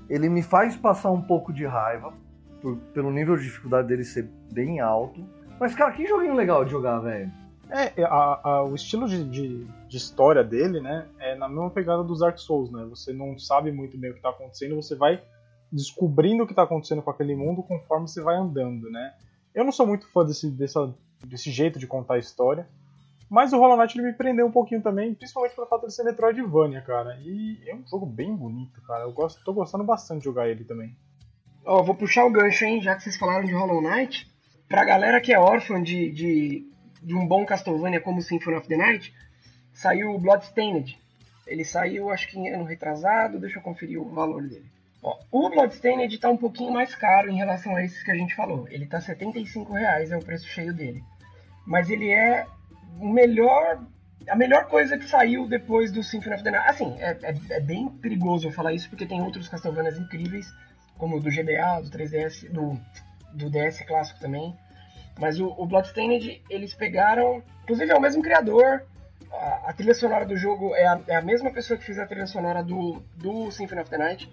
Ele 0.08 0.30
me 0.30 0.44
faz 0.44 0.76
passar 0.76 1.10
um 1.10 1.22
pouco 1.24 1.52
de 1.52 1.66
raiva, 1.66 2.14
por, 2.62 2.78
pelo 2.94 3.10
nível 3.12 3.36
de 3.36 3.46
dificuldade 3.46 3.88
dele 3.88 4.04
ser 4.04 4.30
bem 4.54 4.80
alto. 4.80 5.28
Mas, 5.60 5.74
cara, 5.74 5.92
que 5.92 6.06
joguinho 6.06 6.36
legal 6.36 6.64
de 6.64 6.70
jogar, 6.70 7.00
velho. 7.00 7.41
É, 7.72 8.04
a, 8.04 8.42
a, 8.44 8.64
o 8.66 8.76
estilo 8.76 9.08
de, 9.08 9.24
de, 9.24 9.66
de, 9.88 9.98
história 9.98 10.44
dele, 10.44 10.82
né, 10.82 11.08
é 11.18 11.36
na 11.36 11.48
mesma 11.48 11.70
pegada 11.70 12.04
dos 12.04 12.20
Dark 12.20 12.38
Souls, 12.38 12.70
né? 12.70 12.86
Você 12.90 13.14
não 13.14 13.40
sabe 13.40 13.72
muito 13.72 13.98
bem 13.98 14.10
o 14.10 14.14
que 14.14 14.20
está 14.20 14.30
acontecendo, 14.30 14.76
você 14.76 14.94
vai 14.94 15.24
descobrindo 15.72 16.44
o 16.44 16.46
que 16.46 16.52
está 16.52 16.64
acontecendo 16.64 17.02
com 17.02 17.10
aquele 17.10 17.34
mundo 17.34 17.64
conforme 17.64 18.10
você 18.10 18.22
vai 18.22 18.36
andando, 18.36 18.92
né? 18.92 19.14
Eu 19.56 19.64
não 19.64 19.72
sou 19.72 19.88
muito 19.88 20.06
fã 20.12 20.26
desse, 20.26 20.52
dessa, 20.52 20.94
desse 21.26 21.50
jeito 21.50 21.80
de 21.80 21.88
contar 21.88 22.16
a 22.16 22.20
história, 22.20 22.68
mas 23.30 23.54
o 23.54 23.58
Hollow 23.58 23.78
Knight 23.78 24.02
me 24.02 24.12
prendeu 24.12 24.46
um 24.46 24.52
pouquinho 24.52 24.82
também, 24.82 25.14
principalmente 25.14 25.56
pelo 25.56 25.68
fato 25.68 25.88
de 25.88 25.94
ser 25.94 26.04
Metroidvania, 26.04 26.82
cara. 26.82 27.18
E 27.22 27.58
é 27.66 27.74
um 27.74 27.88
jogo 27.88 28.06
bem 28.06 28.36
bonito, 28.36 28.82
cara. 28.82 29.06
Eu 29.06 29.14
gosto, 29.14 29.42
tô 29.46 29.54
gostando 29.54 29.86
bastante 29.86 30.20
de 30.20 30.26
jogar 30.26 30.50
ele 30.50 30.66
também. 30.66 30.94
Ó, 31.64 31.80
oh, 31.80 31.84
vou 31.86 31.96
puxar 31.96 32.26
o 32.26 32.32
gancho, 32.32 32.66
hein, 32.66 32.82
já 32.82 32.94
que 32.96 33.04
vocês 33.04 33.16
falaram 33.16 33.46
de 33.46 33.54
Hollow 33.54 33.82
Knight. 33.82 34.30
Pra 34.68 34.84
galera 34.84 35.22
que 35.22 35.32
é 35.32 35.40
órfã 35.40 35.82
de, 35.82 36.12
de 36.12 36.71
de 37.02 37.16
um 37.16 37.28
bom 37.28 37.46
Castlevania 37.46 38.00
como 38.00 38.22
Symphony 38.22 38.58
of 38.58 38.68
the 38.68 38.78
Night, 38.78 39.14
saiu 39.74 40.14
o 40.14 40.20
Bloodstained. 40.20 40.98
Ele 41.48 41.66
saiu, 41.66 42.12
acho 42.12 42.28
que 42.28 42.38
em 42.38 42.50
ano 42.50 42.64
retrasado, 42.64 43.40
deixa 43.40 43.60
eu 43.60 43.64
conferir 43.64 44.00
o 44.00 44.10
valor 44.10 44.44
dele. 44.48 44.66
Ó, 45.04 45.18
o 45.32 45.50
Bloodstained 45.50 46.14
está 46.14 46.30
um 46.30 46.38
pouquinho 46.38 46.72
mais 46.72 46.94
caro 46.94 47.30
em 47.30 47.36
relação 47.36 47.76
a 47.76 47.84
esses 47.84 48.04
que 48.04 48.12
a 48.12 48.16
gente 48.16 48.36
falou. 48.36 48.68
Ele 48.70 48.84
está 48.84 49.02
75 49.02 49.74
reais, 49.74 50.12
é 50.12 50.18
o 50.18 50.24
preço 50.24 50.48
cheio 50.48 50.74
dele. 50.74 51.04
Mas 51.66 51.90
ele 51.90 52.12
é 52.12 52.46
o 53.00 53.10
melhor, 53.10 53.84
a 54.28 54.36
melhor 54.36 54.68
coisa 54.68 54.98
que 54.98 55.06
saiu 55.06 55.48
depois 55.48 55.92
do 55.92 56.04
Symphony 56.04 56.36
of 56.36 56.44
the 56.44 56.52
Night. 56.52 56.70
Assim, 56.70 56.96
é, 57.00 57.18
é, 57.24 57.36
é 57.50 57.60
bem 57.60 57.90
perigoso 57.90 58.48
eu 58.48 58.52
falar 58.52 58.74
isso 58.74 58.90
porque 58.90 59.08
tem 59.08 59.22
outros 59.22 59.48
Castlevanias 59.48 59.98
incríveis, 59.98 60.54
como 60.98 61.18
o 61.18 61.20
do 61.20 61.32
GBA, 61.32 61.82
do 61.82 61.90
3DS, 61.90 62.48
do, 62.52 62.80
do 63.34 63.50
DS 63.50 63.82
clássico 63.82 64.20
também. 64.20 64.56
Mas 65.20 65.40
o, 65.40 65.48
o 65.58 65.66
Bloodstained, 65.66 66.42
eles 66.50 66.74
pegaram. 66.74 67.44
Inclusive 67.64 67.92
é 67.92 67.96
o 67.96 68.02
mesmo 68.02 68.22
criador. 68.22 68.84
A, 69.32 69.70
a 69.70 69.74
trilha 69.74 69.94
sonora 69.94 70.26
do 70.26 70.36
jogo 70.36 70.76
é 70.76 70.86
a, 70.86 71.00
é 71.08 71.16
a, 71.16 71.22
mesma 71.22 71.52
pessoa 71.52 71.78
que 71.78 71.86
fez 71.86 72.00
a 72.00 72.06
trilha 72.06 72.28
sonora 72.28 72.64
do, 72.64 73.02
do 73.16 73.52
Symphony 73.52 73.82
of 73.82 73.90
the 73.90 73.98
Night. 73.98 74.32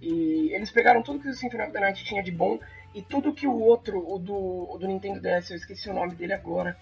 E 0.00 0.50
eles 0.52 0.70
pegaram 0.70 1.02
tudo 1.02 1.20
que 1.20 1.28
o 1.28 1.34
Symphony 1.34 1.62
of 1.62 1.72
the 1.72 1.80
Night 1.80 2.04
tinha 2.04 2.22
de 2.22 2.30
bom 2.30 2.58
e 2.94 3.02
tudo 3.02 3.32
que 3.32 3.46
o 3.46 3.60
outro, 3.60 4.04
o 4.12 4.18
do, 4.18 4.34
o 4.34 4.78
do 4.78 4.86
Nintendo 4.86 5.20
DS, 5.20 5.50
eu 5.50 5.56
esqueci 5.56 5.88
o 5.88 5.94
nome 5.94 6.14
dele 6.14 6.32
agora, 6.32 6.76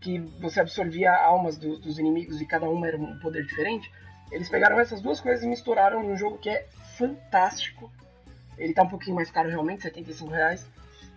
que 0.00 0.18
você 0.40 0.60
absorvia 0.60 1.14
almas 1.14 1.56
do, 1.56 1.78
dos 1.78 1.98
inimigos 1.98 2.40
e 2.40 2.46
cada 2.46 2.68
uma 2.68 2.86
era 2.86 2.98
um 2.98 3.18
poder 3.18 3.44
diferente. 3.46 3.90
Eles 4.30 4.48
pegaram 4.48 4.78
essas 4.78 5.00
duas 5.00 5.20
coisas 5.20 5.44
e 5.44 5.46
misturaram 5.46 6.02
num 6.02 6.16
jogo 6.16 6.38
que 6.38 6.50
é 6.50 6.66
fantástico. 6.96 7.90
Ele 8.58 8.74
tá 8.74 8.82
um 8.82 8.88
pouquinho 8.88 9.16
mais 9.16 9.30
caro 9.30 9.48
realmente, 9.48 9.82
75 9.82 10.30
reais. 10.30 10.66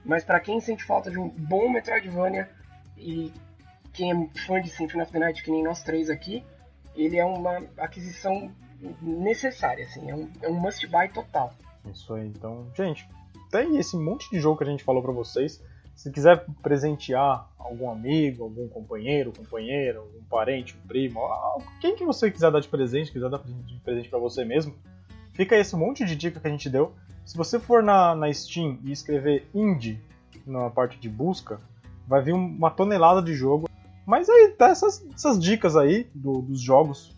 Mas 0.05 0.23
para 0.23 0.39
quem 0.39 0.61
sente 0.61 0.83
falta 0.83 1.09
de 1.09 1.17
um 1.17 1.27
bom 1.29 1.67
Metroidvania 1.67 2.47
e 2.97 3.33
quem 3.91 4.11
é 4.11 4.39
fã 4.45 4.61
de 4.61 4.69
Symphony 4.69 5.03
of 5.03 5.11
the 5.11 5.19
Night, 5.19 5.43
que 5.43 5.51
nem 5.51 5.63
nós 5.63 5.81
três 5.81 6.09
aqui, 6.09 6.43
ele 6.95 7.17
é 7.17 7.25
uma 7.25 7.63
aquisição 7.77 8.51
necessária, 9.01 9.85
assim, 9.85 10.09
é 10.09 10.15
um, 10.15 10.29
é 10.41 10.49
um 10.49 10.53
must 10.53 10.85
buy 10.87 11.09
total. 11.09 11.53
Isso 11.91 12.13
aí, 12.13 12.27
então, 12.27 12.67
gente, 12.75 13.07
tem 13.49 13.77
esse 13.77 13.97
monte 13.97 14.29
de 14.29 14.39
jogo 14.39 14.57
que 14.57 14.63
a 14.63 14.67
gente 14.67 14.83
falou 14.83 15.01
para 15.01 15.11
vocês. 15.11 15.63
Se 15.95 16.11
quiser 16.11 16.45
presentear 16.61 17.49
algum 17.57 17.89
amigo, 17.89 18.43
algum 18.43 18.67
companheiro, 18.67 19.31
companheira, 19.31 19.99
algum 19.99 20.21
parente, 20.25 20.75
um 20.75 20.87
primo, 20.87 21.21
quem 21.79 21.95
que 21.95 22.03
você 22.03 22.29
quiser 22.29 22.51
dar 22.51 22.59
de 22.59 22.67
presente, 22.67 23.11
quiser 23.11 23.29
dar 23.29 23.39
de 23.39 23.79
presente 23.79 24.09
para 24.09 24.19
você 24.19 24.43
mesmo, 24.43 24.75
fica 25.35 25.55
esse 25.55 25.75
monte 25.75 26.03
de 26.03 26.15
dica 26.15 26.39
que 26.39 26.47
a 26.47 26.49
gente 26.49 26.69
deu. 26.69 26.93
Se 27.25 27.37
você 27.37 27.59
for 27.59 27.83
na, 27.83 28.15
na 28.15 28.33
Steam 28.33 28.79
e 28.83 28.91
escrever 28.91 29.47
indie 29.53 30.01
na 30.45 30.69
parte 30.69 30.97
de 30.97 31.09
busca, 31.09 31.59
vai 32.07 32.21
vir 32.21 32.33
uma 32.33 32.71
tonelada 32.71 33.21
de 33.21 33.33
jogo. 33.33 33.69
Mas 34.05 34.29
aí 34.29 34.49
tá 34.57 34.69
essas, 34.69 35.05
essas 35.13 35.39
dicas 35.39 35.75
aí 35.75 36.07
do, 36.13 36.41
dos 36.41 36.61
jogos 36.61 37.15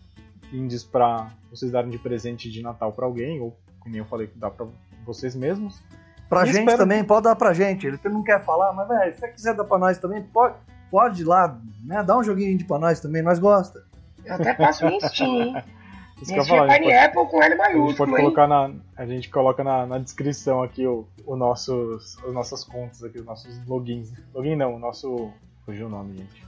indies 0.52 0.82
para 0.82 1.30
vocês 1.50 1.70
darem 1.70 1.90
de 1.90 1.98
presente 1.98 2.50
de 2.50 2.62
Natal 2.62 2.92
para 2.92 3.04
alguém, 3.04 3.40
ou 3.40 3.56
como 3.80 3.94
eu 3.94 4.04
falei, 4.06 4.30
dá 4.34 4.50
para 4.50 4.66
vocês 5.04 5.34
mesmos. 5.34 5.80
Pra 6.28 6.44
e 6.44 6.46
gente 6.46 6.60
espero... 6.60 6.78
também, 6.78 7.04
pode 7.04 7.24
dar 7.24 7.36
pra 7.36 7.52
gente. 7.52 7.86
Ele 7.86 7.98
não 8.04 8.22
quer 8.22 8.42
falar, 8.44 8.72
mas 8.72 8.88
velho, 8.88 9.14
se 9.14 9.20
você 9.20 9.28
quiser 9.28 9.54
dar 9.54 9.64
pra 9.64 9.78
nós 9.78 9.98
também, 9.98 10.22
pode, 10.22 10.54
pode 10.90 11.22
ir 11.22 11.24
lá, 11.24 11.58
né? 11.84 12.02
Dá 12.02 12.16
um 12.16 12.22
joguinho 12.22 12.52
indie 12.52 12.64
pra 12.64 12.78
nós 12.78 13.00
também, 13.00 13.22
nós 13.22 13.38
gosta. 13.38 13.84
Eu 14.24 14.34
até 14.34 14.54
passo 14.54 14.86
em 14.86 15.00
Steam, 15.00 15.42
hein? 15.42 15.62
Isso 16.20 16.32
que 16.32 16.38
eu 16.38 16.44
falar, 16.44 16.66
pode, 16.66 16.92
Apple 16.92 17.26
com 17.26 17.42
L 17.42 17.54
maiúsculo. 17.54 17.84
A 17.84 17.88
gente 17.88 17.96
pode 17.96 18.12
colocar 18.12 18.48
na, 18.48 18.72
a 18.96 19.06
gente 19.06 19.30
coloca 19.30 19.64
na, 19.64 19.86
na 19.86 19.98
descrição 19.98 20.62
aqui 20.62 20.86
o, 20.86 21.06
o 21.24 21.36
nossos, 21.36 22.16
os 22.16 22.34
nossas 22.34 22.64
contas 22.64 23.04
aqui, 23.04 23.18
os 23.18 23.24
nossos 23.24 23.64
logins. 23.66 24.12
Login 24.34 24.56
não, 24.56 24.74
o 24.74 24.78
nosso. 24.78 25.30
Fugiu 25.64 25.86
o 25.86 25.90
nome, 25.90 26.16
gente. 26.16 26.44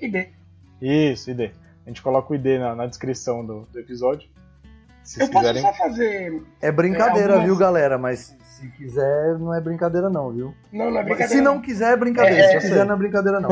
ID. 0.00 0.28
Isso, 0.80 1.30
ID. 1.30 1.52
A 1.86 1.88
gente 1.88 2.02
coloca 2.02 2.32
o 2.32 2.34
ID 2.34 2.58
na, 2.58 2.74
na 2.74 2.86
descrição 2.86 3.44
do, 3.44 3.60
do 3.60 3.78
episódio. 3.78 4.28
Se 5.02 5.22
eu 5.22 5.28
quiserem... 5.28 5.62
posso 5.62 5.76
só 5.76 5.84
fazer. 5.84 6.42
É 6.60 6.72
brincadeira, 6.72 7.34
é, 7.34 7.36
algumas... 7.36 7.44
viu, 7.44 7.56
galera? 7.56 7.98
Mas 7.98 8.36
se 8.42 8.68
quiser, 8.70 9.38
não 9.38 9.54
é 9.54 9.60
brincadeira, 9.60 10.08
não, 10.08 10.32
viu? 10.32 10.54
Não, 10.72 10.90
não 10.90 10.98
é 10.98 11.04
brincadeira. 11.04 11.28
Se 11.28 11.40
não, 11.40 11.56
não. 11.56 11.60
quiser, 11.60 11.92
é 11.92 11.96
brincadeira. 11.96 12.42
É, 12.42 12.60
se 12.60 12.68
quiser, 12.68 12.86
não 12.86 12.94
é 12.94 12.98
brincadeira, 12.98 13.38
não. 13.38 13.50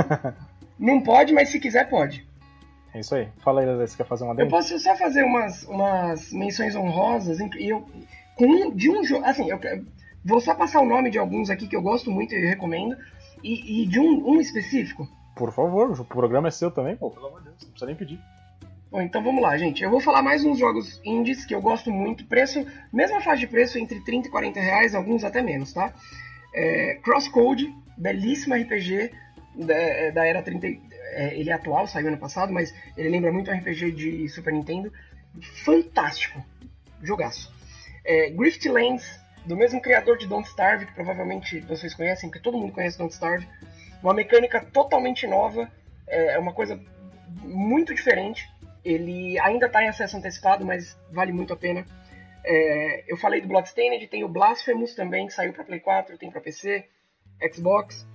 não 0.78 1.02
pode, 1.02 1.32
mas 1.32 1.50
se 1.50 1.60
quiser, 1.60 1.88
pode. 1.88 2.26
É 2.94 3.00
isso 3.00 3.14
aí. 3.14 3.28
Fala 3.42 3.60
aí, 3.62 3.76
você 3.76 3.96
quer 3.96 4.06
fazer 4.06 4.24
uma 4.24 4.34
dentro? 4.34 4.46
Eu 4.46 4.50
posso 4.50 4.78
só 4.78 4.94
fazer 4.96 5.22
umas, 5.22 5.62
umas 5.64 6.32
menções 6.32 6.74
honrosas 6.74 7.40
e 7.40 7.68
eu 7.68 7.86
com 8.34 8.70
de 8.74 8.90
um 8.90 9.04
jogo, 9.04 9.24
assim, 9.24 9.50
eu 9.50 9.58
vou 10.24 10.40
só 10.40 10.54
passar 10.54 10.80
o 10.80 10.86
nome 10.86 11.10
de 11.10 11.18
alguns 11.18 11.50
aqui 11.50 11.66
que 11.66 11.76
eu 11.76 11.82
gosto 11.82 12.10
muito 12.10 12.34
e 12.34 12.46
recomendo 12.46 12.96
e, 13.42 13.82
e 13.82 13.86
de 13.86 14.00
um, 14.00 14.30
um, 14.30 14.40
específico. 14.40 15.08
Por 15.36 15.52
favor, 15.52 15.90
o 15.90 16.04
programa 16.04 16.48
é 16.48 16.50
seu 16.50 16.70
também, 16.70 16.96
pô, 16.96 17.10
pelo 17.10 17.26
amor 17.26 17.40
de 17.40 17.48
Deus, 17.48 17.62
não 17.62 17.70
precisa 17.70 17.86
nem 17.86 17.96
pedir. 17.96 18.20
Bom, 18.90 19.00
então 19.00 19.22
vamos 19.22 19.42
lá, 19.42 19.56
gente. 19.56 19.82
Eu 19.82 19.90
vou 19.90 20.00
falar 20.00 20.22
mais 20.22 20.44
uns 20.44 20.58
jogos 20.58 21.00
indies 21.02 21.46
que 21.46 21.54
eu 21.54 21.62
gosto 21.62 21.90
muito. 21.90 22.26
Preço, 22.26 22.64
mesma 22.92 23.20
faixa 23.22 23.40
de 23.40 23.46
preço 23.46 23.78
entre 23.78 24.00
30 24.00 24.28
e 24.28 24.30
40 24.30 24.60
reais, 24.60 24.94
alguns 24.94 25.24
até 25.24 25.40
menos, 25.40 25.72
tá? 25.72 25.94
É, 26.54 26.98
Crosscode, 27.02 27.74
belíssimo 27.96 28.54
RPG 28.54 29.10
da, 29.54 30.10
da 30.12 30.26
era 30.26 30.42
30, 30.42 30.66
é, 31.12 31.38
ele 31.38 31.50
é 31.50 31.52
atual, 31.52 31.86
saiu 31.86 32.08
ano 32.08 32.18
passado, 32.18 32.52
mas 32.52 32.74
ele 32.96 33.08
lembra 33.08 33.32
muito 33.32 33.50
RPG 33.50 33.92
de 33.92 34.28
Super 34.28 34.52
Nintendo. 34.52 34.92
Fantástico. 35.64 36.44
Jogaço. 37.02 37.52
É, 38.04 38.30
Griftlands, 38.30 39.20
do 39.46 39.56
mesmo 39.56 39.80
criador 39.80 40.18
de 40.18 40.26
Don't 40.26 40.48
Starve, 40.48 40.86
que 40.86 40.94
provavelmente 40.94 41.60
vocês 41.60 41.94
conhecem, 41.94 42.28
porque 42.28 42.42
todo 42.42 42.58
mundo 42.58 42.72
conhece 42.72 42.98
Don't 42.98 43.12
Starve. 43.12 43.46
Uma 44.02 44.14
mecânica 44.14 44.60
totalmente 44.60 45.26
nova, 45.26 45.70
é, 46.08 46.34
é 46.34 46.38
uma 46.38 46.52
coisa 46.52 46.80
muito 47.42 47.94
diferente. 47.94 48.48
Ele 48.84 49.38
ainda 49.38 49.66
está 49.66 49.82
em 49.82 49.88
acesso 49.88 50.16
antecipado, 50.16 50.64
mas 50.64 50.98
vale 51.10 51.32
muito 51.32 51.52
a 51.52 51.56
pena. 51.56 51.84
É, 52.44 53.04
eu 53.06 53.16
falei 53.16 53.40
do 53.40 53.48
Bloodstained, 53.48 54.06
tem 54.08 54.24
o 54.24 54.28
Blasphemous 54.28 54.94
também, 54.94 55.26
que 55.26 55.32
saiu 55.32 55.52
para 55.52 55.64
Play 55.64 55.80
4, 55.80 56.18
tem 56.18 56.30
para 56.30 56.40
PC, 56.40 56.84
Xbox. 57.52 58.06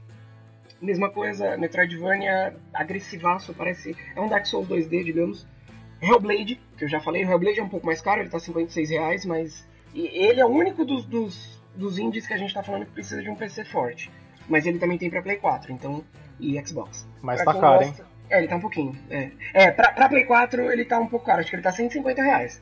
Mesma 0.82 1.10
coisa, 1.10 1.58
Metroidvania 1.58 2.56
agressivaço, 2.74 3.54
parece. 3.54 3.96
É 4.16 4.22
um 4.22 4.28
Dark 4.28 4.46
Souls 4.46 4.68
2D, 4.68 5.04
digamos. 5.04 5.48
Hellblade, 6.02 6.62
que 6.78 6.84
eu 6.84 6.88
já 6.88 7.00
falei, 7.00 7.26
o 7.26 7.30
Hellblade 7.30 7.60
é 7.60 7.64
um 7.64 7.70
pouco 7.70 7.86
mais 7.86 8.02
caro, 8.02 8.22
ele 8.22 8.30
tá 8.30 8.40
56 8.40 8.90
reais, 8.92 9.26
mas. 9.26 9.68
ele 9.94 10.40
é 10.40 10.46
o 10.46 10.50
único 10.50 10.86
dos, 10.86 11.06
dos, 11.06 11.62
dos 11.76 11.98
indies 11.98 12.28
que 12.28 12.34
a 12.34 12.38
gente 12.38 12.54
tá 12.54 12.62
falando 12.62 12.86
que 12.86 12.92
precisa 12.92 13.22
de 13.22 13.30
um 13.30 13.36
PC 13.36 13.66
forte. 13.66 14.12
Mas 14.48 14.66
ele 14.66 14.80
também 14.80 14.98
tem 14.98 15.10
pra 15.10 15.22
Play 15.22 15.38
4, 15.38 15.72
então. 15.74 16.04
E 16.40 16.64
Xbox. 16.66 17.08
Mas 17.22 17.42
pra 17.42 17.54
tá 17.54 17.60
caro, 17.60 17.86
gosta... 17.86 18.02
hein? 18.04 18.08
É, 18.30 18.38
ele 18.38 18.48
tá 18.48 18.56
um 18.58 18.62
pouquinho. 18.62 18.96
É, 19.10 19.32
é 19.54 19.72
pra, 19.72 19.92
pra 19.92 20.10
Play 20.10 20.26
4 20.26 20.72
ele 20.72 20.86
tá 20.86 21.00
um 21.00 21.08
pouco 21.08 21.26
caro, 21.26 21.40
acho 21.40 21.50
que 21.50 21.56
ele 21.56 21.64
tá 21.64 21.72
150 21.72 22.22
reais. 22.22 22.62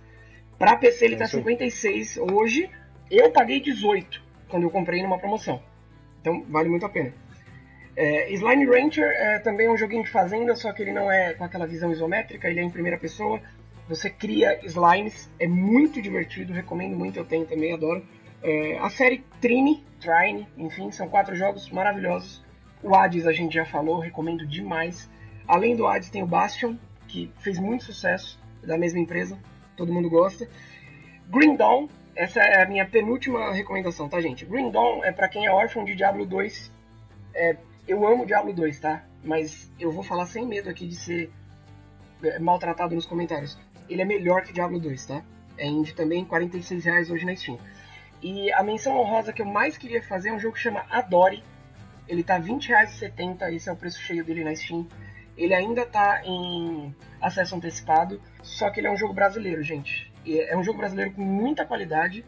Pra 0.57 0.78
PC 0.78 1.05
ele 1.05 1.16
É 1.16 1.18
tá 1.18 1.26
isso 1.26 1.38
aí. 1.38 1.43
56 1.43 2.18
hoje. 2.32 2.70
Eu 3.11 3.32
paguei 3.32 3.59
18 3.59 4.24
quando 4.47 4.63
eu 4.63 4.70
comprei 4.70 5.03
numa 5.03 5.20
promoção. 5.20 5.61
Então 6.22 6.43
vale 6.47 6.70
muito 6.70 6.86
a 6.86 6.89
pena. 6.89 7.13
É, 7.96 8.32
Slime 8.34 8.66
Rancher 8.66 9.10
é, 9.10 9.39
também 9.39 9.68
é 9.68 9.72
um 9.72 9.78
joguinho 9.78 10.04
de 10.04 10.10
fazenda, 10.10 10.56
só 10.56 10.74
que 10.74 10.82
ele 10.82 10.91
não 10.91 11.10
é 11.10 11.34
com 11.34 11.46
aquela 11.46 11.66
visão 11.66 11.91
isométrica, 11.91 12.50
ele 12.50 12.60
é 12.60 12.64
em 12.64 12.70
primeira 12.70 12.98
pessoa. 12.98 13.39
Você 13.88 14.10
cria 14.10 14.60
slimes, 14.66 15.30
é 15.39 15.48
muito 15.48 16.02
divertido, 16.02 16.52
recomendo 16.52 16.96
muito, 16.98 17.18
eu 17.18 17.26
tenho 17.26 17.46
também, 17.46 17.74
adoro. 17.74 18.04
É, 18.43 18.78
a 18.80 18.89
série 18.89 19.24
Trine, 19.39 19.84
Trine, 20.00 20.48
enfim, 20.58 20.91
são 20.91 21.08
quatro 21.08 21.36
jogos 21.36 21.70
maravilhosos. 21.70 22.43
O 22.84 22.93
Hades 22.93 23.26
a 23.26 23.32
gente 23.32 23.54
já 23.54 23.66
falou, 23.66 24.00
recomendo 24.00 24.46
demais. 24.46 25.10
Além 25.48 25.76
do 25.76 25.88
Hades 25.88 26.10
tem 26.10 26.22
o 26.22 26.28
Bastion, 26.28 26.76
que 27.08 27.32
fez 27.39 27.58
muito 27.58 27.86
sucesso, 27.86 28.39
da 28.62 28.78
mesma 28.78 29.00
empresa, 29.00 29.39
todo 29.78 29.93
mundo 29.93 30.10
gosta. 30.10 30.50
Green 31.30 31.56
Dawn, 31.56 31.88
essa 32.16 32.41
é 32.41 32.64
a 32.64 32.68
minha 32.68 32.86
penúltima 32.86 33.54
recomendação, 33.54 34.10
tá, 34.10 34.20
gente? 34.20 34.46
Green 34.46 34.70
Dawn 34.70 35.04
é 35.04 35.12
pra 35.12 35.30
quem 35.30 35.46
é 35.46 35.52
órfão 35.52 35.86
de 35.86 35.96
Diablo 35.96 36.26
2. 36.26 36.72
É, 37.34 37.56
eu 37.88 38.05
amo 38.07 38.25
Diablo 38.25 38.53
2, 38.53 38.79
tá? 38.79 39.03
Mas 39.23 39.71
eu 39.79 39.91
vou 39.91 40.03
falar 40.03 40.25
sem 40.25 40.45
medo 40.45 40.69
aqui 40.69 40.88
de 40.88 40.95
ser 40.95 41.31
é, 42.23 42.39
maltratado 42.39 42.95
nos 42.95 43.05
comentários. 43.05 43.57
Ele 43.89 44.01
é 44.01 44.05
melhor 44.05 44.43
que 44.43 44.53
Diablo 44.53 44.79
2, 44.79 45.05
tá? 45.05 45.23
É 45.57 45.67
indie 45.67 45.93
também, 45.93 46.25
46 46.25 46.86
reais 46.86 47.09
hoje 47.09 47.25
na 47.25 47.36
Steam. 47.36 47.57
E 48.21 48.51
a 48.51 48.63
menção 48.63 48.97
honrosa 48.97 49.31
que 49.31 49.41
eu 49.41 49.45
mais 49.45 49.77
queria 49.77 50.01
fazer 50.01 50.29
é 50.29 50.33
um 50.33 50.39
jogo 50.39 50.55
que 50.55 50.61
chama 50.61 50.86
Adore. 50.89 51.43
Ele 52.07 52.23
tá 52.23 52.38
R$ 52.38 52.51
20,70, 52.51 53.53
esse 53.53 53.69
é 53.69 53.71
o 53.71 53.75
preço 53.75 54.01
cheio 54.01 54.23
dele 54.23 54.43
na 54.43 54.55
Steam. 54.55 54.88
Ele 55.38 55.53
ainda 55.53 55.86
tá 55.86 56.21
em 56.25 56.95
acesso 57.21 57.55
antecipado, 57.55 58.21
só 58.41 58.69
que 58.69 58.79
ele 58.79 58.88
é 58.88 58.91
um 58.91 58.97
jogo 58.97 59.13
brasileiro, 59.13 59.61
gente. 59.61 60.11
É 60.25 60.57
um 60.57 60.63
jogo 60.63 60.77
brasileiro 60.77 61.11
com 61.11 61.21
muita 61.21 61.65
qualidade. 61.65 62.25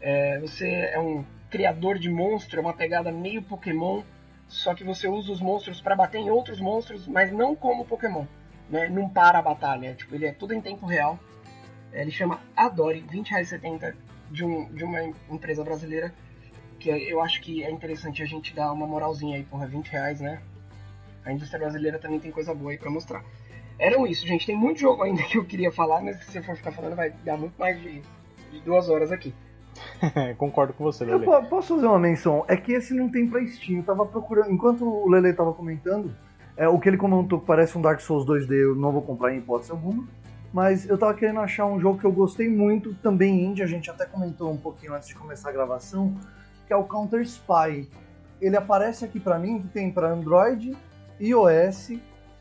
É, 0.00 0.38
você 0.38 0.68
é 0.68 0.98
um 0.98 1.24
criador 1.50 1.98
de 1.98 2.10
monstro, 2.10 2.58
é 2.58 2.62
uma 2.62 2.72
pegada 2.72 3.10
meio 3.12 3.42
Pokémon, 3.42 4.02
só 4.48 4.74
que 4.74 4.84
você 4.84 5.08
usa 5.08 5.32
os 5.32 5.40
monstros 5.40 5.80
para 5.80 5.96
bater 5.96 6.18
em 6.18 6.30
outros 6.30 6.60
monstros, 6.60 7.06
mas 7.06 7.32
não 7.32 7.54
como 7.54 7.84
Pokémon. 7.84 8.26
Né? 8.68 8.88
Não 8.88 9.08
para 9.08 9.38
a 9.38 9.42
batalha, 9.42 9.94
tipo, 9.94 10.14
ele 10.14 10.26
é 10.26 10.32
tudo 10.32 10.54
em 10.54 10.60
tempo 10.60 10.86
real. 10.86 11.18
É, 11.92 12.02
Ele 12.02 12.10
chama 12.10 12.40
Adore, 12.56 13.04
R$ 13.08 13.18
20,70 13.20 13.94
de, 14.30 14.44
um, 14.44 14.72
de 14.72 14.84
uma 14.84 15.02
empresa 15.30 15.62
brasileira. 15.62 16.12
Que 16.78 16.90
eu 16.90 17.20
acho 17.20 17.40
que 17.40 17.62
é 17.62 17.70
interessante 17.70 18.22
a 18.22 18.26
gente 18.26 18.54
dar 18.54 18.72
uma 18.72 18.86
moralzinha 18.86 19.36
aí, 19.36 19.44
porra, 19.44 19.66
20 19.66 19.88
reais, 19.88 20.20
né? 20.20 20.42
A 21.24 21.32
indústria 21.32 21.58
brasileira 21.58 21.98
também 21.98 22.20
tem 22.20 22.30
coisa 22.30 22.54
boa 22.54 22.72
aí 22.72 22.78
pra 22.78 22.90
mostrar. 22.90 23.24
Eram 23.78 24.06
isso, 24.06 24.26
gente. 24.26 24.44
Tem 24.46 24.56
muito 24.56 24.80
jogo 24.80 25.02
ainda 25.02 25.22
que 25.24 25.38
eu 25.38 25.44
queria 25.44 25.72
falar, 25.72 26.02
mas 26.02 26.22
se 26.24 26.36
eu 26.36 26.42
for 26.42 26.56
ficar 26.56 26.72
falando 26.72 26.96
vai 26.96 27.10
dar 27.10 27.36
muito 27.36 27.54
mais 27.58 27.80
de, 27.80 28.02
de 28.50 28.60
duas 28.60 28.88
horas 28.88 29.12
aqui. 29.12 29.32
Concordo 30.38 30.72
com 30.72 30.84
você, 30.84 31.04
Lele. 31.04 31.24
po- 31.24 31.42
posso 31.48 31.74
fazer 31.74 31.86
uma 31.86 31.98
menção? 31.98 32.44
É 32.48 32.56
que 32.56 32.72
esse 32.72 32.94
não 32.94 33.08
tem 33.08 33.28
pra 33.28 33.44
Steam. 33.46 33.78
Eu 33.78 33.84
tava 33.84 34.06
procurando. 34.06 34.50
Enquanto 34.50 34.84
o 34.84 35.08
Lele 35.08 35.32
tava 35.32 35.52
comentando, 35.52 36.14
é, 36.56 36.68
o 36.68 36.78
que 36.78 36.88
ele 36.88 36.96
comentou 36.96 37.40
que 37.40 37.46
parece 37.46 37.76
um 37.76 37.80
Dark 37.82 38.00
Souls 38.00 38.24
2D, 38.26 38.52
eu 38.52 38.74
não 38.74 38.92
vou 38.92 39.02
comprar 39.02 39.34
em 39.34 39.38
hipótese 39.38 39.70
alguma. 39.70 40.04
Mas 40.52 40.88
eu 40.88 40.96
tava 40.96 41.14
querendo 41.14 41.40
achar 41.40 41.66
um 41.66 41.80
jogo 41.80 41.98
que 41.98 42.04
eu 42.04 42.12
gostei 42.12 42.48
muito, 42.48 42.94
também 42.94 43.44
indie, 43.44 43.62
a 43.62 43.66
gente 43.66 43.90
até 43.90 44.06
comentou 44.06 44.52
um 44.52 44.56
pouquinho 44.56 44.94
antes 44.94 45.08
de 45.08 45.14
começar 45.16 45.48
a 45.48 45.52
gravação, 45.52 46.14
que 46.66 46.72
é 46.72 46.76
o 46.76 46.84
Counter 46.84 47.22
Spy. 47.22 47.90
Ele 48.40 48.56
aparece 48.56 49.04
aqui 49.04 49.18
pra 49.18 49.36
mim, 49.36 49.60
que 49.62 49.68
tem 49.68 49.90
pra 49.90 50.10
Android, 50.10 50.76
iOS, 51.20 51.94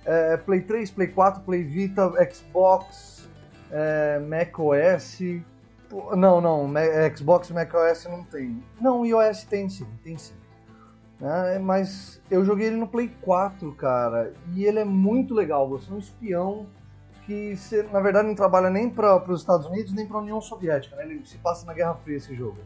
é, 0.05 0.37
Play 0.37 0.61
3, 0.61 0.91
Play 0.91 1.07
4, 1.07 1.41
Play 1.41 1.63
Vita, 1.63 2.11
Xbox, 2.31 3.27
é, 3.71 4.19
macOS. 4.19 5.19
Pô, 5.93 6.15
Não, 6.15 6.41
não, 6.41 6.67
Xbox 7.15 7.51
macOS 7.51 8.05
não 8.05 8.23
tem. 8.23 8.63
Não, 8.81 9.05
iOS 9.05 9.43
tem 9.43 9.69
sim, 9.69 9.85
tem 10.03 10.17
sim. 10.17 10.33
É, 11.21 11.59
mas 11.59 12.19
eu 12.31 12.43
joguei 12.43 12.65
ele 12.65 12.77
no 12.77 12.87
Play 12.87 13.09
4, 13.21 13.71
cara, 13.75 14.33
e 14.55 14.65
ele 14.65 14.79
é 14.79 14.83
muito 14.83 15.35
legal. 15.35 15.69
Você 15.69 15.91
é 15.91 15.93
um 15.93 15.99
espião 15.99 16.65
que, 17.27 17.55
você, 17.55 17.83
na 17.83 17.99
verdade, 17.99 18.27
não 18.27 18.33
trabalha 18.33 18.71
nem 18.71 18.89
para 18.89 19.23
os 19.31 19.41
Estados 19.41 19.67
Unidos 19.67 19.93
nem 19.93 20.07
para 20.07 20.17
a 20.17 20.21
União 20.21 20.41
Soviética, 20.41 20.95
né? 20.95 21.03
Ele 21.03 21.23
se 21.25 21.37
passa 21.37 21.63
na 21.67 21.75
Guerra 21.75 21.93
Fria 21.93 22.17
esse 22.17 22.33
jogo. 22.33 22.57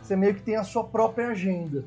Você 0.00 0.16
meio 0.16 0.34
que 0.34 0.42
tem 0.42 0.56
a 0.56 0.64
sua 0.64 0.82
própria 0.82 1.28
agenda. 1.28 1.84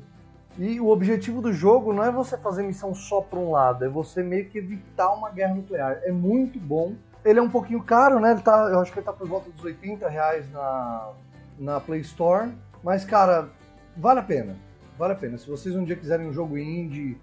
E 0.56 0.80
o 0.80 0.90
objetivo 0.90 1.42
do 1.42 1.52
jogo 1.52 1.92
não 1.92 2.04
é 2.04 2.12
você 2.12 2.38
fazer 2.38 2.62
missão 2.62 2.94
só 2.94 3.20
para 3.20 3.40
um 3.40 3.50
lado, 3.50 3.84
é 3.84 3.88
você 3.88 4.22
meio 4.22 4.48
que 4.48 4.58
evitar 4.58 5.12
uma 5.12 5.28
guerra 5.28 5.56
nuclear. 5.56 6.00
É 6.04 6.12
muito 6.12 6.60
bom. 6.60 6.94
Ele 7.24 7.38
é 7.38 7.42
um 7.42 7.48
pouquinho 7.48 7.82
caro, 7.82 8.20
né? 8.20 8.32
Ele 8.32 8.42
tá, 8.42 8.68
eu 8.70 8.80
acho 8.80 8.92
que 8.92 8.98
ele 8.98 9.06
tá 9.06 9.12
por 9.12 9.26
volta 9.26 9.50
dos 9.50 9.64
80 9.64 10.08
reais 10.08 10.50
na, 10.52 11.12
na 11.58 11.80
Play 11.80 12.00
Store. 12.00 12.52
Mas, 12.82 13.04
cara, 13.04 13.48
vale 13.96 14.20
a 14.20 14.22
pena. 14.22 14.56
Vale 14.98 15.14
a 15.14 15.16
pena. 15.16 15.38
Se 15.38 15.48
vocês 15.48 15.74
um 15.74 15.84
dia 15.84 15.96
quiserem 15.96 16.28
um 16.28 16.32
jogo 16.32 16.58
indie 16.58 17.18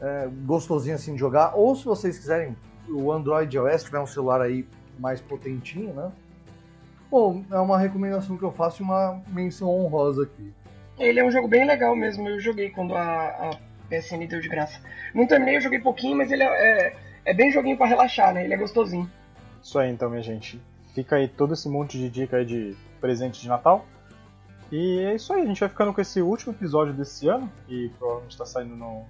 é, 0.00 0.28
gostosinho 0.44 0.96
assim 0.96 1.14
de 1.14 1.20
jogar, 1.20 1.54
ou 1.54 1.74
se 1.74 1.84
vocês 1.84 2.18
quiserem 2.18 2.56
o 2.88 3.10
Android 3.12 3.54
iOS, 3.56 3.84
tiver 3.84 4.00
um 4.00 4.06
celular 4.06 4.40
aí 4.40 4.66
mais 4.98 5.20
potentinho, 5.20 5.92
né? 5.94 6.10
Bom, 7.10 7.44
é 7.50 7.58
uma 7.58 7.78
recomendação 7.78 8.36
que 8.36 8.42
eu 8.42 8.52
faço 8.52 8.82
e 8.82 8.84
uma 8.84 9.22
menção 9.28 9.68
honrosa 9.68 10.24
aqui. 10.24 10.52
Ele 10.98 11.20
é 11.20 11.24
um 11.24 11.30
jogo 11.30 11.46
bem 11.46 11.64
legal 11.66 11.94
mesmo, 11.94 12.28
eu 12.28 12.40
joguei 12.40 12.70
quando 12.70 12.94
a, 12.94 13.26
a 13.28 13.50
PSN 13.88 14.26
deu 14.26 14.40
de 14.40 14.48
graça. 14.48 14.80
Não 15.14 15.26
terminei, 15.26 15.56
eu 15.56 15.60
joguei 15.60 15.78
pouquinho, 15.78 16.16
mas 16.16 16.32
ele 16.32 16.42
é, 16.42 16.46
é, 16.46 16.96
é 17.24 17.34
bem 17.34 17.50
joguinho 17.50 17.76
pra 17.76 17.86
relaxar, 17.86 18.32
né? 18.32 18.44
Ele 18.44 18.54
é 18.54 18.56
gostosinho. 18.56 19.10
Isso 19.66 19.80
aí 19.80 19.90
então, 19.90 20.08
minha 20.08 20.22
gente. 20.22 20.62
Fica 20.94 21.16
aí 21.16 21.26
todo 21.26 21.54
esse 21.54 21.68
monte 21.68 21.98
de 21.98 22.08
dica 22.08 22.36
aí 22.36 22.44
de 22.44 22.76
presente 23.00 23.42
de 23.42 23.48
Natal. 23.48 23.84
E 24.70 25.00
é 25.00 25.16
isso 25.16 25.32
aí, 25.32 25.42
a 25.42 25.46
gente 25.46 25.58
vai 25.58 25.68
ficando 25.68 25.92
com 25.92 26.00
esse 26.00 26.22
último 26.22 26.52
episódio 26.52 26.94
desse 26.94 27.26
ano, 27.26 27.50
que 27.66 27.90
provavelmente 27.98 28.30
está 28.30 28.46
saindo 28.46 28.76
no. 28.76 29.04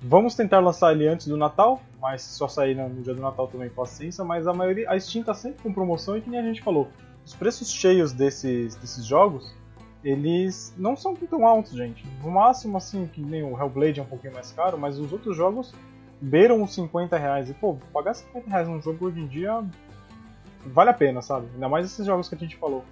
Vamos 0.00 0.34
tentar 0.34 0.60
lançar 0.60 0.92
ele 0.92 1.06
antes 1.06 1.26
do 1.26 1.36
Natal, 1.36 1.82
mas 2.00 2.22
se 2.22 2.32
só 2.32 2.48
sair 2.48 2.74
no 2.74 3.02
dia 3.02 3.14
do 3.14 3.20
Natal 3.20 3.46
também 3.46 3.68
paciência, 3.68 4.24
mas 4.24 4.46
a 4.46 4.54
maioria. 4.54 4.90
A 4.90 4.98
Steam 4.98 5.22
tá 5.22 5.34
sempre 5.34 5.62
com 5.62 5.70
promoção 5.70 6.16
e 6.16 6.22
que 6.22 6.30
nem 6.30 6.40
a 6.40 6.42
gente 6.42 6.62
falou. 6.62 6.88
Os 7.22 7.34
preços 7.34 7.70
cheios 7.70 8.10
desses, 8.10 8.76
desses 8.76 9.04
jogos, 9.04 9.54
eles 10.02 10.74
não 10.78 10.96
são 10.96 11.14
tão 11.14 11.46
altos, 11.46 11.72
gente. 11.72 12.06
No 12.22 12.30
máximo, 12.30 12.78
assim, 12.78 13.06
que 13.06 13.20
nem 13.20 13.42
o 13.42 13.54
Hellblade 13.54 14.00
é 14.00 14.02
um 14.02 14.06
pouquinho 14.06 14.32
mais 14.32 14.50
caro, 14.50 14.78
mas 14.78 14.98
os 14.98 15.12
outros 15.12 15.36
jogos 15.36 15.74
beiram 16.24 16.62
os 16.62 16.74
50 16.74 17.16
reais. 17.18 17.50
E, 17.50 17.54
pô, 17.54 17.76
pagar 17.92 18.14
50 18.14 18.48
reais 18.48 18.68
num 18.68 18.80
jogo 18.80 19.06
hoje 19.06 19.20
em 19.20 19.26
dia 19.26 19.62
vale 20.66 20.90
a 20.90 20.94
pena, 20.94 21.20
sabe? 21.20 21.46
Ainda 21.54 21.68
mais 21.68 21.86
esses 21.86 22.06
jogos 22.06 22.28
que 22.28 22.34
a 22.34 22.38
gente 22.38 22.56
falou. 22.56 22.84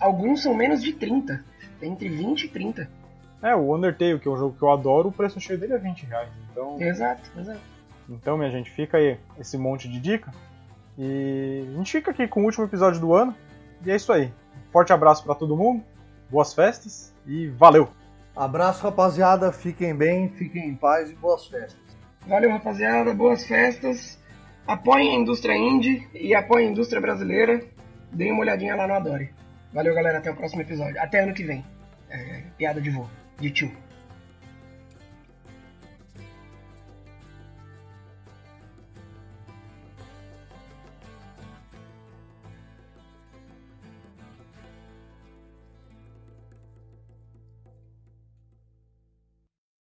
Alguns 0.00 0.42
são 0.42 0.54
menos 0.54 0.82
de 0.82 0.92
30, 0.92 1.44
entre 1.80 2.08
20 2.08 2.44
e 2.44 2.48
30. 2.48 2.90
É, 3.42 3.54
o 3.54 3.74
Undertale, 3.74 4.18
que 4.18 4.26
é 4.26 4.30
um 4.30 4.36
jogo 4.36 4.56
que 4.56 4.62
eu 4.62 4.70
adoro, 4.72 5.10
o 5.10 5.12
preço 5.12 5.40
cheio 5.40 5.58
dele 5.58 5.74
é 5.74 5.78
20 5.78 6.06
reais. 6.06 6.28
Então, 6.50 6.80
Exato, 6.80 7.30
exato. 7.38 7.60
então, 8.08 8.36
minha 8.36 8.50
gente, 8.50 8.70
fica 8.70 8.96
aí 8.96 9.18
esse 9.38 9.56
monte 9.56 9.88
de 9.88 10.00
dica. 10.00 10.32
E 10.98 11.68
a 11.68 11.76
gente 11.76 11.92
fica 11.92 12.10
aqui 12.10 12.26
com 12.26 12.40
o 12.40 12.44
último 12.44 12.64
episódio 12.64 13.00
do 13.00 13.14
ano. 13.14 13.34
E 13.84 13.90
é 13.90 13.96
isso 13.96 14.12
aí. 14.12 14.32
Forte 14.72 14.92
abraço 14.92 15.22
pra 15.24 15.34
todo 15.34 15.56
mundo, 15.56 15.84
boas 16.30 16.52
festas 16.54 17.14
e 17.26 17.48
valeu! 17.48 17.88
Abraço, 18.34 18.82
rapaziada. 18.82 19.52
Fiquem 19.52 19.94
bem, 19.94 20.28
fiquem 20.30 20.68
em 20.70 20.74
paz 20.74 21.10
e 21.10 21.14
boas 21.14 21.46
festas. 21.46 21.83
Valeu, 22.26 22.50
rapaziada, 22.50 23.12
boas 23.12 23.46
festas. 23.46 24.18
Apoiem 24.66 25.10
a 25.10 25.20
indústria 25.20 25.54
indie 25.54 26.08
e 26.14 26.34
apoiem 26.34 26.68
a 26.68 26.70
indústria 26.70 27.00
brasileira. 27.00 27.62
Deem 28.10 28.32
uma 28.32 28.40
olhadinha 28.40 28.74
lá 28.74 28.86
no 28.86 28.94
Adore. 28.94 29.30
Valeu, 29.72 29.94
galera. 29.94 30.18
Até 30.18 30.30
o 30.30 30.36
próximo 30.36 30.62
episódio. 30.62 30.98
Até 31.00 31.20
ano 31.20 31.34
que 31.34 31.44
vem. 31.44 31.64
É, 32.08 32.42
piada 32.56 32.80
de 32.80 32.88
vô, 32.88 33.06
de 33.38 33.50
tio. 33.50 33.70